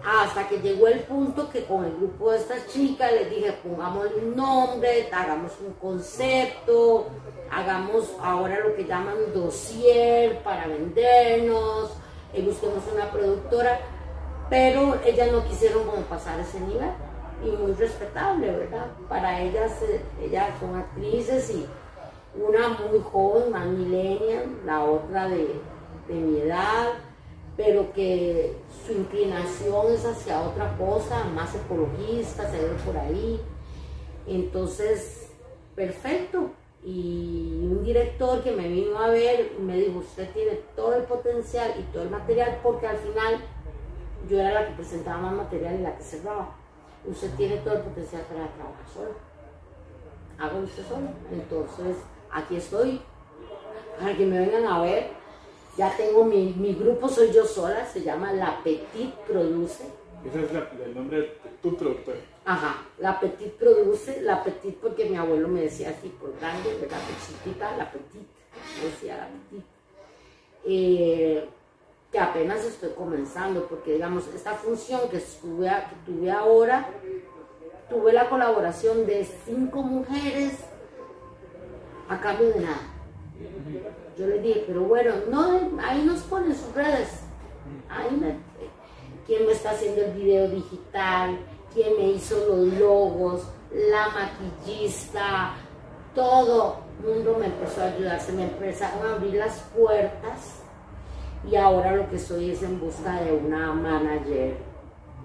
Hasta 0.04 0.48
que 0.48 0.58
llegó 0.58 0.88
el 0.88 1.02
punto 1.02 1.50
que 1.52 1.64
con 1.66 1.86
el 1.86 1.96
grupo 1.96 2.32
de 2.32 2.40
estas 2.40 2.68
chicas 2.68 3.12
les 3.12 3.30
dije, 3.30 3.52
pongamos 3.64 4.08
un 4.20 4.36
nombre, 4.36 5.08
hagamos 5.12 5.52
un 5.60 5.74
concepto, 5.74 7.08
hagamos 7.52 8.12
ahora 8.20 8.62
lo 8.62 8.76
que 8.76 8.86
llaman 8.86 9.16
dossier 9.32 10.42
para 10.42 10.66
vendernos, 10.66 11.92
y 12.34 12.42
busquemos 12.42 12.84
una 12.92 13.12
productora, 13.12 13.80
pero 14.50 15.00
ellas 15.06 15.32
no 15.32 15.44
quisieron 15.44 15.84
como 15.84 16.02
pasar 16.04 16.40
ese 16.40 16.60
nivel 16.62 16.92
y 17.44 17.50
muy 17.50 17.74
respetable, 17.74 18.52
¿verdad? 18.52 18.88
Para 19.10 19.42
ellas, 19.42 19.82
eh, 19.82 20.02
ellas 20.22 20.50
son 20.60 20.76
actrices 20.76 21.50
y 21.50 21.66
una 22.40 22.70
muy 22.70 23.00
joven, 23.00 23.52
más 23.52 23.66
millennial, 23.66 24.46
la 24.66 24.84
otra 24.84 25.28
de, 25.28 25.60
de 26.08 26.14
mi 26.14 26.40
edad, 26.40 26.94
pero 27.58 27.92
que 27.94 28.56
su 28.86 28.94
inclinación 28.94 29.94
es 29.94 30.06
hacia 30.06 30.42
otra 30.42 30.76
cosa, 30.78 31.24
más 31.26 31.54
ecologista, 31.56 32.50
se 32.50 32.58
ve 32.58 32.74
por 32.86 32.98
ahí. 32.98 33.40
Entonces, 34.28 35.30
perfecto. 35.76 36.52
Y 36.84 37.60
un 37.64 37.84
director 37.84 38.42
que 38.42 38.52
me 38.52 38.68
vino 38.68 38.98
a 38.98 39.10
ver 39.10 39.52
me 39.60 39.78
dijo, 39.78 40.00
usted 40.00 40.32
tiene 40.32 40.54
todo 40.76 40.96
el 40.96 41.04
potencial 41.04 41.74
y 41.78 41.84
todo 41.94 42.04
el 42.04 42.10
material, 42.10 42.60
porque 42.64 42.88
al 42.88 42.98
final 42.98 43.40
yo 44.28 44.40
era 44.40 44.54
la 44.54 44.68
que 44.68 44.74
presentaba 44.74 45.18
más 45.20 45.34
material 45.34 45.80
y 45.80 45.84
la 45.84 45.96
que 45.96 46.04
cerraba. 46.04 46.56
Usted 47.06 47.32
tiene 47.36 47.58
todo 47.58 47.76
el 47.76 47.82
potencial 47.82 48.22
para 48.24 48.48
trabajar 48.54 48.88
solo. 48.92 49.12
Hago 50.40 50.64
usted 50.64 50.84
solo. 50.88 51.08
Entonces, 51.32 51.98
aquí 52.32 52.56
estoy, 52.56 53.02
para 54.00 54.16
que 54.16 54.26
me 54.26 54.40
vengan 54.40 54.66
a 54.66 54.82
ver 54.82 55.21
ya 55.78 55.96
tengo 55.96 56.26
mi, 56.26 56.54
mi 56.58 56.74
grupo, 56.74 57.08
soy 57.08 57.32
yo 57.32 57.46
sola, 57.46 57.86
se 57.86 58.02
llama 58.02 58.34
La 58.34 58.62
Petit 58.64 59.14
Produce. 59.28 59.84
Ese 60.26 60.46
es 60.46 60.52
el 60.86 60.94
nombre 60.94 61.22
de 61.22 61.38
tu 61.62 61.76
productor. 61.76 62.16
Ajá, 62.46 62.86
La 63.00 63.20
Petit 63.20 63.54
Produce, 63.54 64.22
La 64.22 64.44
Petit 64.44 64.76
porque 64.78 65.06
mi 65.06 65.18
abuelo 65.18 65.48
me 65.48 65.62
decía 65.62 65.90
así 65.90 66.10
por 66.10 66.38
grande, 66.40 66.76
¿verdad? 66.80 67.00
Chiquita, 67.26 67.76
La 67.78 67.92
Petit, 67.92 68.28
decía 68.84 69.18
La 69.18 69.28
Petit. 69.28 69.66
Eh, 70.66 71.50
que 72.12 72.20
apenas 72.20 72.64
estoy 72.66 72.90
comenzando, 72.90 73.66
porque 73.68 73.94
digamos, 73.94 74.28
esta 74.36 74.54
función 74.54 75.10
que, 75.10 75.18
estuve, 75.18 75.68
que 75.68 76.12
tuve 76.12 76.30
ahora, 76.30 76.90
tuve 77.90 78.12
la 78.12 78.30
colaboración 78.30 79.06
de 79.06 79.26
cinco 79.46 79.82
mujeres 79.82 80.60
a 82.10 82.20
cambio 82.20 82.50
de 82.50 82.60
nada. 82.60 82.82
Yo 84.22 84.28
le 84.28 84.40
dije, 84.40 84.66
pero 84.68 84.82
bueno, 84.82 85.16
no, 85.32 85.72
ahí 85.82 86.04
nos 86.06 86.20
ponen 86.22 86.56
sus 86.56 86.72
redes. 86.76 87.22
Quién 89.26 89.48
me 89.48 89.52
está 89.52 89.72
haciendo 89.72 90.02
el 90.02 90.12
video 90.12 90.48
digital, 90.48 91.40
quién 91.74 91.98
me 91.98 92.12
hizo 92.12 92.36
los 92.48 92.68
logos, 92.80 93.48
la 93.72 94.10
maquillista, 94.10 95.54
todo 96.14 96.82
el 97.00 97.16
mundo 97.16 97.38
me 97.40 97.48
empezó 97.48 97.82
a 97.82 97.86
ayudar, 97.86 98.22
se 98.22 98.34
me 98.34 98.44
empezaron 98.44 99.08
a 99.08 99.16
abrir 99.16 99.34
las 99.34 99.60
puertas 99.76 100.62
y 101.50 101.56
ahora 101.56 101.96
lo 101.96 102.08
que 102.08 102.18
estoy 102.18 102.52
es 102.52 102.62
en 102.62 102.80
busca 102.80 103.22
de 103.22 103.32
una 103.32 103.74
manager 103.74 104.56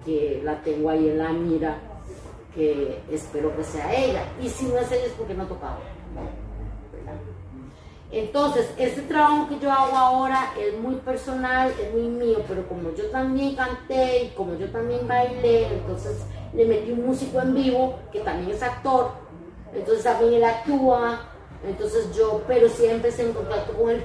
que 0.03 0.41
la 0.43 0.59
tengo 0.63 0.89
ahí 0.89 1.07
en 1.09 1.19
la 1.19 1.29
mira, 1.33 1.77
que 2.55 2.99
espero 3.11 3.55
que 3.55 3.63
sea 3.63 3.93
ella. 3.93 4.23
Y 4.41 4.49
si 4.49 4.65
no 4.65 4.79
es 4.79 4.91
ella 4.91 5.05
es 5.05 5.11
porque 5.11 5.35
no 5.35 5.45
tocaba. 5.45 5.77
Entonces, 8.09 8.73
este 8.77 9.01
trabajo 9.01 9.49
que 9.49 9.59
yo 9.59 9.69
hago 9.69 9.95
ahora 9.97 10.53
es 10.57 10.79
muy 10.79 10.95
personal, 10.95 11.73
es 11.81 11.93
muy 11.93 12.07
mío, 12.07 12.39
pero 12.47 12.65
como 12.67 12.93
yo 12.95 13.09
también 13.09 13.55
canté 13.55 14.23
y 14.23 14.29
como 14.29 14.55
yo 14.55 14.69
también 14.71 15.05
bailé, 15.05 15.67
entonces 15.67 16.25
le 16.53 16.65
metí 16.65 16.91
un 16.91 17.05
músico 17.05 17.41
en 17.41 17.53
vivo 17.53 17.99
que 18.13 18.21
también 18.21 18.51
es 18.51 18.63
actor, 18.63 19.11
entonces 19.73 20.05
también 20.05 20.35
él 20.35 20.43
actúa, 20.45 21.19
entonces 21.67 22.15
yo, 22.15 22.41
pero 22.47 22.69
siempre 22.69 23.09
estoy 23.09 23.25
en 23.25 23.33
contacto 23.33 23.73
con 23.73 23.89
él, 23.89 24.03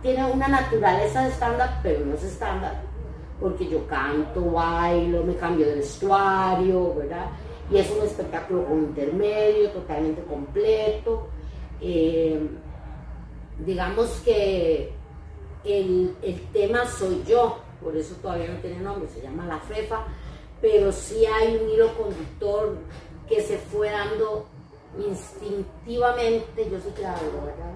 tiene 0.00 0.24
una 0.24 0.48
naturaleza 0.48 1.22
de 1.22 1.28
estándar, 1.28 1.78
pero 1.82 2.06
no 2.06 2.14
es 2.14 2.24
estándar, 2.24 2.80
porque 3.38 3.68
yo 3.68 3.86
canto, 3.86 4.50
bailo, 4.50 5.24
me 5.24 5.36
cambio 5.36 5.66
de 5.66 5.74
vestuario, 5.74 6.94
¿verdad? 6.94 7.26
Y 7.70 7.76
es 7.76 7.90
un 7.90 8.02
espectáculo 8.02 8.64
con 8.64 8.78
intermedio, 8.78 9.70
totalmente 9.70 10.22
completo. 10.22 11.28
Eh, 11.80 12.38
digamos 13.64 14.08
que 14.24 14.92
el, 15.64 16.14
tema 16.52 16.86
soy 16.86 17.22
yo, 17.26 17.58
por 17.82 17.96
eso 17.96 18.14
todavía 18.16 18.48
no 18.48 18.60
tiene 18.60 18.80
nombre, 18.80 19.08
se 19.08 19.22
llama 19.22 19.46
La 19.46 19.58
Fefa, 19.58 20.04
pero 20.60 20.92
sí 20.92 21.24
hay 21.26 21.56
un 21.56 21.70
hilo 21.70 21.94
conductor 21.96 22.76
que 23.28 23.40
se 23.42 23.58
fue 23.58 23.90
dando 23.90 24.46
instintivamente, 24.98 26.68
yo 26.70 26.80
soy 26.80 26.92
claro, 26.92 27.20
¿verdad? 27.44 27.72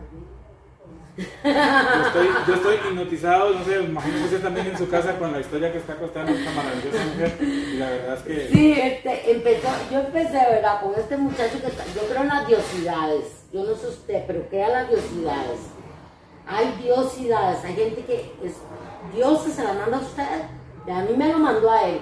Yo 2.46 2.54
estoy, 2.54 2.74
hipnotizado, 2.74 3.54
no 3.54 3.64
sé, 3.64 3.82
imagino 3.82 4.22
usted 4.24 4.42
también 4.42 4.66
en 4.66 4.76
su 4.76 4.86
casa 4.90 5.18
con 5.18 5.32
la 5.32 5.40
historia 5.40 5.72
que 5.72 5.78
está 5.78 5.96
contando 5.96 6.30
esta 6.32 6.50
maravillosa 6.50 7.04
mujer. 7.06 7.36
Y 7.40 7.76
la 7.78 7.88
verdad 7.88 8.18
es 8.18 8.22
que. 8.22 8.48
Sí, 8.52 8.72
este, 8.72 9.32
empezó, 9.32 9.68
yo 9.90 10.00
empecé, 10.00 10.32
¿verdad? 10.32 10.82
Con 10.82 10.94
este 10.94 11.16
muchacho 11.16 11.58
que 11.62 11.68
está, 11.68 11.84
yo 11.94 12.02
creo 12.06 12.20
en 12.20 12.28
las 12.28 12.46
diosidades. 12.46 13.24
Yo 13.50 13.64
no 13.64 13.74
sé 13.76 13.86
usted, 13.86 14.24
pero 14.26 14.46
¿qué 14.50 14.62
a 14.62 14.68
las 14.68 14.90
diosidades? 14.90 15.60
Hay 16.46 16.72
diosidades, 16.82 17.64
hay 17.64 17.74
gente 17.74 18.04
que 18.04 18.32
es, 18.42 18.54
Dios 19.14 19.42
se 19.42 19.64
la 19.64 19.72
manda 19.72 19.98
a 19.98 20.00
usted. 20.00 20.42
A 20.88 21.02
mí 21.02 21.16
me 21.16 21.32
lo 21.32 21.38
mandó 21.38 21.70
a 21.70 21.82
él. 21.82 22.00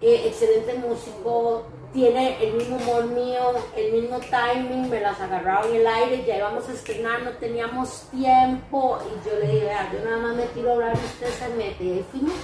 Eh, 0.00 0.28
excelente 0.28 0.74
músico, 0.74 1.64
tiene 1.92 2.40
el 2.44 2.54
mismo 2.54 2.76
humor 2.76 3.06
mío, 3.06 3.52
el 3.76 3.92
mismo 3.92 4.20
timing, 4.20 4.88
me 4.88 5.00
las 5.00 5.20
agarraba 5.20 5.66
en 5.66 5.76
el 5.76 5.86
aire, 5.86 6.24
ya 6.24 6.36
íbamos 6.36 6.68
a 6.68 6.72
estrenar, 6.72 7.22
no 7.22 7.30
teníamos 7.32 8.04
tiempo 8.10 8.98
y 9.06 9.28
yo 9.28 9.38
le 9.40 9.52
dije, 9.52 9.70
ah, 9.72 9.90
yo 9.92 10.04
nada 10.04 10.18
más 10.18 10.36
me 10.36 10.44
tiro 10.46 10.70
a 10.70 10.74
hablar 10.74 10.92
y 10.94 11.04
usted 11.04 11.28
se 11.28 11.54
mete 11.56 11.84
y 11.84 12.06
fuimos. 12.10 12.36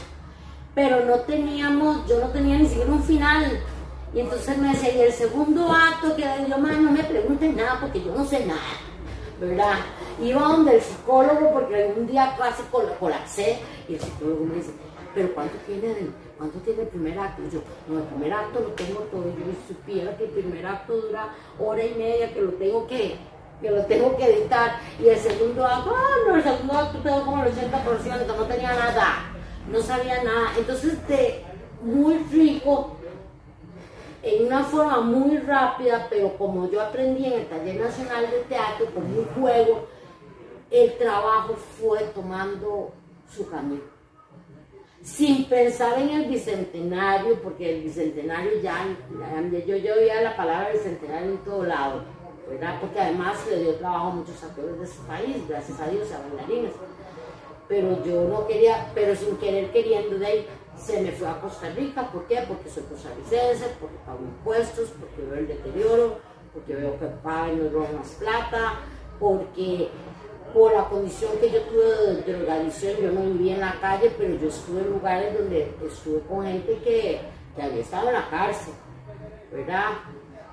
Pero 0.74 1.04
no 1.04 1.20
teníamos, 1.20 2.08
yo 2.08 2.18
no 2.18 2.28
tenía 2.28 2.58
ni 2.58 2.66
siquiera 2.66 2.90
un 2.90 3.04
final. 3.04 3.60
Y 4.12 4.20
entonces 4.20 4.58
me 4.58 4.68
decía, 4.68 4.94
y 4.94 5.00
el 5.02 5.12
segundo 5.12 5.70
acto, 5.72 6.16
que 6.16 6.22
yo, 6.22 6.58
más 6.58 6.76
no 6.78 6.90
me 6.90 7.04
pregunten 7.04 7.56
nada 7.56 7.78
porque 7.80 8.02
yo 8.02 8.14
no 8.14 8.24
sé 8.24 8.46
nada, 8.46 8.60
¿verdad? 9.40 9.74
Iba 10.20 10.42
donde 10.42 10.76
el 10.76 10.80
psicólogo 10.80 11.52
porque 11.52 11.92
un 11.96 12.06
día 12.06 12.34
casi 12.38 12.62
colapsé 13.00 13.58
y 13.88 13.94
el 13.94 14.00
psicólogo 14.00 14.44
me 14.44 14.54
dice, 14.56 14.72
pero 15.14 15.34
¿cuánto 15.34 15.56
tiene 15.66 15.94
¿cuánto 16.36 16.58
tiene 16.58 16.82
el 16.82 16.88
primer 16.88 17.18
acto? 17.18 17.42
yo, 17.52 17.60
no, 17.88 18.00
el 18.00 18.04
primer 18.06 18.32
acto 18.32 18.60
lo 18.60 18.68
tengo 18.70 19.00
todo. 19.00 19.24
Yo 19.24 19.44
supiera 19.68 20.16
que 20.16 20.24
el 20.24 20.30
primer 20.30 20.66
acto 20.66 20.94
dura 20.94 21.34
hora 21.58 21.84
y 21.84 21.94
media, 21.94 22.32
que 22.32 22.40
lo 22.40 22.52
tengo 22.52 22.86
que, 22.86 23.16
que 23.60 23.70
lo 23.70 23.84
tengo 23.86 24.16
que 24.16 24.24
editar. 24.24 24.80
Y 25.00 25.08
el 25.08 25.18
segundo 25.18 25.64
acto, 25.64 25.94
ah, 25.96 26.16
no, 26.26 26.36
el 26.36 26.42
segundo 26.42 26.78
acto 26.78 26.98
tengo 26.98 27.24
como 27.24 27.44
el 27.44 27.52
80%, 27.52 28.26
no 28.36 28.44
tenía 28.44 28.74
nada, 28.74 29.32
no 29.70 29.80
sabía 29.80 30.22
nada. 30.24 30.52
Entonces, 30.58 31.06
de, 31.08 31.44
muy 31.82 32.18
rico, 32.32 32.93
en 34.24 34.46
una 34.46 34.64
forma 34.64 35.00
muy 35.00 35.38
rápida, 35.38 36.06
pero 36.08 36.36
como 36.36 36.70
yo 36.70 36.80
aprendí 36.80 37.26
en 37.26 37.34
el 37.34 37.46
Taller 37.46 37.80
Nacional 37.80 38.30
de 38.30 38.38
Teatro, 38.48 38.86
con 38.94 39.04
un 39.04 39.24
juego, 39.40 39.86
el 40.70 40.96
trabajo 40.96 41.54
fue 41.78 42.00
tomando 42.14 42.92
su 43.28 43.48
camino 43.48 43.94
sin 45.04 45.44
pensar 45.44 46.00
en 46.00 46.08
el 46.08 46.24
bicentenario, 46.30 47.38
porque 47.42 47.76
el 47.76 47.82
bicentenario 47.82 48.58
ya, 48.62 48.86
yo, 49.66 49.76
yo 49.76 49.94
oía 49.94 50.22
la 50.22 50.34
palabra 50.34 50.70
bicentenario 50.72 51.32
en 51.32 51.38
todo 51.44 51.62
lado, 51.64 52.04
¿verdad? 52.48 52.80
Porque 52.80 52.98
además 52.98 53.36
le 53.50 53.60
dio 53.60 53.74
trabajo 53.74 54.06
a 54.06 54.14
muchos 54.14 54.42
actores 54.42 54.78
de 54.78 54.84
ese 54.84 55.02
país, 55.06 55.36
gracias 55.46 55.78
a 55.78 55.88
Dios, 55.88 56.10
a 56.10 56.26
bailarines. 56.26 56.72
Pero 57.68 58.02
yo 58.02 58.24
no 58.28 58.46
quería, 58.46 58.90
pero 58.94 59.14
sin 59.14 59.36
querer 59.36 59.70
queriendo 59.72 60.18
de 60.18 60.26
ahí, 60.26 60.46
se 60.76 61.00
me 61.00 61.12
fue 61.12 61.28
a 61.28 61.40
Costa 61.40 61.70
Rica, 61.70 62.10
¿por 62.10 62.26
qué? 62.26 62.44
Porque 62.46 62.68
soy 62.68 62.82
costarricense, 62.84 63.66
porque 63.80 63.96
pago 64.04 64.20
impuestos, 64.20 64.90
porque 64.98 65.22
veo 65.22 65.38
el 65.38 65.48
deterioro, 65.48 66.18
porque 66.52 66.74
veo 66.74 66.98
que 66.98 67.06
pagan 67.06 67.52
y 67.52 67.56
no 67.56 67.80
más 67.80 68.10
plata, 68.18 68.80
porque 69.18 69.88
por 70.52 70.72
la 70.72 70.84
condición 70.84 71.32
que 71.40 71.50
yo 71.50 71.60
tuve 71.62 72.22
de 72.22 72.32
drogadicción, 72.32 72.96
yo 73.00 73.12
no 73.12 73.22
vivía 73.22 73.54
en 73.54 73.60
la 73.60 73.80
calle, 73.80 74.12
pero 74.16 74.34
yo 74.36 74.48
estuve 74.48 74.82
en 74.82 74.90
lugares 74.90 75.36
donde 75.36 75.74
estuve 75.84 76.20
con 76.20 76.46
gente 76.46 76.78
que, 76.84 77.20
que 77.56 77.62
había 77.62 77.80
estado 77.80 78.08
en 78.08 78.14
la 78.14 78.30
cárcel, 78.30 78.74
¿verdad? 79.52 79.90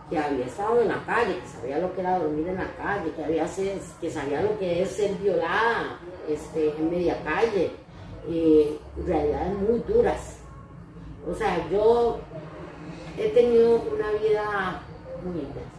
Que 0.10 0.18
había 0.18 0.46
estado 0.46 0.82
en 0.82 0.88
la 0.88 1.06
calle, 1.06 1.40
que 1.40 1.48
sabía 1.48 1.78
lo 1.78 1.94
que 1.94 2.02
era 2.02 2.18
dormir 2.18 2.48
en 2.48 2.56
la 2.56 2.76
calle, 2.76 3.12
que, 3.16 3.24
había 3.24 3.46
que 4.02 4.10
sabía 4.10 4.42
lo 4.42 4.58
que 4.58 4.82
es 4.82 4.90
ser 4.90 5.14
violada 5.16 6.00
este, 6.28 6.70
en 6.70 6.90
media 6.90 7.22
calle, 7.24 7.72
eh, 8.28 8.78
realidades 9.06 9.58
muy 9.58 9.80
duras. 9.80 10.38
O 11.30 11.34
sea, 11.36 11.70
yo 11.70 12.20
he 13.18 13.30
tenido 13.30 13.82
una 13.94 14.12
vida 14.12 14.82
muy 15.24 15.42
intensa, 15.42 15.70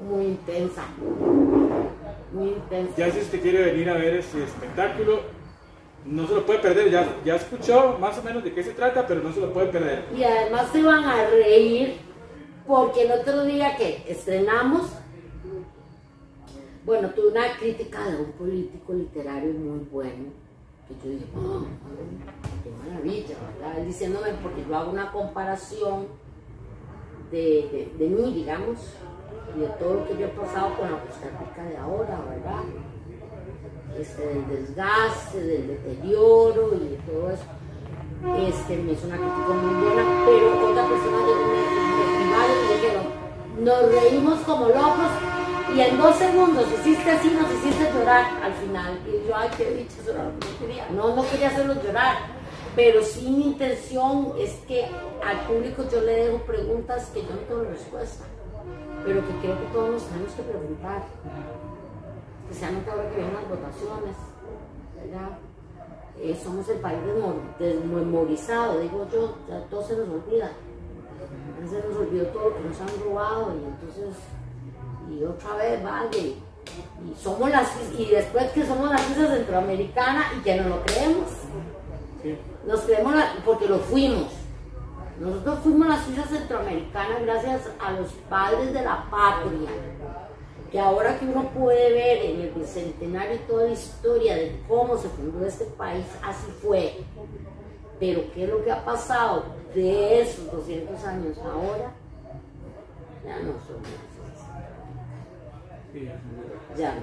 muy 0.00 0.24
intensa 0.24 0.84
muy 2.32 2.48
intenso. 2.50 2.94
Ya 2.96 3.10
si 3.10 3.20
usted 3.20 3.40
quiere 3.40 3.64
venir 3.64 3.90
a 3.90 3.94
ver 3.94 4.16
ese 4.16 4.44
espectáculo, 4.44 5.20
no 6.04 6.26
se 6.26 6.34
lo 6.34 6.46
puede 6.46 6.60
perder. 6.60 6.90
Ya, 6.90 7.06
ya 7.24 7.36
escuchó 7.36 7.98
más 7.98 8.18
o 8.18 8.22
menos 8.22 8.44
de 8.44 8.52
qué 8.52 8.62
se 8.62 8.72
trata, 8.72 9.06
pero 9.06 9.22
no 9.22 9.32
se 9.32 9.40
lo 9.40 9.52
puede 9.52 9.68
perder. 9.68 10.04
Y 10.16 10.22
además 10.22 10.68
se 10.72 10.82
van 10.82 11.04
a 11.04 11.26
reír 11.26 11.98
porque 12.66 13.02
el 13.02 13.12
otro 13.12 13.44
día 13.44 13.76
que 13.76 14.04
estrenamos, 14.08 14.92
bueno, 16.84 17.10
tuve 17.10 17.28
una 17.28 17.56
crítica 17.58 18.08
de 18.08 18.16
un 18.16 18.32
político 18.32 18.92
literario 18.92 19.52
muy 19.52 19.80
bueno. 19.90 20.32
Que 20.90 21.08
yo 21.08 21.14
dije, 21.14 21.26
oh, 21.36 21.64
qué 22.64 22.70
maravilla, 22.84 23.36
¿verdad? 23.58 23.82
Diciéndome, 23.84 24.28
porque 24.42 24.64
yo 24.68 24.76
hago 24.76 24.90
una 24.90 25.12
comparación 25.12 26.08
de, 27.30 27.92
de, 27.96 28.04
de 28.04 28.10
mí, 28.10 28.34
digamos, 28.34 28.78
y 29.56 29.60
de 29.60 29.66
todo 29.68 29.94
lo 29.94 30.08
que 30.08 30.16
yo 30.16 30.26
he 30.26 30.28
pasado 30.30 30.74
con 30.76 30.90
la 30.90 30.98
Costa 30.98 31.64
de 31.64 31.76
ahora, 31.76 32.20
¿verdad? 32.28 32.64
Este, 33.98 34.26
del 34.26 34.46
desgaste, 34.48 35.42
del 35.42 35.68
deterioro 35.68 36.74
y 36.74 36.88
de 36.88 36.96
todo 36.96 37.30
eso. 37.30 37.44
Este, 38.48 38.76
me 38.76 38.92
hizo 38.92 39.06
una 39.06 39.16
crítica 39.16 39.48
muy 39.48 39.74
buena, 39.82 40.04
pero 40.26 40.70
otra 40.70 40.88
persona 40.88 41.16
me 41.16 41.80
y 42.20 42.26
me 42.26 42.74
dijeron, 42.74 43.06
nos 43.60 43.92
reímos 43.92 44.40
como 44.40 44.66
locos 44.66 45.39
y 45.74 45.80
en 45.80 45.98
dos 45.98 46.16
segundos 46.16 46.66
hiciste 46.72 47.10
así, 47.10 47.30
nos 47.30 47.52
hiciste 47.52 47.92
llorar 47.92 48.26
al 48.42 48.52
final. 48.54 48.98
Y 49.06 49.28
yo, 49.28 49.36
ay, 49.36 49.48
qué 49.56 49.64
que 49.64 50.12
no 50.12 50.58
quería. 50.58 50.88
No, 50.90 51.14
no 51.14 51.28
quería 51.30 51.48
hacerlos 51.48 51.82
llorar, 51.82 52.16
pero 52.74 53.02
sí 53.02 53.30
mi 53.30 53.44
intención 53.46 54.32
es 54.38 54.54
que 54.66 54.86
al 55.24 55.40
público 55.46 55.84
yo 55.90 56.00
le 56.00 56.26
dejo 56.26 56.38
preguntas 56.44 57.10
que 57.12 57.22
yo 57.22 57.30
no 57.30 57.40
tengo 57.40 57.62
respuesta, 57.64 58.24
pero 59.04 59.20
que 59.26 59.32
creo 59.40 59.58
que 59.58 59.66
todos 59.72 59.90
nos 59.90 60.02
tenemos 60.04 60.32
que 60.32 60.42
preguntar. 60.42 61.02
Especialmente 62.48 62.90
ahora 62.90 63.08
que 63.10 63.16
vienen 63.16 63.34
las 63.34 63.48
votaciones, 63.48 64.16
¿verdad? 64.96 65.38
Eh, 66.20 66.38
somos 66.42 66.68
el 66.68 66.78
país 66.78 66.98
desmemorizado, 67.58 68.80
digo 68.80 69.06
yo, 69.12 69.36
ya 69.48 69.60
todo 69.70 69.82
se 69.82 69.96
nos 69.96 70.08
olvida. 70.08 70.50
Se 71.68 71.88
nos 71.88 71.96
olvidó 71.96 72.26
todo 72.26 72.50
lo 72.50 72.56
que 72.56 72.62
nos 72.62 72.80
han 72.80 73.04
robado 73.04 73.54
y 73.54 73.64
entonces 73.64 74.16
y 75.10 75.24
otra 75.24 75.56
vez 75.56 75.82
vale. 75.82 76.18
Y, 76.18 77.14
somos 77.20 77.50
las, 77.50 77.68
y 77.98 78.06
después 78.06 78.50
que 78.52 78.64
somos 78.64 78.90
la 78.90 78.98
Suiza 78.98 79.26
centroamericana 79.34 80.24
y 80.38 80.42
que 80.42 80.56
no 80.56 80.68
lo 80.68 80.82
creemos. 80.82 81.30
Nos 82.66 82.80
creemos 82.82 83.14
porque 83.44 83.66
lo 83.66 83.78
fuimos. 83.78 84.28
Nosotros 85.18 85.58
fuimos 85.60 85.88
la 85.88 86.04
Suiza 86.04 86.24
centroamericana 86.24 87.18
gracias 87.20 87.62
a 87.80 87.92
los 87.92 88.08
padres 88.28 88.72
de 88.72 88.82
la 88.82 89.04
patria. 89.10 89.70
Que 90.70 90.78
ahora 90.78 91.18
que 91.18 91.26
uno 91.26 91.48
puede 91.48 91.92
ver 91.92 92.24
en 92.26 92.40
el 92.42 92.50
bicentenario 92.50 93.40
toda 93.40 93.64
la 93.64 93.72
historia 93.72 94.36
de 94.36 94.62
cómo 94.68 94.96
se 94.96 95.08
fundó 95.08 95.44
este 95.44 95.64
país, 95.64 96.06
así 96.22 96.46
fue. 96.62 96.98
Pero 97.98 98.22
¿qué 98.32 98.44
es 98.44 98.50
lo 98.50 98.64
que 98.64 98.70
ha 98.70 98.84
pasado 98.84 99.44
de 99.74 100.20
esos 100.20 100.50
200 100.52 101.04
años 101.04 101.36
ahora? 101.38 101.92
Ya 103.26 103.40
no 103.40 103.52
somos. 103.66 104.09
Ya 106.76 106.94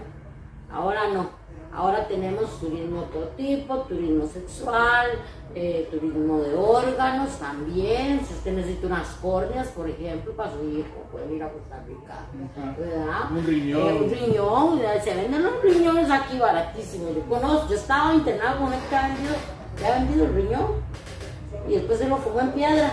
Ahora 0.71 1.09
no. 1.13 1.29
Ahora 1.73 2.07
tenemos 2.07 2.59
turismo 2.59 3.01
de 3.01 3.07
todo 3.07 3.27
tipo, 3.37 3.75
turismo 3.81 4.25
sexual, 4.25 5.07
eh, 5.53 5.87
turismo 5.91 6.39
de 6.39 6.55
órganos 6.55 7.37
también. 7.39 8.21
Si 8.25 8.33
usted 8.33 8.53
necesita 8.53 8.87
unas 8.87 9.07
córneas, 9.21 9.67
por 9.69 9.87
ejemplo, 9.87 10.33
para 10.33 10.51
su 10.51 10.63
hijo, 10.69 11.05
puede 11.11 11.35
ir 11.35 11.43
a 11.43 11.51
Costa 11.51 11.83
Rica. 11.85 12.25
¿verdad? 12.77 13.31
Un 13.31 13.45
riñón. 13.45 13.81
Eh, 13.81 14.01
un 14.01 14.09
riñón. 14.09 14.81
Se 15.03 15.13
venden 15.13 15.43
los 15.43 15.61
riñones 15.61 16.09
aquí 16.09 16.39
baratísimos. 16.39 17.15
Yo 17.15 17.21
conozco, 17.23 17.69
yo 17.69 17.75
estaba 17.75 18.13
internado 18.13 18.59
con 18.59 18.73
un 18.73 18.79
que 18.89 18.95
ha 18.95 19.07
vendido, 19.07 19.35
ha 19.85 19.99
vendido 19.99 20.25
el 20.25 20.33
riñón 20.33 20.67
y 21.67 21.73
después 21.73 21.99
se 21.99 22.07
lo 22.07 22.17
fumó 22.17 22.41
en 22.41 22.51
piedra. 22.51 22.91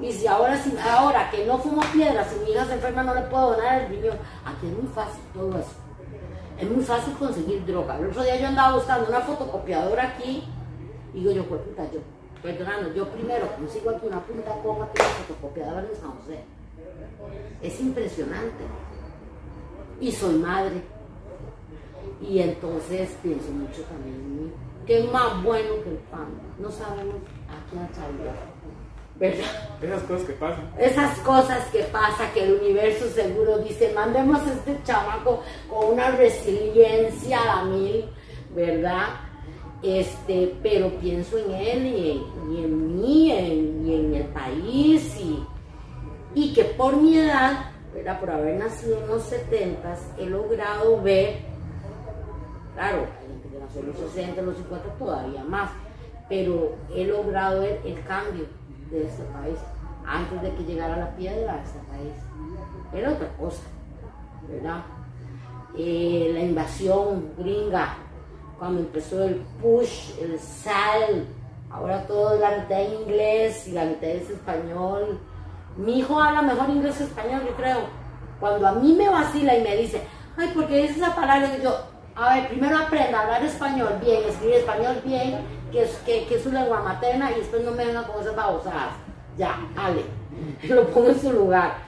Y 0.00 0.12
si 0.12 0.26
ahora, 0.26 0.56
si, 0.56 0.76
ahora 0.76 1.30
que 1.30 1.46
no 1.46 1.58
fumo 1.58 1.80
piedra, 1.92 2.24
si 2.24 2.38
mi 2.40 2.50
hija 2.50 2.66
se 2.66 2.74
enferma 2.74 3.02
no 3.02 3.14
le 3.14 3.22
puedo 3.22 3.52
donar 3.52 3.82
el 3.82 3.88
riñón. 3.88 4.18
Aquí 4.44 4.66
es 4.66 4.72
muy 4.72 4.92
fácil 4.92 5.22
todo 5.32 5.58
eso. 5.58 5.72
Es 6.58 6.70
muy 6.70 6.84
fácil 6.84 7.14
conseguir 7.14 7.64
droga. 7.64 7.98
El 7.98 8.06
otro 8.06 8.22
día 8.22 8.40
yo 8.40 8.48
andaba 8.48 8.76
buscando 8.76 9.08
una 9.08 9.20
fotocopiadora 9.20 10.08
aquí 10.08 10.44
y 11.14 11.20
digo 11.20 11.32
yo, 11.32 11.44
pues 11.46 11.62
puta, 11.62 11.90
yo, 11.92 12.00
perdonando, 12.42 12.92
yo 12.94 13.08
primero 13.08 13.46
consigo 13.56 13.90
aquí 13.90 14.06
una 14.06 14.20
punta 14.20 14.52
coma 14.62 14.88
que 14.92 15.02
una 15.02 15.10
fotocopiadora 15.10 15.86
en 15.88 15.96
San 16.00 16.10
José. 16.18 16.44
Es 17.62 17.80
impresionante. 17.80 18.64
Y 20.00 20.12
soy 20.12 20.34
madre. 20.34 20.82
Y 22.20 22.38
entonces 22.40 23.16
pienso 23.22 23.50
mucho 23.50 23.82
también 23.82 24.14
en 24.14 24.44
mí. 24.44 24.52
¿Qué 24.86 25.04
es 25.04 25.12
más 25.12 25.42
bueno 25.42 25.82
que 25.82 25.90
el 25.90 25.96
pan? 26.10 26.28
No 26.58 26.70
sabemos 26.70 27.16
a 27.48 27.70
quién 27.70 27.88
salir. 27.94 28.55
¿Verdad? 29.18 29.46
Esas 29.82 30.02
cosas 30.02 30.26
que 30.26 30.32
pasan. 30.34 30.70
Esas 30.78 31.18
cosas 31.20 31.66
que 31.68 31.82
pasa, 31.84 32.32
que 32.32 32.44
el 32.44 32.54
universo 32.60 33.08
seguro 33.08 33.58
dice, 33.58 33.92
mandemos 33.94 34.40
a 34.46 34.52
este 34.52 34.78
chamaco 34.84 35.42
con 35.68 35.94
una 35.94 36.10
resiliencia 36.10 37.38
a 37.52 37.64
mil, 37.64 38.04
¿verdad? 38.54 39.06
Este, 39.82 40.54
pero 40.62 40.90
pienso 40.98 41.38
en 41.38 41.50
él 41.52 41.86
y 41.86 42.64
en, 42.64 43.00
mí 43.00 43.28
y 43.28 43.94
en 43.94 44.14
el 44.14 44.24
país 44.28 45.16
y, 45.20 45.44
y 46.34 46.54
que 46.54 46.64
por 46.64 46.96
mi 46.96 47.18
edad, 47.18 47.70
¿verdad? 47.94 48.18
por 48.18 48.30
haber 48.30 48.58
nacido 48.58 48.98
en 48.98 49.08
los 49.08 49.22
70, 49.24 49.96
he 50.18 50.26
logrado 50.26 51.00
ver, 51.02 51.36
claro, 52.74 53.06
gente 53.26 53.48
que 53.48 53.58
nació 53.58 53.80
en 53.80 53.86
los 53.86 53.96
60, 54.12 54.40
en 54.40 54.46
los 54.46 54.56
50 54.56 54.88
todavía 54.98 55.44
más, 55.44 55.70
pero 56.28 56.74
he 56.94 57.04
logrado 57.04 57.60
ver 57.60 57.80
el 57.84 58.02
cambio 58.04 58.46
de 58.98 59.06
este 59.06 59.22
país 59.24 59.58
antes 60.06 60.40
de 60.42 60.54
que 60.54 60.64
llegara 60.64 60.96
la 60.96 61.16
piedra 61.16 61.54
a 61.54 61.62
este 61.62 61.78
país. 61.90 62.12
Era 62.92 63.12
otra 63.12 63.28
cosa, 63.36 63.62
¿verdad? 64.48 64.82
Eh, 65.76 66.30
la 66.32 66.40
invasión 66.40 67.32
gringa, 67.36 67.96
cuando 68.58 68.80
empezó 68.80 69.24
el 69.24 69.36
push, 69.60 70.12
el 70.20 70.38
sal, 70.38 71.26
ahora 71.70 72.06
todo 72.06 72.34
es 72.34 72.40
la 72.40 72.58
mitad 72.58 72.80
en 72.80 73.02
inglés 73.02 73.68
y 73.68 73.72
la 73.72 73.84
mitad 73.84 74.08
es 74.08 74.30
español. 74.30 75.18
Mi 75.76 75.98
hijo 75.98 76.18
habla 76.20 76.42
mejor 76.42 76.70
inglés 76.70 77.00
español, 77.00 77.42
yo 77.46 77.54
creo. 77.56 77.80
Cuando 78.40 78.66
a 78.66 78.72
mí 78.72 78.94
me 78.94 79.08
vacila 79.08 79.56
y 79.56 79.62
me 79.62 79.76
dice, 79.76 80.00
ay, 80.36 80.48
¿por 80.54 80.66
qué 80.66 80.82
dices 80.82 80.98
esa 80.98 81.14
palabra? 81.14 81.50
Y 81.58 81.62
yo, 81.62 81.76
a 82.14 82.34
ver, 82.34 82.48
primero 82.48 82.78
aprenda 82.78 83.18
a 83.18 83.22
hablar 83.24 83.44
español 83.44 83.98
bien, 84.02 84.22
escribir 84.24 84.56
español 84.56 85.02
bien, 85.04 85.40
que 85.70 85.82
es, 85.82 85.96
que, 86.04 86.34
es 86.34 86.42
su 86.42 86.50
lengua 86.50 86.82
materna, 86.82 87.30
y 87.32 87.40
después 87.40 87.64
no 87.64 87.72
me 87.72 87.86
venga 87.86 88.06
con 88.06 88.20
esas 88.20 88.36
babosadas. 88.36 88.94
Ya, 89.36 89.68
ale, 89.76 90.02
lo 90.68 90.86
pongo 90.88 91.08
en 91.08 91.20
su 91.20 91.32
lugar. 91.32 91.78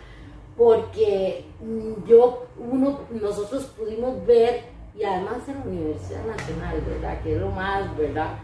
Porque 0.56 1.44
mm, 1.60 2.06
yo, 2.06 2.46
uno, 2.58 3.00
nosotros 3.10 3.64
pudimos 3.78 4.24
ver, 4.26 4.64
y 4.94 5.04
además 5.04 5.36
en 5.48 5.54
la 5.54 5.64
Universidad 5.64 6.24
Nacional, 6.24 6.80
¿verdad? 6.86 7.22
Que 7.22 7.34
es 7.34 7.40
lo 7.40 7.50
más, 7.50 7.96
¿verdad? 7.96 8.38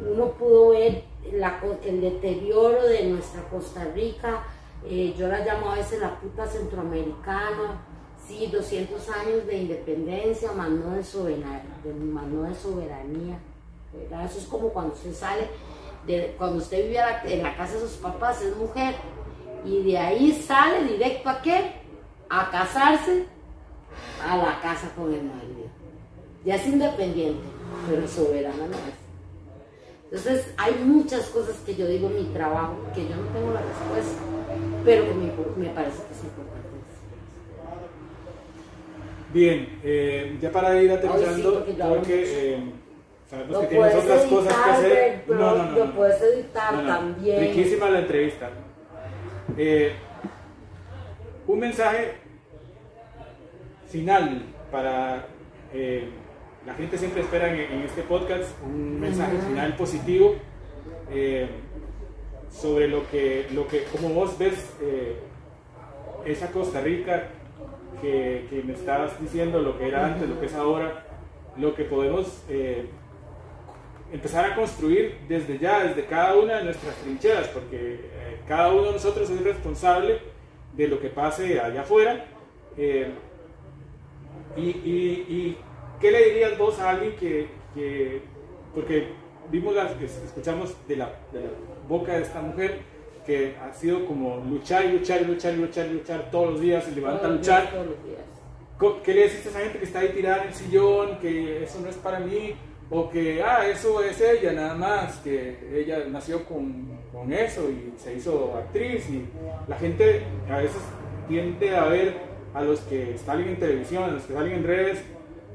Uno 0.00 0.28
pudo 0.32 0.70
ver 0.70 1.04
el 1.22 2.00
deterioro 2.00 2.86
de 2.86 3.04
nuestra 3.04 3.42
Costa 3.50 3.84
Rica, 3.94 4.44
eh, 4.88 5.14
yo 5.16 5.28
la 5.28 5.44
llamo 5.44 5.70
a 5.70 5.74
veces 5.74 6.00
la 6.00 6.18
puta 6.18 6.46
centroamericana, 6.46 7.84
Sí, 8.26 8.46
200 8.46 9.08
años 9.08 9.46
de 9.46 9.56
independencia, 9.56 10.52
más 10.52 10.70
de 10.70 11.02
soberanía, 11.02 11.64
más 12.12 12.26
no 12.26 12.42
de 12.42 12.54
soberanía. 12.54 13.38
Eso 14.24 14.38
es 14.38 14.44
como 14.46 14.68
cuando 14.68 14.94
usted 14.94 15.14
sale, 15.14 15.48
de, 16.06 16.34
cuando 16.38 16.58
usted 16.58 16.88
vive 16.88 17.00
en 17.24 17.42
la 17.42 17.56
casa 17.56 17.74
de 17.74 17.80
sus 17.80 17.96
papás, 17.98 18.42
es 18.42 18.56
mujer, 18.56 18.94
y 19.64 19.82
de 19.82 19.98
ahí 19.98 20.32
sale 20.32 20.84
directo 20.84 21.28
a 21.28 21.42
qué? 21.42 21.72
A 22.28 22.50
casarse 22.50 23.26
a 24.24 24.36
la 24.36 24.60
casa 24.60 24.92
con 24.94 25.12
el 25.12 25.22
marido. 25.22 25.68
Ya 26.44 26.54
es 26.54 26.66
independiente, 26.66 27.46
pero 27.88 28.06
soberana 28.06 28.66
no 28.66 28.76
es. 28.76 29.00
Entonces 30.04 30.54
hay 30.56 30.74
muchas 30.84 31.26
cosas 31.28 31.56
que 31.64 31.74
yo 31.74 31.86
digo 31.86 32.08
en 32.08 32.16
mi 32.16 32.24
trabajo 32.32 32.76
que 32.94 33.08
yo 33.08 33.16
no 33.16 33.22
tengo 33.32 33.52
la 33.52 33.60
respuesta, 33.60 34.22
pero 34.84 35.04
que 35.04 35.14
me, 35.14 35.32
me 35.56 35.74
parece 35.74 36.02
que 36.02 36.12
es 36.12 36.24
importante. 36.24 36.60
Bien, 39.32 39.78
eh, 39.84 40.36
ya 40.40 40.50
para 40.50 40.82
ir 40.82 40.90
aterrizando, 40.90 41.64
porque, 41.64 42.54
eh, 42.54 42.72
sabemos 43.30 43.58
que 43.60 43.66
tienes 43.68 43.94
otras 43.94 44.22
cosas 44.24 44.54
que 44.54 44.70
hacer. 44.70 45.24
no, 45.28 45.34
no, 45.34 45.64
no, 45.64 45.78
Lo 45.78 45.92
puedes 45.92 46.20
editar 46.20 46.86
también. 46.86 47.40
Riquísima 47.40 47.88
la 47.88 48.00
entrevista. 48.00 48.50
Eh, 49.56 49.92
un 51.46 51.58
mensaje 51.58 52.14
final 53.88 54.42
para 54.70 55.26
la 56.66 56.74
gente 56.74 56.98
siempre 56.98 57.22
espera 57.22 57.52
en, 57.52 57.82
este 57.82 58.02
podcast 58.02 58.50
un 58.64 59.00
mensaje 59.00 59.38
final 59.38 59.76
positivo 59.76 60.34
sobre 62.50 62.88
lo 62.88 63.08
que, 63.08 63.46
lo 63.52 63.66
que, 63.68 63.84
como 63.84 64.10
vos 64.10 64.36
ves 64.38 64.74
esa 66.24 66.50
Costa 66.50 66.80
Rica 66.80 67.28
que, 68.00 68.62
me 68.64 68.72
estabas 68.72 69.20
diciendo, 69.20 69.60
lo 69.60 69.78
que 69.78 69.88
era 69.88 70.06
antes, 70.06 70.28
lo 70.28 70.40
que 70.40 70.46
es 70.46 70.54
ahora, 70.54 71.04
lo 71.56 71.74
que 71.74 71.84
podemos 71.84 72.42
eh, 72.48 72.86
empezar 74.12 74.44
a 74.44 74.54
construir 74.54 75.18
desde 75.28 75.58
ya, 75.58 75.84
desde 75.84 76.04
cada 76.06 76.36
una 76.36 76.58
de 76.58 76.64
nuestras 76.64 76.94
trincheras, 76.96 77.48
porque 77.48 77.76
eh, 77.76 78.40
cada 78.48 78.72
uno 78.72 78.86
de 78.86 78.92
nosotros 78.92 79.30
es 79.30 79.40
responsable 79.42 80.18
de 80.76 80.88
lo 80.88 81.00
que 81.00 81.08
pase 81.08 81.60
allá 81.60 81.82
afuera. 81.82 82.24
Eh, 82.76 83.10
y, 84.56 85.56
qué 86.00 86.10
le 86.10 86.24
dirías 86.30 86.58
vos 86.58 86.78
a 86.80 86.90
alguien 86.90 87.14
que, 87.16 88.22
porque 88.74 89.08
vimos 89.50 89.74
las, 89.74 89.92
escuchamos 90.00 90.74
de 90.88 90.96
la, 90.96 91.12
de 91.32 91.40
la 91.40 91.50
boca 91.88 92.14
de 92.14 92.22
esta 92.22 92.40
mujer, 92.40 92.78
que 93.26 93.54
ha 93.62 93.72
sido 93.74 94.06
como 94.06 94.38
luchar 94.38 94.86
y 94.86 94.92
luchar 94.92 95.22
y 95.22 95.24
luchar 95.26 95.54
y 95.54 95.56
luchar 95.58 95.86
y 95.86 95.92
luchar 95.92 96.30
todos 96.30 96.52
los 96.52 96.60
días, 96.60 96.84
se 96.84 96.92
levanta 96.92 97.26
a 97.26 97.30
luchar. 97.30 97.70
Todos 97.70 97.86
los 97.86 98.04
días. 98.04 98.20
¿Qué 99.04 99.12
le 99.12 99.22
decís 99.24 99.44
a 99.44 99.50
esa 99.50 99.60
gente 99.60 99.78
que 99.78 99.84
está 99.84 99.98
ahí 99.98 100.08
tirada 100.08 100.42
en 100.42 100.48
el 100.48 100.54
sillón, 100.54 101.18
que 101.18 101.64
eso 101.64 101.80
no 101.80 101.90
es 101.90 101.96
para 101.96 102.18
mí? 102.18 102.54
O 102.92 103.08
que, 103.08 103.40
ah, 103.40 103.68
eso 103.68 104.02
es 104.02 104.20
ella 104.20 104.52
nada 104.52 104.74
más, 104.74 105.16
que 105.18 105.56
ella 105.72 106.04
nació 106.08 106.44
con, 106.44 106.98
con 107.12 107.32
eso 107.32 107.70
y 107.70 107.94
se 107.96 108.14
hizo 108.14 108.56
actriz. 108.56 109.08
Y 109.08 109.26
la 109.68 109.76
gente 109.76 110.22
a 110.50 110.58
veces 110.58 110.82
tiende 111.28 111.76
a 111.76 111.84
ver 111.84 112.16
a 112.52 112.62
los 112.62 112.80
que 112.80 113.16
salen 113.16 113.50
en 113.50 113.60
televisión, 113.60 114.04
a 114.04 114.08
los 114.08 114.24
que 114.24 114.34
salen 114.34 114.52
en 114.52 114.64
redes, 114.64 115.04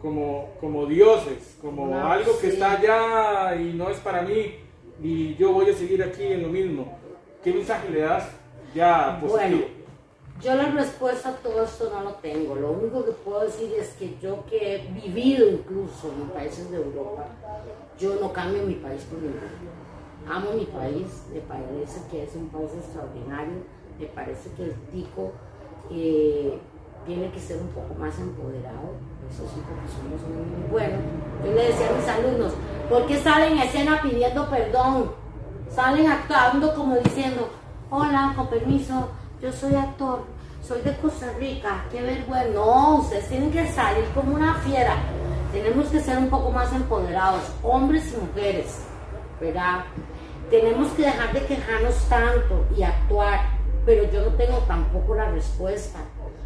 como, 0.01 0.53
como 0.61 0.85
dioses, 0.85 1.57
como 1.61 1.87
No, 1.87 2.09
algo 2.09 2.39
que 2.39 2.47
está 2.47 2.73
allá 2.77 3.55
y 3.55 3.73
no 3.73 3.89
es 3.89 3.97
para 3.97 4.21
mí. 4.21 4.55
Y 5.01 5.35
yo 5.35 5.51
voy 5.51 5.69
a 5.69 5.73
seguir 5.73 6.01
aquí 6.03 6.23
en 6.23 6.43
lo 6.43 6.47
mismo. 6.47 6.97
¿Qué 7.43 7.51
mensaje 7.51 7.89
le 7.89 7.99
das 8.01 8.29
ya 8.73 9.19
positivo? 9.19 9.59
Bueno, 9.59 9.74
yo 10.41 10.55
la 10.55 10.65
respuesta 10.65 11.29
a 11.29 11.33
todo 11.33 11.63
esto 11.63 11.89
no 11.93 12.01
lo 12.01 12.11
tengo. 12.15 12.55
Lo 12.55 12.71
único 12.71 13.05
que 13.05 13.11
puedo 13.11 13.41
decir 13.41 13.73
es 13.79 13.89
que 13.93 14.17
yo 14.21 14.45
que 14.45 14.75
he 14.75 14.87
vivido 14.91 15.49
incluso 15.49 16.11
en 16.11 16.29
países 16.29 16.69
de 16.69 16.77
Europa, 16.77 17.25
yo 17.97 18.15
no 18.19 18.33
cambio 18.33 18.63
mi 18.63 18.75
país 18.75 19.03
por 19.03 19.19
ninguno. 19.19 19.41
Amo 20.29 20.51
mi 20.53 20.65
país, 20.65 21.23
me 21.31 21.39
parece 21.41 22.01
que 22.09 22.23
es 22.23 22.35
un 22.35 22.49
país 22.49 22.71
extraordinario, 22.73 23.53
me 23.99 24.07
parece 24.07 24.49
que 24.51 24.63
el 24.63 24.73
tico 24.91 25.31
eh, 25.91 26.59
tiene 27.05 27.31
que 27.31 27.39
ser 27.39 27.57
un 27.61 27.67
poco 27.67 27.93
más 27.99 28.17
empoderado, 28.17 28.97
eso 29.29 29.43
sí, 29.53 29.61
porque 29.67 29.87
somos 29.87 30.21
muy, 30.27 30.69
buenos. 30.69 30.99
Yo 31.43 31.51
le 31.53 31.67
decía 31.67 31.89
a 31.89 31.93
mis 31.93 32.07
alumnos, 32.07 32.53
¿por 32.89 33.05
qué 33.05 33.17
salen 33.19 33.53
en 33.53 33.59
escena 33.59 34.01
pidiendo 34.01 34.49
perdón? 34.49 35.11
Salen 35.69 36.07
actuando 36.07 36.73
como 36.73 36.95
diciendo, 36.97 37.49
hola, 37.91 38.33
con 38.35 38.47
permiso, 38.47 39.09
yo 39.41 39.51
soy 39.51 39.75
actor, 39.75 40.23
soy 40.61 40.81
de 40.81 40.95
Costa 40.97 41.31
Rica, 41.37 41.85
qué 41.91 42.01
vergüenza. 42.01 42.49
No, 42.53 42.95
ustedes 42.97 43.27
tienen 43.29 43.51
que 43.51 43.67
salir 43.71 44.05
como 44.13 44.35
una 44.35 44.55
fiera. 44.55 44.95
Tenemos 45.51 45.87
que 45.87 45.99
ser 45.99 46.17
un 46.17 46.29
poco 46.29 46.51
más 46.51 46.73
empoderados, 46.73 47.43
hombres 47.63 48.13
y 48.13 48.17
mujeres, 48.17 48.79
¿verdad? 49.39 49.85
Tenemos 50.49 50.91
que 50.93 51.03
dejar 51.03 51.33
de 51.33 51.45
quejarnos 51.45 51.95
tanto 52.09 52.65
y 52.75 52.83
actuar, 52.83 53.41
pero 53.85 54.09
yo 54.11 54.25
no 54.25 54.35
tengo 54.35 54.57
tampoco 54.59 55.15
la 55.15 55.31
respuesta. 55.31 55.99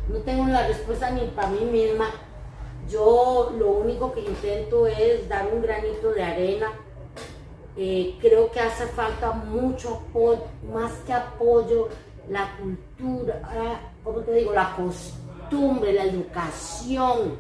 No 0.08 0.20
tengo 0.20 0.46
la 0.48 0.68
respuesta 0.68 1.12
ni 1.12 1.28
para 1.28 1.50
mí 1.50 1.66
misma. 1.66 2.06
Yo 2.90 3.54
lo 3.58 3.70
único 3.72 4.14
que 4.14 4.22
intento 4.22 4.88
es 4.88 5.28
dar 5.30 5.48
un 5.54 5.62
granito 5.62 6.12
de 6.12 6.24
arena 6.24 6.72
eh, 7.82 8.18
creo 8.20 8.52
que 8.52 8.60
hace 8.60 8.88
falta 8.88 9.32
mucho 9.32 10.02
apoyo, 10.10 10.44
más 10.74 10.92
que 11.06 11.14
apoyo, 11.14 11.88
la 12.30 12.56
cultura, 12.58 13.42
¿cómo 14.04 14.20
te 14.20 14.34
digo? 14.34 14.54
La 14.54 14.76
costumbre, 14.76 15.94
la 15.94 16.04
educación 16.04 17.38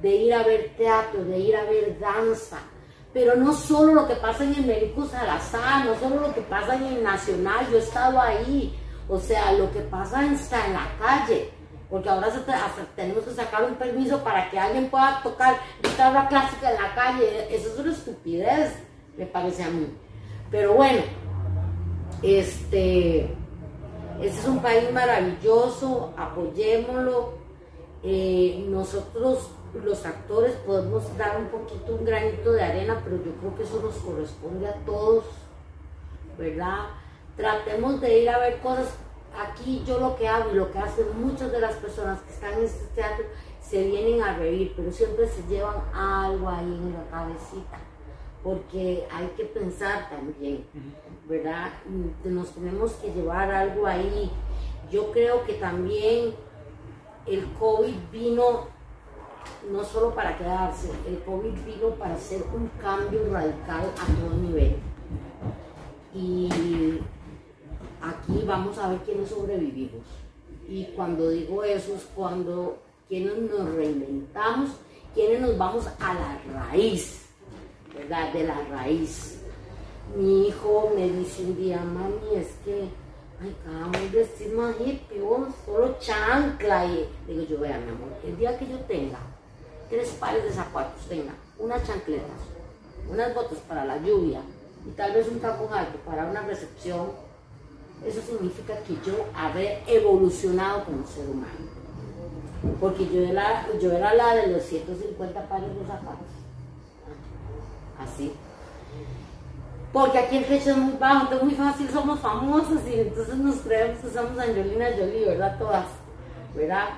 de 0.00 0.16
ir 0.16 0.34
a 0.34 0.42
ver 0.42 0.74
teatro, 0.76 1.24
de 1.24 1.38
ir 1.38 1.56
a 1.56 1.64
ver 1.64 1.98
danza. 1.98 2.58
Pero 3.12 3.36
no 3.36 3.52
solo 3.52 3.94
lo 3.94 4.08
que 4.08 4.16
pasa 4.16 4.44
en 4.44 4.54
el 4.54 4.66
Médico 4.66 5.06
Salazar, 5.06 5.84
no 5.84 5.94
solo 5.98 6.28
lo 6.28 6.34
que 6.34 6.40
pasa 6.42 6.76
en 6.76 6.84
el 6.84 7.02
Nacional, 7.02 7.66
yo 7.70 7.76
he 7.76 7.80
estado 7.80 8.20
ahí. 8.20 8.78
O 9.08 9.18
sea, 9.18 9.52
lo 9.52 9.70
que 9.70 9.80
pasa 9.80 10.24
está 10.24 10.66
en 10.66 10.72
la 10.74 10.88
calle. 10.98 11.50
Porque 11.90 12.08
ahora 12.08 12.28
tenemos 12.96 13.22
que 13.24 13.34
sacar 13.34 13.64
un 13.64 13.74
permiso 13.74 14.24
para 14.24 14.50
que 14.50 14.58
alguien 14.58 14.88
pueda 14.88 15.20
tocar 15.22 15.56
guitarra 15.82 16.26
clásica 16.26 16.70
en 16.70 16.82
la 16.82 16.94
calle. 16.94 17.54
Eso 17.54 17.68
es 17.68 17.78
una 17.78 17.92
estupidez, 17.92 18.72
me 19.18 19.26
parece 19.26 19.62
a 19.62 19.68
mí. 19.68 19.86
Pero 20.50 20.72
bueno, 20.72 21.02
este, 22.22 23.34
este 24.20 24.40
es 24.40 24.46
un 24.46 24.60
país 24.60 24.92
maravilloso, 24.92 26.12
apoyémoslo. 26.16 27.34
Eh, 28.02 28.66
nosotros 28.68 29.50
los 29.74 30.04
actores 30.04 30.54
podemos 30.66 31.16
dar 31.16 31.38
un 31.38 31.46
poquito, 31.46 31.94
un 31.94 32.04
granito 32.04 32.52
de 32.52 32.62
arena, 32.62 33.00
pero 33.02 33.16
yo 33.16 33.32
creo 33.40 33.56
que 33.56 33.62
eso 33.62 33.80
nos 33.80 33.94
corresponde 33.96 34.68
a 34.68 34.74
todos, 34.84 35.24
¿verdad? 36.36 36.88
Tratemos 37.36 38.00
de 38.00 38.18
ir 38.20 38.30
a 38.30 38.38
ver 38.38 38.58
cosas. 38.58 38.88
Aquí 39.34 39.82
yo 39.86 39.98
lo 39.98 40.14
que 40.16 40.28
hago 40.28 40.50
y 40.52 40.56
lo 40.56 40.70
que 40.70 40.78
hacen 40.78 41.06
muchas 41.18 41.50
de 41.50 41.60
las 41.60 41.74
personas 41.76 42.20
que 42.20 42.32
están 42.32 42.52
en 42.54 42.64
este 42.64 42.84
teatro, 42.94 43.24
se 43.62 43.82
vienen 43.84 44.22
a 44.22 44.36
reír, 44.36 44.74
pero 44.76 44.92
siempre 44.92 45.26
se 45.26 45.42
llevan 45.48 45.76
algo 45.94 46.48
ahí 46.48 46.64
en 46.64 46.92
la 46.92 47.10
cabecita, 47.10 47.78
porque 48.42 49.06
hay 49.10 49.26
que 49.36 49.44
pensar 49.44 50.10
también, 50.10 50.64
¿verdad? 51.28 51.70
Nos 52.24 52.50
tenemos 52.50 52.92
que 52.94 53.12
llevar 53.12 53.50
algo 53.50 53.86
ahí. 53.86 54.30
Yo 54.90 55.12
creo 55.12 55.44
que 55.44 55.54
también 55.54 56.34
el 57.26 57.44
COVID 57.58 57.94
vino 58.10 58.66
no 59.70 59.84
solo 59.84 60.14
para 60.14 60.36
quedarse, 60.36 60.90
el 61.06 61.20
COVID 61.22 61.52
vino 61.64 61.90
para 61.98 62.14
hacer 62.14 62.42
un 62.52 62.68
cambio 62.80 63.20
radical 63.30 63.92
a 63.96 64.20
todo 64.20 64.36
nivel. 64.40 64.76
Y 66.14 66.98
aquí 68.02 68.44
vamos 68.44 68.76
a 68.78 68.88
ver 68.88 68.98
quiénes 69.00 69.28
sobrevivimos. 69.28 70.04
Y 70.68 70.84
cuando 70.96 71.30
digo 71.30 71.62
eso 71.64 71.94
es 71.94 72.08
cuando 72.14 72.78
quienes 73.08 73.36
nos 73.38 73.72
reinventamos, 73.74 74.70
quienes 75.14 75.40
nos 75.40 75.56
vamos 75.56 75.86
a 75.86 76.14
la 76.14 76.40
raíz, 76.52 77.21
¿verdad? 77.94 78.32
De 78.32 78.44
la 78.44 78.60
raíz. 78.70 79.38
Mi 80.16 80.48
hijo 80.48 80.92
me 80.94 81.08
dice 81.08 81.42
un 81.42 81.56
día, 81.56 81.80
mami, 81.80 82.36
es 82.36 82.48
que 82.64 82.88
ay, 83.40 84.08
de 84.08 84.18
vestir 84.18 84.52
más 84.52 84.74
hippie, 84.80 85.20
solo 85.64 85.96
chancla. 86.00 86.86
Y 86.86 87.08
digo 87.26 87.42
yo, 87.42 87.60
vea, 87.60 87.78
mi 87.78 87.90
amor, 87.90 88.08
el 88.24 88.36
día 88.36 88.58
que 88.58 88.68
yo 88.68 88.78
tenga 88.80 89.18
tres 89.88 90.10
pares 90.18 90.44
de 90.44 90.52
zapatos, 90.52 91.06
tenga 91.08 91.32
unas 91.58 91.86
chancletas, 91.86 92.40
unas 93.10 93.34
botas 93.34 93.58
para 93.68 93.84
la 93.84 93.98
lluvia 93.98 94.40
y 94.86 94.90
tal 94.92 95.12
vez 95.12 95.28
un 95.28 95.38
tacón 95.38 95.72
alto 95.72 95.98
para 95.98 96.26
una 96.26 96.42
recepción, 96.42 97.10
eso 98.06 98.20
significa 98.22 98.76
que 98.78 98.94
yo 99.06 99.26
habré 99.34 99.82
evolucionado 99.86 100.84
como 100.84 101.06
ser 101.06 101.28
humano. 101.28 101.70
Porque 102.80 103.06
yo 103.06 103.20
era, 103.20 103.66
yo 103.80 103.92
era 103.92 104.14
la 104.14 104.34
de 104.36 104.48
los 104.48 104.62
150 104.62 105.48
pares 105.48 105.68
de 105.68 105.86
zapatos. 105.86 106.41
Así. 107.98 108.32
Porque 109.92 110.18
aquí 110.18 110.38
el 110.38 110.46
techo 110.46 110.70
es 110.70 110.76
muy 110.76 110.94
bajo, 110.98 111.24
entonces 111.24 111.44
muy 111.44 111.54
fácil 111.54 111.90
somos 111.90 112.20
famosas 112.20 112.80
y 112.88 113.00
entonces 113.00 113.36
nos 113.36 113.56
creemos 113.56 113.98
que 113.98 114.10
somos 114.10 114.38
Angelina 114.38 114.86
Jolie, 114.96 115.26
¿verdad? 115.26 115.58
Todas, 115.58 115.84
¿verdad? 116.54 116.88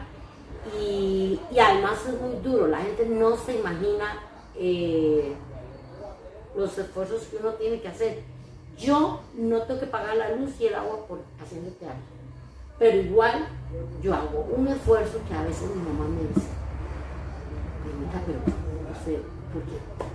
Y, 0.80 1.40
además 1.60 1.98
es 2.06 2.20
muy 2.20 2.36
duro, 2.42 2.68
la 2.68 2.78
gente 2.78 3.06
no 3.06 3.36
se 3.36 3.56
imagina 3.58 4.20
eh, 4.56 5.34
los 6.56 6.78
esfuerzos 6.78 7.22
que 7.24 7.36
uno 7.38 7.50
tiene 7.54 7.80
que 7.80 7.88
hacer. 7.88 8.22
Yo 8.78 9.20
no 9.34 9.62
tengo 9.62 9.80
que 9.80 9.86
pagar 9.86 10.16
la 10.16 10.30
luz 10.30 10.52
y 10.60 10.66
el 10.66 10.74
agua 10.74 11.06
por 11.06 11.20
haciendo 11.42 11.70
teatro, 11.72 11.98
pero 12.78 12.96
igual 12.96 13.46
yo 14.02 14.14
hago 14.14 14.46
un 14.56 14.68
esfuerzo 14.68 15.18
que 15.28 15.34
a 15.34 15.42
veces 15.42 15.68
mi 15.68 15.82
mamá 15.82 16.08
me 16.08 16.22
dice, 16.28 16.48
"Mamita, 17.84 18.22
pero. 18.24 18.38
¿por 19.52 19.62
qué 19.62 20.13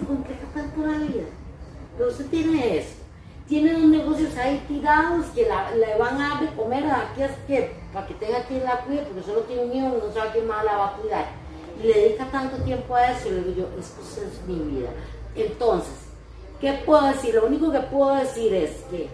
se 0.00 0.60
tanto 0.60 0.86
la 0.86 0.98
vida? 0.98 1.24
Pero 1.96 2.10
usted 2.10 2.26
tiene 2.26 2.78
eso. 2.78 2.94
Tiene 3.48 3.76
unos 3.76 3.90
negocios 3.90 4.36
ahí 4.36 4.62
tirados 4.68 5.26
que 5.34 5.42
le 5.42 5.98
van 5.98 6.20
a 6.20 6.28
dar 6.28 6.40
de 6.40 6.54
comer 6.54 6.84
a 6.84 7.10
aquí 7.10 7.22
que 7.46 7.72
para 7.92 8.06
que 8.06 8.14
tenga 8.14 8.44
quien 8.44 8.62
la 8.62 8.80
cuide, 8.82 9.02
porque 9.02 9.22
solo 9.22 9.40
tiene 9.40 9.64
un 9.64 9.72
hijo 9.72 10.06
no 10.06 10.12
sabe 10.12 10.30
quién 10.32 10.46
más 10.46 10.64
la 10.64 10.76
va 10.76 10.88
a 10.88 10.96
cuidar. 10.96 11.24
Y 11.82 11.86
le 11.86 11.94
dedica 11.94 12.30
tanto 12.30 12.56
tiempo 12.58 12.94
a 12.94 13.12
eso, 13.12 13.28
y 13.28 13.30
le 13.32 13.44
digo 13.44 13.56
yo, 13.56 13.80
esto 13.80 14.20
es 14.20 14.46
mi 14.46 14.58
vida. 14.58 14.90
Entonces, 15.34 15.94
¿qué 16.60 16.74
puedo 16.84 17.06
decir? 17.06 17.34
Lo 17.34 17.46
único 17.46 17.72
que 17.72 17.80
puedo 17.80 18.16
decir 18.16 18.52
es 18.52 18.84
que 18.90 19.08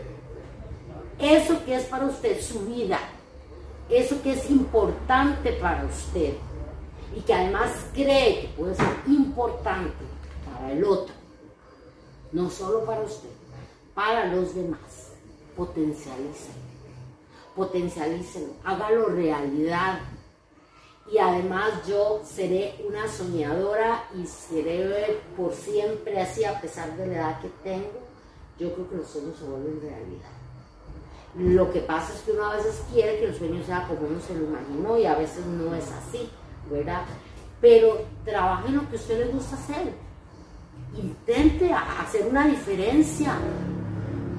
eso 1.18 1.64
que 1.64 1.76
es 1.76 1.85
para 1.85 2.07
usted, 2.07 2.41
su 2.41 2.61
vida, 2.61 2.99
eso 3.89 4.20
que 4.20 4.32
es 4.32 4.51
importante 4.51 5.53
para 5.53 5.85
usted, 5.85 6.35
y 7.16 7.20
que 7.20 7.35
además 7.35 7.70
cree 7.93 8.41
que 8.41 8.49
puede 8.57 8.74
ser 8.74 8.89
importante 9.07 10.14
el 10.71 10.85
otro, 10.85 11.15
no 12.33 12.51
solo 12.51 12.85
para 12.85 13.03
usted, 13.03 13.29
para 13.95 14.27
los 14.27 14.55
demás. 14.55 15.12
Potencialícelo, 15.57 16.55
potencialícelo, 17.55 18.53
hágalo 18.65 19.07
realidad. 19.07 20.01
Y 21.11 21.19
además 21.19 21.87
yo 21.87 22.23
seré 22.25 22.75
una 22.89 23.07
soñadora 23.07 24.05
y 24.17 24.27
seré 24.27 25.21
por 25.37 25.55
siempre 25.55 26.21
así 26.21 26.45
a 26.45 26.61
pesar 26.61 26.97
de 26.97 27.07
la 27.07 27.15
edad 27.15 27.41
que 27.41 27.51
tengo. 27.62 28.01
Yo 28.59 28.73
creo 28.75 28.89
que 28.89 28.97
los 28.97 29.07
sueños 29.07 29.37
se 29.39 29.45
vuelven 29.45 29.81
realidad. 29.81 30.31
Lo 31.37 31.73
que 31.73 31.81
pasa 31.81 32.12
es 32.15 32.21
que 32.23 32.33
uno 32.33 32.47
a 32.47 32.57
veces 32.57 32.83
quiere 32.93 33.19
que 33.19 33.27
el 33.27 33.35
sueño 33.35 33.62
sea 33.65 33.87
como 33.89 34.07
uno 34.07 34.21
se 34.21 34.35
lo 34.35 34.45
imaginó 34.45 34.99
y 34.99 35.05
a 35.05 35.17
veces 35.17 35.45
no 35.47 35.75
es 35.75 35.85
así, 35.91 36.31
¿verdad? 36.71 37.03
Pero 37.61 38.03
trabaje 38.25 38.69
en 38.69 38.77
lo 38.77 38.89
que 38.89 38.97
a 38.97 39.01
usted 39.01 39.27
le 39.27 39.33
gusta 39.33 39.57
hacer 39.57 39.93
intente 40.97 41.72
hacer 41.72 42.26
una 42.28 42.47
diferencia. 42.47 43.32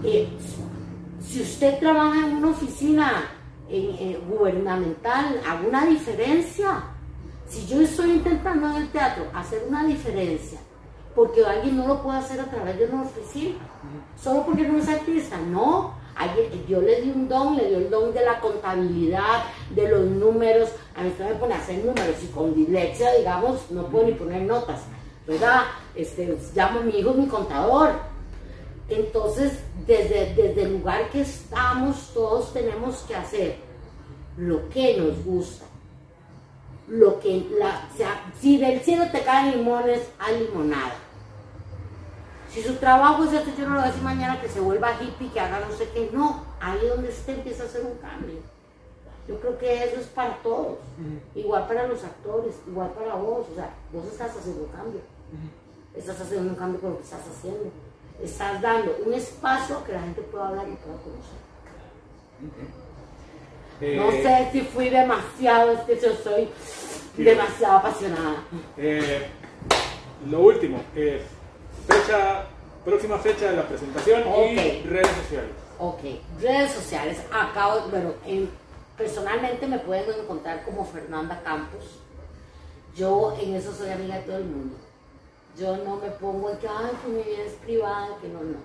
Eh, 0.04 0.28
Si 1.20 1.42
usted 1.42 1.80
trabaja 1.80 2.28
en 2.28 2.36
una 2.38 2.50
oficina 2.50 3.24
gubernamental, 4.30 5.42
¿haga 5.46 5.68
una 5.68 5.86
diferencia? 5.86 6.84
Si 7.48 7.66
yo 7.66 7.82
estoy 7.82 8.12
intentando 8.12 8.70
en 8.70 8.76
el 8.84 8.90
teatro 8.90 9.26
hacer 9.34 9.64
una 9.68 9.84
diferencia, 9.86 10.60
porque 11.16 11.44
alguien 11.44 11.78
no 11.78 11.88
lo 11.88 12.04
puede 12.04 12.20
hacer 12.20 12.40
a 12.40 12.46
través 12.46 12.78
de 12.78 12.86
una 12.86 13.02
oficina, 13.02 13.56
solo 14.22 14.46
porque 14.46 14.68
no 14.68 14.78
es 14.78 14.88
artista, 14.88 15.38
no. 15.38 15.94
Dios 16.68 16.84
le 16.84 17.02
dio 17.02 17.14
un 17.14 17.28
don, 17.28 17.58
le 17.58 17.68
dio 17.68 17.78
el 17.80 17.90
don 17.90 18.14
de 18.14 18.24
la 18.24 18.40
contabilidad, 18.40 19.44
de 19.72 19.90
los 19.90 20.06
números. 20.06 20.70
A 20.96 21.02
mí 21.02 21.12
se 21.18 21.24
me 21.24 21.36
pone 21.36 21.56
a 21.56 21.58
hacer 21.58 21.84
números 21.84 22.16
y 22.24 22.28
con 22.28 22.54
dislexia, 22.54 23.14
digamos, 23.16 23.70
no 23.72 23.88
puedo 23.88 24.06
ni 24.06 24.14
poner 24.14 24.44
notas, 24.44 24.82
¿verdad? 25.28 25.64
Este, 25.96 26.38
llamo 26.54 26.80
a 26.80 26.84
mi 26.84 27.00
hijo 27.00 27.14
mi 27.14 27.28
contador. 27.28 27.94
Entonces, 28.88 29.60
desde, 29.88 30.34
desde 30.36 30.64
el 30.64 30.74
lugar 30.74 31.10
que 31.10 31.22
estamos, 31.22 32.12
todos 32.14 32.54
tenemos 32.54 32.98
que 33.08 33.16
hacer 33.16 33.56
lo 34.38 34.70
que 34.70 34.98
nos 34.98 35.24
gusta. 35.24 35.66
Lo 36.88 37.20
que 37.20 37.48
la, 37.58 37.90
o 37.92 37.98
sea, 37.98 38.32
si 38.40 38.58
del 38.58 38.80
cielo 38.82 39.06
te 39.12 39.22
caen 39.22 39.58
limones, 39.58 40.08
hay 40.20 40.42
limonada. 40.42 40.94
Si 42.52 42.62
su 42.62 42.76
trabajo 42.76 43.24
es 43.24 43.34
esto, 43.34 43.52
yo 43.58 43.68
no 43.68 43.74
lo 43.74 43.80
voy 43.80 43.84
a 43.84 43.88
decir 43.88 44.04
mañana 44.04 44.40
que 44.40 44.48
se 44.48 44.60
vuelva 44.60 44.94
hippie, 45.02 45.32
que 45.32 45.40
haga 45.40 45.60
no 45.60 45.76
sé 45.76 45.90
qué. 45.94 46.10
No, 46.14 46.46
ahí 46.62 46.80
donde 46.88 47.10
esté 47.10 47.34
empieza 47.34 47.64
a 47.64 47.66
hacer 47.66 47.84
un 47.84 47.98
cambio. 47.98 48.38
Yo 49.28 49.40
creo 49.40 49.58
que 49.58 49.84
eso 49.84 50.00
es 50.00 50.06
para 50.08 50.38
todos. 50.44 50.78
Igual 51.34 51.68
para 51.68 51.88
los 51.88 52.04
actores, 52.04 52.56
igual 52.68 52.92
para 52.92 53.16
vos. 53.16 53.48
O 53.52 53.56
sea, 53.56 53.74
vos 53.92 54.06
estás 54.06 54.38
haciendo 54.38 54.64
un 54.64 54.70
cambio. 54.70 55.02
Estás 55.96 56.20
haciendo 56.22 56.50
un 56.50 56.56
cambio 56.56 56.82
con 56.82 56.92
lo 56.92 56.98
que 56.98 57.04
estás 57.04 57.22
haciendo. 57.22 57.72
Estás 58.22 58.62
dando 58.62 58.98
un 59.06 59.14
espacio 59.14 59.84
que 59.84 59.94
la 59.94 60.02
gente 60.02 60.22
pueda 60.22 60.50
hablar 60.50 60.68
y 60.68 60.76
pueda 60.76 60.98
conocer. 63.80 63.98
no 63.98 64.12
eh, 64.12 64.24
sé 64.24 64.50
si 64.52 64.62
fui 64.66 64.90
demasiado, 64.90 65.72
es 65.72 65.80
que 65.82 66.00
yo 66.00 66.16
soy 66.16 66.50
demasiado 67.18 67.78
apasionada. 67.78 68.44
Eh, 68.78 69.28
lo 70.30 70.42
último, 70.42 70.82
es 70.96 71.22
fecha, 71.88 72.46
próxima 72.84 73.18
fecha 73.20 73.52
de 73.52 73.58
la 73.58 73.68
presentación 73.68 74.24
y 74.52 74.82
redes 74.84 75.12
sociales. 75.24 75.52
Ok, 75.78 76.02
redes 76.42 76.72
sociales. 76.72 77.22
Acabo, 77.32 77.90
bueno, 77.90 78.14
personalmente 78.98 79.68
me 79.68 79.80
pueden 79.80 80.22
encontrar 80.22 80.64
como 80.64 80.86
Fernanda 80.86 81.42
Campos. 81.44 82.00
Yo 82.96 83.36
en 83.42 83.56
eso 83.56 83.74
soy 83.74 83.90
amiga 83.90 84.16
de 84.16 84.22
todo 84.22 84.38
el 84.38 84.46
mundo. 84.46 84.76
Yo 85.58 85.78
no 85.78 85.96
me 85.98 86.10
pongo 86.10 86.50
en 86.50 86.58
que, 86.58 86.68
ay, 86.68 86.92
que 87.02 87.12
mi 87.12 87.24
vida 87.24 87.44
es 87.46 87.54
privada, 87.54 88.10
que 88.22 88.28
no, 88.28 88.42
no. 88.42 88.58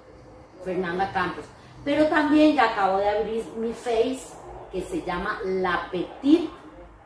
Fernanda 0.64 1.12
Campos. 1.12 1.44
Pero 1.84 2.06
también 2.06 2.54
ya 2.54 2.72
acabo 2.72 2.98
de 2.98 3.08
abrir 3.08 3.44
mi 3.56 3.72
face 3.72 4.34
que 4.72 4.82
se 4.82 5.02
llama 5.02 5.40
La 5.44 5.88
Petite 5.90 6.50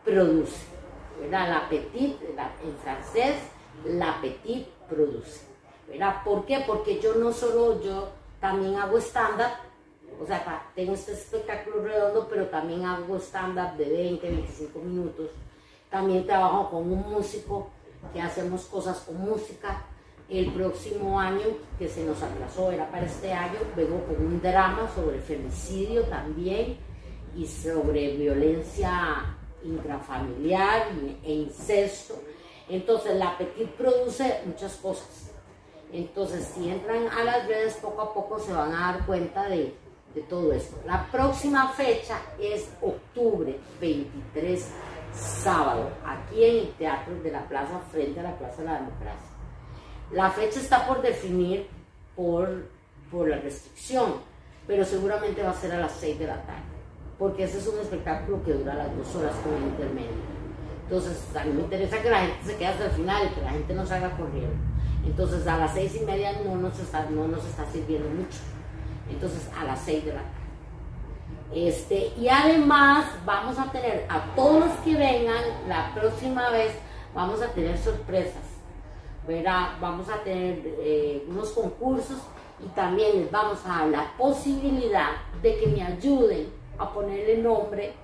Produce. 0.05 0.67
¿Verdad? 1.21 1.49
La 1.49 1.69
Petite, 1.69 2.19
en 2.65 2.77
francés, 2.83 3.37
La 3.85 4.21
Petite 4.21 4.69
Produce. 4.89 5.55
¿verdad? 5.89 6.23
¿Por 6.25 6.45
qué? 6.47 6.65
Porque 6.67 7.01
yo 7.01 7.15
no 7.15 7.33
solo, 7.33 7.81
yo 7.83 8.09
también 8.41 8.77
hago 8.77 8.99
stand-up, 8.99 9.53
o 10.21 10.27
sea, 10.27 10.71
tengo 10.75 10.95
este 10.95 11.13
espectáculo 11.13 11.83
redondo, 11.83 12.27
pero 12.29 12.47
también 12.47 12.85
hago 12.85 13.17
stand-up 13.17 13.77
de 13.77 13.89
20, 13.89 14.29
25 14.29 14.79
minutos. 14.81 15.31
También 15.91 16.27
trabajo 16.27 16.71
con 16.71 16.91
un 16.91 17.11
músico 17.11 17.69
que 18.13 18.21
hacemos 18.21 18.63
cosas 18.67 18.99
con 19.01 19.21
música. 19.21 19.83
El 20.29 20.53
próximo 20.53 21.21
año, 21.21 21.45
que 21.79 21.87
se 21.89 22.03
nos 22.05 22.23
aplazó, 22.23 22.73
era 22.73 22.91
para 22.91 23.05
este 23.05 23.33
año, 23.33 23.59
vengo 23.77 24.03
con 24.07 24.17
un 24.25 24.41
drama 24.41 24.91
sobre 24.95 25.19
femicidio 25.19 26.03
también 26.05 26.79
y 27.37 27.47
sobre 27.47 28.17
violencia 28.17 29.37
intrafamiliar 29.63 30.89
e 31.23 31.33
incesto. 31.33 32.15
Entonces, 32.71 33.17
la 33.17 33.37
Petit 33.37 33.69
produce 33.69 34.41
muchas 34.47 34.77
cosas 34.77 35.35
entonces, 35.95 36.51
si 36.53 36.69
entran 36.69 37.09
a 37.09 37.23
las 37.23 37.47
redes, 37.47 37.75
poco 37.75 38.03
a 38.03 38.13
poco 38.13 38.41
se 38.41 38.53
van 38.53 38.73
a 38.73 38.93
dar 38.93 39.07
cuenta 39.07 39.49
de, 39.49 39.73
todo 40.29 40.53
esto. 40.53 40.77
La 40.87 41.07
próxima 41.11 41.69
fecha 41.71 42.21
es 42.41 42.69
octubre 42.81 43.59
23, 43.81 44.69
sábado, 45.17 45.91
aquí 46.05 46.45
en 46.45 46.57
el 46.57 46.73
Teatro 46.73 47.15
de 47.23 47.31
la 47.31 47.47
Plaza, 47.49 47.81
frente 47.91 48.21
a 48.21 48.25
la 48.25 48.37
Plaza 48.37 48.63
de 48.63 48.69
la 48.69 48.75
Democracia. 48.75 49.29
La 50.13 50.31
fecha 50.31 50.61
está 50.61 50.87
por 50.87 51.03
definir 51.03 51.69
por, 52.15 52.69
por 53.11 53.29
la 53.29 53.39
restricción, 53.39 54.15
pero 54.67 54.85
seguramente 54.85 55.43
va 55.43 55.51
a 55.51 55.55
ser 55.55 55.73
a 55.73 55.79
las 55.79 55.93
6 55.93 56.19
de 56.19 56.27
la 56.27 56.43
tarde, 56.43 56.63
porque 57.19 57.45
ese 57.45 57.59
es 57.59 57.67
un 57.67 57.79
espectáculo 57.81 58.43
que 58.45 58.53
dura 58.53 58.75
las 58.75 58.97
dos 58.97 59.15
horas 59.17 59.35
con 59.43 59.55
el 59.55 59.63
intermedio. 59.63 60.35
Entonces, 60.85 61.25
a 61.35 61.45
mí 61.45 61.53
me 61.53 61.63
interesa 61.63 62.03
que 62.03 62.11
la 62.11 62.21
gente 62.21 62.45
se 62.45 62.57
quede 62.57 62.67
hasta 62.67 62.85
el 62.85 62.91
final, 62.91 63.35
que 63.35 63.41
la 63.41 63.51
gente 63.51 63.75
no 63.75 63.87
salga 63.87 64.17
corriendo. 64.17 64.75
Entonces 65.07 65.47
a 65.47 65.59
las 65.59 65.75
seis 65.75 65.97
y 66.01 66.05
media 66.05 66.33
no 66.45 66.57
nos 66.57 66.79
está, 66.79 67.09
no 67.11 67.29
nos 67.29 67.45
está 67.45 67.71
sirviendo 67.71 68.09
mucho. 68.09 68.39
Entonces 69.11 69.49
a 69.57 69.65
las 69.65 69.81
seis 69.81 70.05
de 70.05 70.13
la 70.13 70.21
tarde. 70.21 70.44
Este, 71.55 72.13
y 72.19 72.29
además 72.29 73.07
vamos 73.25 73.59
a 73.59 73.71
tener 73.71 74.07
a 74.09 74.35
todos 74.35 74.67
los 74.67 74.73
que 74.79 74.97
vengan 74.97 75.45
la 75.69 75.95
próxima 75.95 76.51
vez, 76.51 76.73
vamos 77.15 77.41
a 77.43 77.49
tener 77.49 77.79
sorpresas. 77.79 78.55
¿verdad? 79.27 79.71
Vamos 79.81 80.09
a 80.09 80.23
tener 80.23 80.61
eh, 80.81 81.25
unos 81.29 81.51
concursos 81.51 82.19
y 82.65 82.69
también 82.69 83.21
les 83.21 83.31
vamos 83.31 83.59
a 83.65 83.81
dar 83.81 83.89
la 83.89 84.13
posibilidad 84.17 85.11
de 85.43 85.57
que 85.59 85.67
me 85.67 85.83
ayuden 85.83 86.53
a 86.79 86.93
ponerle 86.93 87.39
nombre 87.39 87.95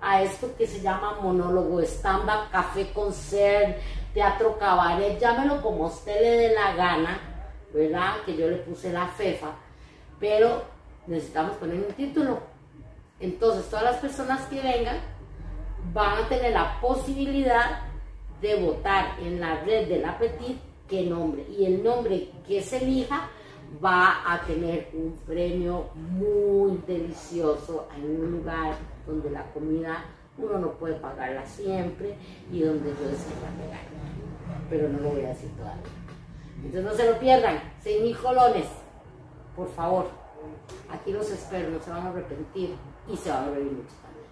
a 0.00 0.22
esto 0.22 0.54
que 0.56 0.66
se 0.66 0.80
llama 0.80 1.18
monólogo, 1.22 1.80
stand-up, 1.80 2.50
café 2.50 2.92
concert, 2.92 3.78
teatro 4.12 4.58
cabaret, 4.58 5.18
llámelo 5.18 5.62
como 5.62 5.86
usted 5.86 6.20
le 6.20 6.30
dé 6.30 6.54
la 6.54 6.74
gana, 6.74 7.20
¿verdad? 7.72 8.16
Que 8.26 8.36
yo 8.36 8.48
le 8.48 8.56
puse 8.56 8.92
la 8.92 9.06
FEFA, 9.06 9.52
pero 10.20 10.62
necesitamos 11.06 11.56
poner 11.56 11.76
un 11.76 11.94
título. 11.94 12.53
Entonces, 13.24 13.70
todas 13.70 13.84
las 13.84 13.96
personas 13.96 14.46
que 14.48 14.60
vengan 14.60 14.98
van 15.94 16.24
a 16.24 16.28
tener 16.28 16.52
la 16.52 16.78
posibilidad 16.78 17.80
de 18.42 18.54
votar 18.56 19.18
en 19.18 19.40
la 19.40 19.64
red 19.64 19.88
del 19.88 20.04
Apetit 20.04 20.58
qué 20.86 21.04
nombre. 21.04 21.46
Y 21.48 21.64
el 21.64 21.82
nombre 21.82 22.28
que 22.46 22.60
se 22.60 22.82
elija 22.82 23.30
va 23.82 24.30
a 24.30 24.42
tener 24.42 24.90
un 24.92 25.16
premio 25.26 25.86
muy 25.94 26.82
delicioso 26.86 27.88
en 27.96 28.20
un 28.20 28.30
lugar 28.32 28.74
donde 29.06 29.30
la 29.30 29.50
comida 29.52 30.04
uno 30.36 30.58
no 30.58 30.72
puede 30.72 30.96
pagarla 30.96 31.46
siempre 31.46 32.16
y 32.52 32.60
donde 32.60 32.90
yo 32.90 33.08
deseo 33.08 33.32
pegar. 33.58 33.80
Pero 34.68 34.88
no 34.90 34.98
lo 34.98 35.08
voy 35.12 35.24
a 35.24 35.28
decir 35.28 35.48
todavía. 35.56 35.82
Entonces 36.56 36.84
no 36.84 36.92
se 36.92 37.10
lo 37.10 37.18
pierdan, 37.18 37.58
seis 37.80 38.02
mil 38.02 38.16
colones, 38.18 38.66
por 39.56 39.70
favor. 39.70 40.10
Aquí 40.90 41.10
los 41.10 41.30
espero, 41.30 41.70
no 41.70 41.80
se 41.80 41.88
van 41.88 42.06
a 42.06 42.10
arrepentir 42.10 42.74
y 43.08 43.16
se 43.16 43.30
van 43.30 43.44
a 43.44 43.50
reír 43.50 43.72
mucho 43.72 43.94
también. 44.02 44.26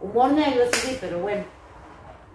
Humor 0.00 0.32
negro, 0.32 0.64
sí, 0.72 0.98
pero 1.00 1.18
bueno. 1.18 1.44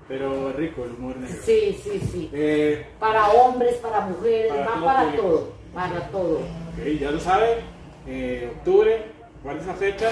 Pero 0.07 0.53
rico 0.53 0.85
el 0.85 0.91
humor 0.91 1.17
negro. 1.17 1.37
Sí, 1.41 1.79
sí, 1.83 1.99
sí. 1.99 2.29
Eh, 2.33 2.87
para 2.99 3.29
hombres, 3.29 3.75
para 3.75 4.01
mujeres, 4.01 4.51
va 4.51 4.83
para 4.83 5.15
todo, 5.15 5.53
para 5.73 6.07
todo. 6.09 6.37
Ok, 6.37 6.85
ya 6.99 7.11
lo 7.11 7.19
saben, 7.19 7.59
eh, 8.07 8.51
octubre, 8.57 9.05
¿cuál 9.41 9.57
es 9.57 9.63
esa 9.63 9.73
fecha? 9.73 10.09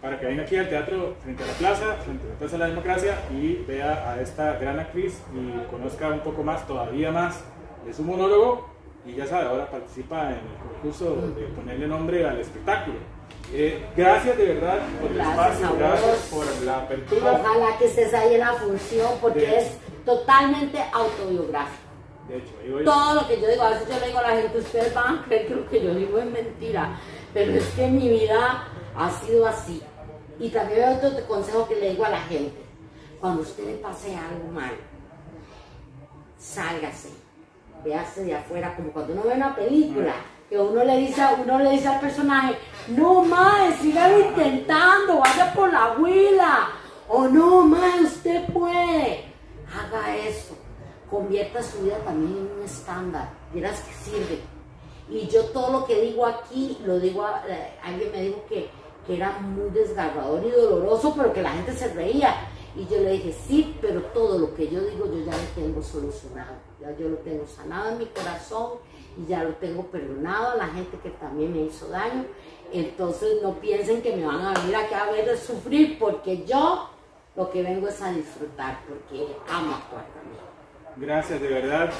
para 0.00 0.18
que 0.18 0.26
venga 0.26 0.44
aquí 0.44 0.56
al 0.56 0.68
teatro 0.68 1.16
frente 1.22 1.42
a 1.42 1.46
la 1.46 1.52
plaza, 1.54 1.94
frente 2.04 2.26
a 2.26 2.30
la 2.30 2.38
Plaza 2.38 2.52
de 2.52 2.58
la 2.58 2.68
Democracia 2.68 3.18
y 3.32 3.54
vea 3.66 4.12
a 4.12 4.20
esta 4.20 4.56
gran 4.58 4.78
actriz 4.78 5.20
y 5.34 5.70
conozca 5.70 6.08
un 6.08 6.20
poco 6.20 6.44
más, 6.44 6.66
todavía 6.66 7.10
más 7.10 7.42
de 7.84 7.92
su 7.92 8.04
monólogo 8.04 8.68
y 9.04 9.14
ya 9.14 9.26
sabe, 9.26 9.48
ahora 9.48 9.70
participa 9.70 10.30
en 10.30 10.38
el 10.38 10.58
concurso 10.62 11.16
de 11.36 11.46
ponerle 11.46 11.88
nombre 11.88 12.28
al 12.28 12.38
espectáculo. 12.38 12.96
Eh, 13.52 13.82
gracias 13.96 14.36
de 14.36 14.44
verdad 14.44 14.78
por 15.00 15.10
el 15.10 15.20
espacio, 15.20 15.76
gracias 15.78 16.16
por 16.30 16.62
la 16.64 16.78
apertura. 16.78 17.32
Ojalá 17.32 17.78
que 17.78 17.86
estés 17.86 18.12
ahí 18.12 18.34
en 18.34 18.40
la 18.40 18.52
función 18.54 19.12
porque 19.22 19.58
es 19.58 19.78
totalmente 20.04 20.78
autobiográfico. 20.92 21.88
De 22.28 22.36
hecho, 22.36 22.84
Todo 22.84 23.14
lo 23.14 23.26
que 23.26 23.40
yo 23.40 23.48
digo, 23.48 23.62
a 23.62 23.70
veces 23.70 23.88
yo 23.88 23.98
le 24.00 24.06
digo 24.08 24.18
a 24.18 24.22
la 24.22 24.36
gente, 24.36 24.58
ustedes 24.58 24.92
van 24.92 25.18
a 25.18 25.24
creer 25.24 25.46
que 25.46 25.54
lo 25.54 25.68
que 25.68 25.82
yo 25.82 25.94
digo 25.94 26.18
es 26.18 26.26
mentira, 26.26 26.98
pero 27.32 27.52
es 27.52 27.64
que 27.68 27.86
mi 27.86 28.06
vida 28.06 28.68
ha 28.94 29.10
sido 29.10 29.46
así. 29.46 29.82
Y 30.38 30.50
también 30.50 30.84
hay 30.84 30.94
otro 30.96 31.26
consejo 31.26 31.66
que 31.66 31.76
le 31.76 31.90
digo 31.90 32.04
a 32.04 32.10
la 32.10 32.20
gente. 32.20 32.54
Cuando 33.18 33.42
usted 33.42 33.64
le 33.64 33.74
pase 33.76 34.14
algo 34.14 34.52
mal, 34.52 34.72
sálgase, 36.38 37.08
véase 37.82 38.24
de 38.24 38.34
afuera, 38.34 38.76
como 38.76 38.92
cuando 38.92 39.14
uno 39.14 39.22
ve 39.22 39.34
una 39.34 39.56
película, 39.56 40.14
que 40.48 40.58
uno 40.58 40.82
le 40.82 40.96
dice, 40.96 41.22
uno 41.42 41.58
le 41.58 41.70
dice 41.70 41.88
al 41.88 42.00
personaje, 42.00 42.56
no 42.88 43.22
más, 43.22 43.74
siga 43.76 44.18
intentando, 44.18 45.18
vaya 45.18 45.52
por 45.52 45.70
la 45.72 45.84
abuela, 45.84 46.70
o 47.08 47.28
no 47.28 47.64
más, 47.64 48.00
usted 48.00 48.46
puede, 48.52 49.24
haga 49.70 50.16
eso, 50.16 50.56
convierta 51.10 51.62
su 51.62 51.82
vida 51.82 51.98
también 51.98 52.38
en 52.38 52.58
un 52.58 52.62
estándar, 52.64 53.28
verás 53.52 53.80
que 53.80 53.92
sirve. 53.92 54.40
Y 55.10 55.26
yo 55.28 55.44
todo 55.46 55.80
lo 55.80 55.86
que 55.86 56.00
digo 56.00 56.26
aquí, 56.26 56.78
lo 56.84 56.98
digo, 56.98 57.24
a, 57.24 57.42
eh, 57.48 57.78
alguien 57.82 58.12
me 58.12 58.22
dijo 58.22 58.44
que, 58.48 58.70
que 59.06 59.16
era 59.16 59.38
muy 59.38 59.70
desgarrador 59.70 60.44
y 60.44 60.50
doloroso, 60.50 61.14
pero 61.16 61.32
que 61.32 61.42
la 61.42 61.50
gente 61.50 61.72
se 61.72 61.92
reía. 61.94 62.34
Y 62.78 62.86
yo 62.86 63.00
le 63.00 63.12
dije, 63.12 63.34
sí, 63.46 63.76
pero 63.80 64.00
todo 64.02 64.38
lo 64.38 64.54
que 64.54 64.68
yo 64.68 64.80
digo 64.80 65.06
yo 65.06 65.24
ya 65.24 65.32
lo 65.32 65.48
tengo 65.56 65.82
solucionado, 65.82 66.54
ya 66.80 66.96
yo 66.96 67.08
lo 67.08 67.16
tengo 67.16 67.44
sanado 67.44 67.90
en 67.90 67.98
mi 67.98 68.06
corazón 68.06 68.78
y 69.18 69.28
ya 69.28 69.42
lo 69.42 69.54
tengo 69.54 69.82
perdonado 69.86 70.52
a 70.52 70.56
la 70.56 70.68
gente 70.68 70.96
que 71.02 71.10
también 71.10 71.52
me 71.52 71.62
hizo 71.62 71.88
daño. 71.88 72.24
Entonces 72.72 73.42
no 73.42 73.54
piensen 73.54 74.00
que 74.00 74.14
me 74.14 74.24
van 74.24 74.40
a 74.40 74.54
venir 74.60 74.76
a 74.76 75.10
ver 75.10 75.36
sufrir, 75.36 75.98
porque 75.98 76.44
yo 76.44 76.88
lo 77.34 77.50
que 77.50 77.62
vengo 77.62 77.88
es 77.88 78.00
a 78.00 78.12
disfrutar, 78.12 78.80
porque 78.86 79.26
amo 79.48 79.74
actuar 79.74 80.06
también. 80.14 80.42
Gracias, 80.96 81.40
de 81.40 81.48
verdad. 81.48 81.90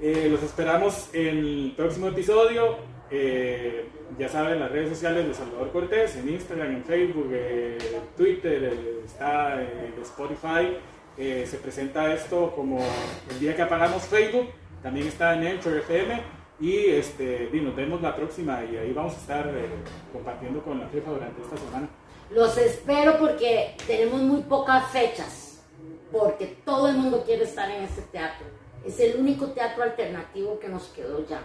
Eh, 0.00 0.28
los 0.30 0.42
esperamos 0.42 1.08
en 1.12 1.38
el 1.38 1.74
próximo 1.76 2.06
episodio. 2.06 2.76
Eh, 3.10 3.88
ya 4.18 4.28
saben, 4.28 4.60
las 4.60 4.70
redes 4.70 4.90
sociales 4.90 5.26
de 5.26 5.34
Salvador 5.34 5.72
Cortés, 5.72 6.16
en 6.16 6.28
Instagram, 6.28 6.76
en 6.76 6.84
Facebook, 6.84 7.30
eh, 7.32 7.78
Twitter, 8.16 8.72
está 9.04 9.60
en 9.60 9.94
Spotify. 10.02 10.76
se 11.16 11.58
presenta 11.58 12.12
esto 12.14 12.52
como 12.54 12.78
el 13.30 13.40
día 13.40 13.54
que 13.54 13.62
apagamos 13.62 14.04
Facebook. 14.04 14.48
También 14.82 15.08
está 15.08 15.34
en 15.34 15.46
Anchor 15.46 15.76
FM. 15.76 16.22
Y, 16.60 16.86
este, 16.90 17.50
y 17.52 17.60
nos 17.60 17.74
vemos 17.74 18.00
la 18.02 18.14
próxima 18.14 18.62
y 18.64 18.76
ahí 18.76 18.92
vamos 18.92 19.14
a 19.14 19.16
estar 19.16 19.50
compartiendo 20.12 20.62
con 20.62 20.78
la 20.78 20.88
jefa 20.88 21.10
durante 21.10 21.40
esta 21.42 21.56
semana. 21.56 21.88
Los 22.30 22.56
espero 22.58 23.18
porque 23.18 23.74
tenemos 23.86 24.20
muy 24.20 24.42
pocas 24.42 24.90
fechas, 24.92 25.62
porque 26.12 26.58
todo 26.64 26.88
el 26.88 26.96
mundo 26.96 27.24
quiere 27.24 27.44
estar 27.44 27.68
en 27.70 27.82
este 27.82 28.02
teatro. 28.02 28.46
Es 28.84 29.00
el 29.00 29.18
único 29.18 29.46
teatro 29.48 29.82
alternativo 29.82 30.58
que 30.60 30.68
nos 30.68 30.88
quedó 30.88 31.26
ya 31.26 31.42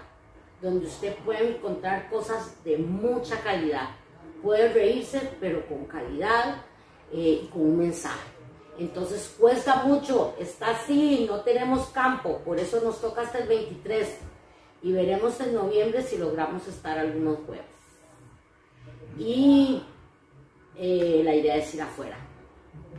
donde 0.62 0.88
usted 0.88 1.16
puede 1.26 1.56
encontrar 1.56 2.10
cosas 2.10 2.64
de 2.64 2.78
mucha 2.78 3.40
calidad. 3.42 3.90
Puede 4.42 4.74
reírse, 4.74 5.32
pero 5.40 5.66
con 5.68 5.86
calidad 5.86 6.64
eh, 7.12 7.42
y 7.44 7.48
con 7.48 7.62
un 7.62 7.78
mensaje. 7.78 8.36
Entonces 8.78 9.34
cuesta 9.40 9.84
mucho, 9.84 10.36
está 10.38 10.72
así, 10.72 11.26
no 11.30 11.42
tenemos 11.42 11.88
campo, 11.88 12.40
por 12.40 12.60
eso 12.60 12.82
nos 12.82 13.00
toca 13.00 13.22
hasta 13.22 13.38
el 13.38 13.48
23 13.48 14.18
y 14.84 14.92
veremos 14.92 15.40
en 15.40 15.56
noviembre 15.56 16.02
si 16.04 16.18
logramos 16.18 16.68
estar 16.68 17.00
algunos 17.00 17.40
jueves. 17.46 17.66
Y 19.18 19.82
eh, 20.76 21.22
la 21.24 21.34
idea 21.34 21.56
es 21.56 21.74
ir 21.74 21.82
afuera, 21.82 22.18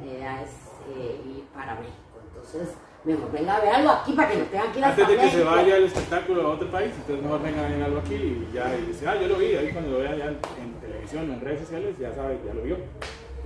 la 0.00 0.07
idea 0.07 0.42
es 0.42 0.50
eh, 0.96 1.20
ir 1.36 1.44
para 1.52 1.74
México. 1.74 1.96
Entonces, 2.26 2.74
mejor 3.07 3.30
venga 3.30 3.57
a 3.57 3.61
ver 3.61 3.74
algo 3.74 3.90
aquí 3.90 4.12
para 4.12 4.30
que 4.30 4.38
no 4.38 4.44
tengan 4.44 4.72
que 4.72 4.78
ir 4.78 4.84
Antes 4.84 5.09
de 5.09 5.16
que 5.16 5.30
se 5.30 5.44
vaya 5.44 5.76
el 5.76 5.84
espectáculo 5.84 6.42
a 6.42 6.48
otro 6.50 6.70
país, 6.70 6.92
entonces 6.96 7.22
mejor 7.22 7.42
venga 7.42 7.64
a 7.64 7.68
ver 7.68 7.82
algo 7.82 7.98
aquí 8.00 8.14
y 8.14 8.50
ya 8.52 8.76
y 8.76 8.86
dice, 8.86 9.07
ah, 9.09 9.14
yo 9.20 9.28
lo 9.28 9.36
vi, 9.36 9.54
ahí 9.54 9.70
cuando 9.70 9.92
lo 9.92 9.98
vean 9.98 10.18
ya 10.18 10.26
en, 10.26 10.40
televisión 10.80 11.30
o 11.30 11.34
en 11.34 11.40
redes 11.40 11.61
sociales, 11.61 11.96
ya 11.98 12.12
sabe, 12.12 12.38
ya 12.44 12.52
lo 12.52 12.62
vio. 12.62 12.76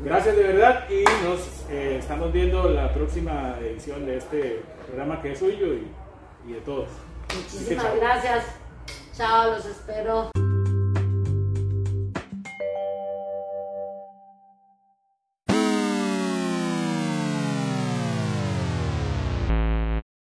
Gracias 0.03 0.35
de 0.35 0.43
verdad 0.43 0.89
y 0.89 1.05
nos 1.25 1.71
eh, 1.71 1.99
estamos 1.99 2.33
viendo 2.33 2.71
la 2.71 2.93
próxima 2.93 3.57
edición 3.61 4.07
de 4.07 4.17
este 4.17 4.63
programa 4.87 5.21
que 5.21 5.33
es 5.33 5.39
suyo 5.39 5.75
y, 5.75 5.87
y 6.49 6.53
de 6.55 6.61
todos. 6.61 6.89
Muchísimas 7.35 7.95
gracias. 7.97 8.45
Chao, 9.15 9.51
los 9.51 9.67
espero. 9.67 10.31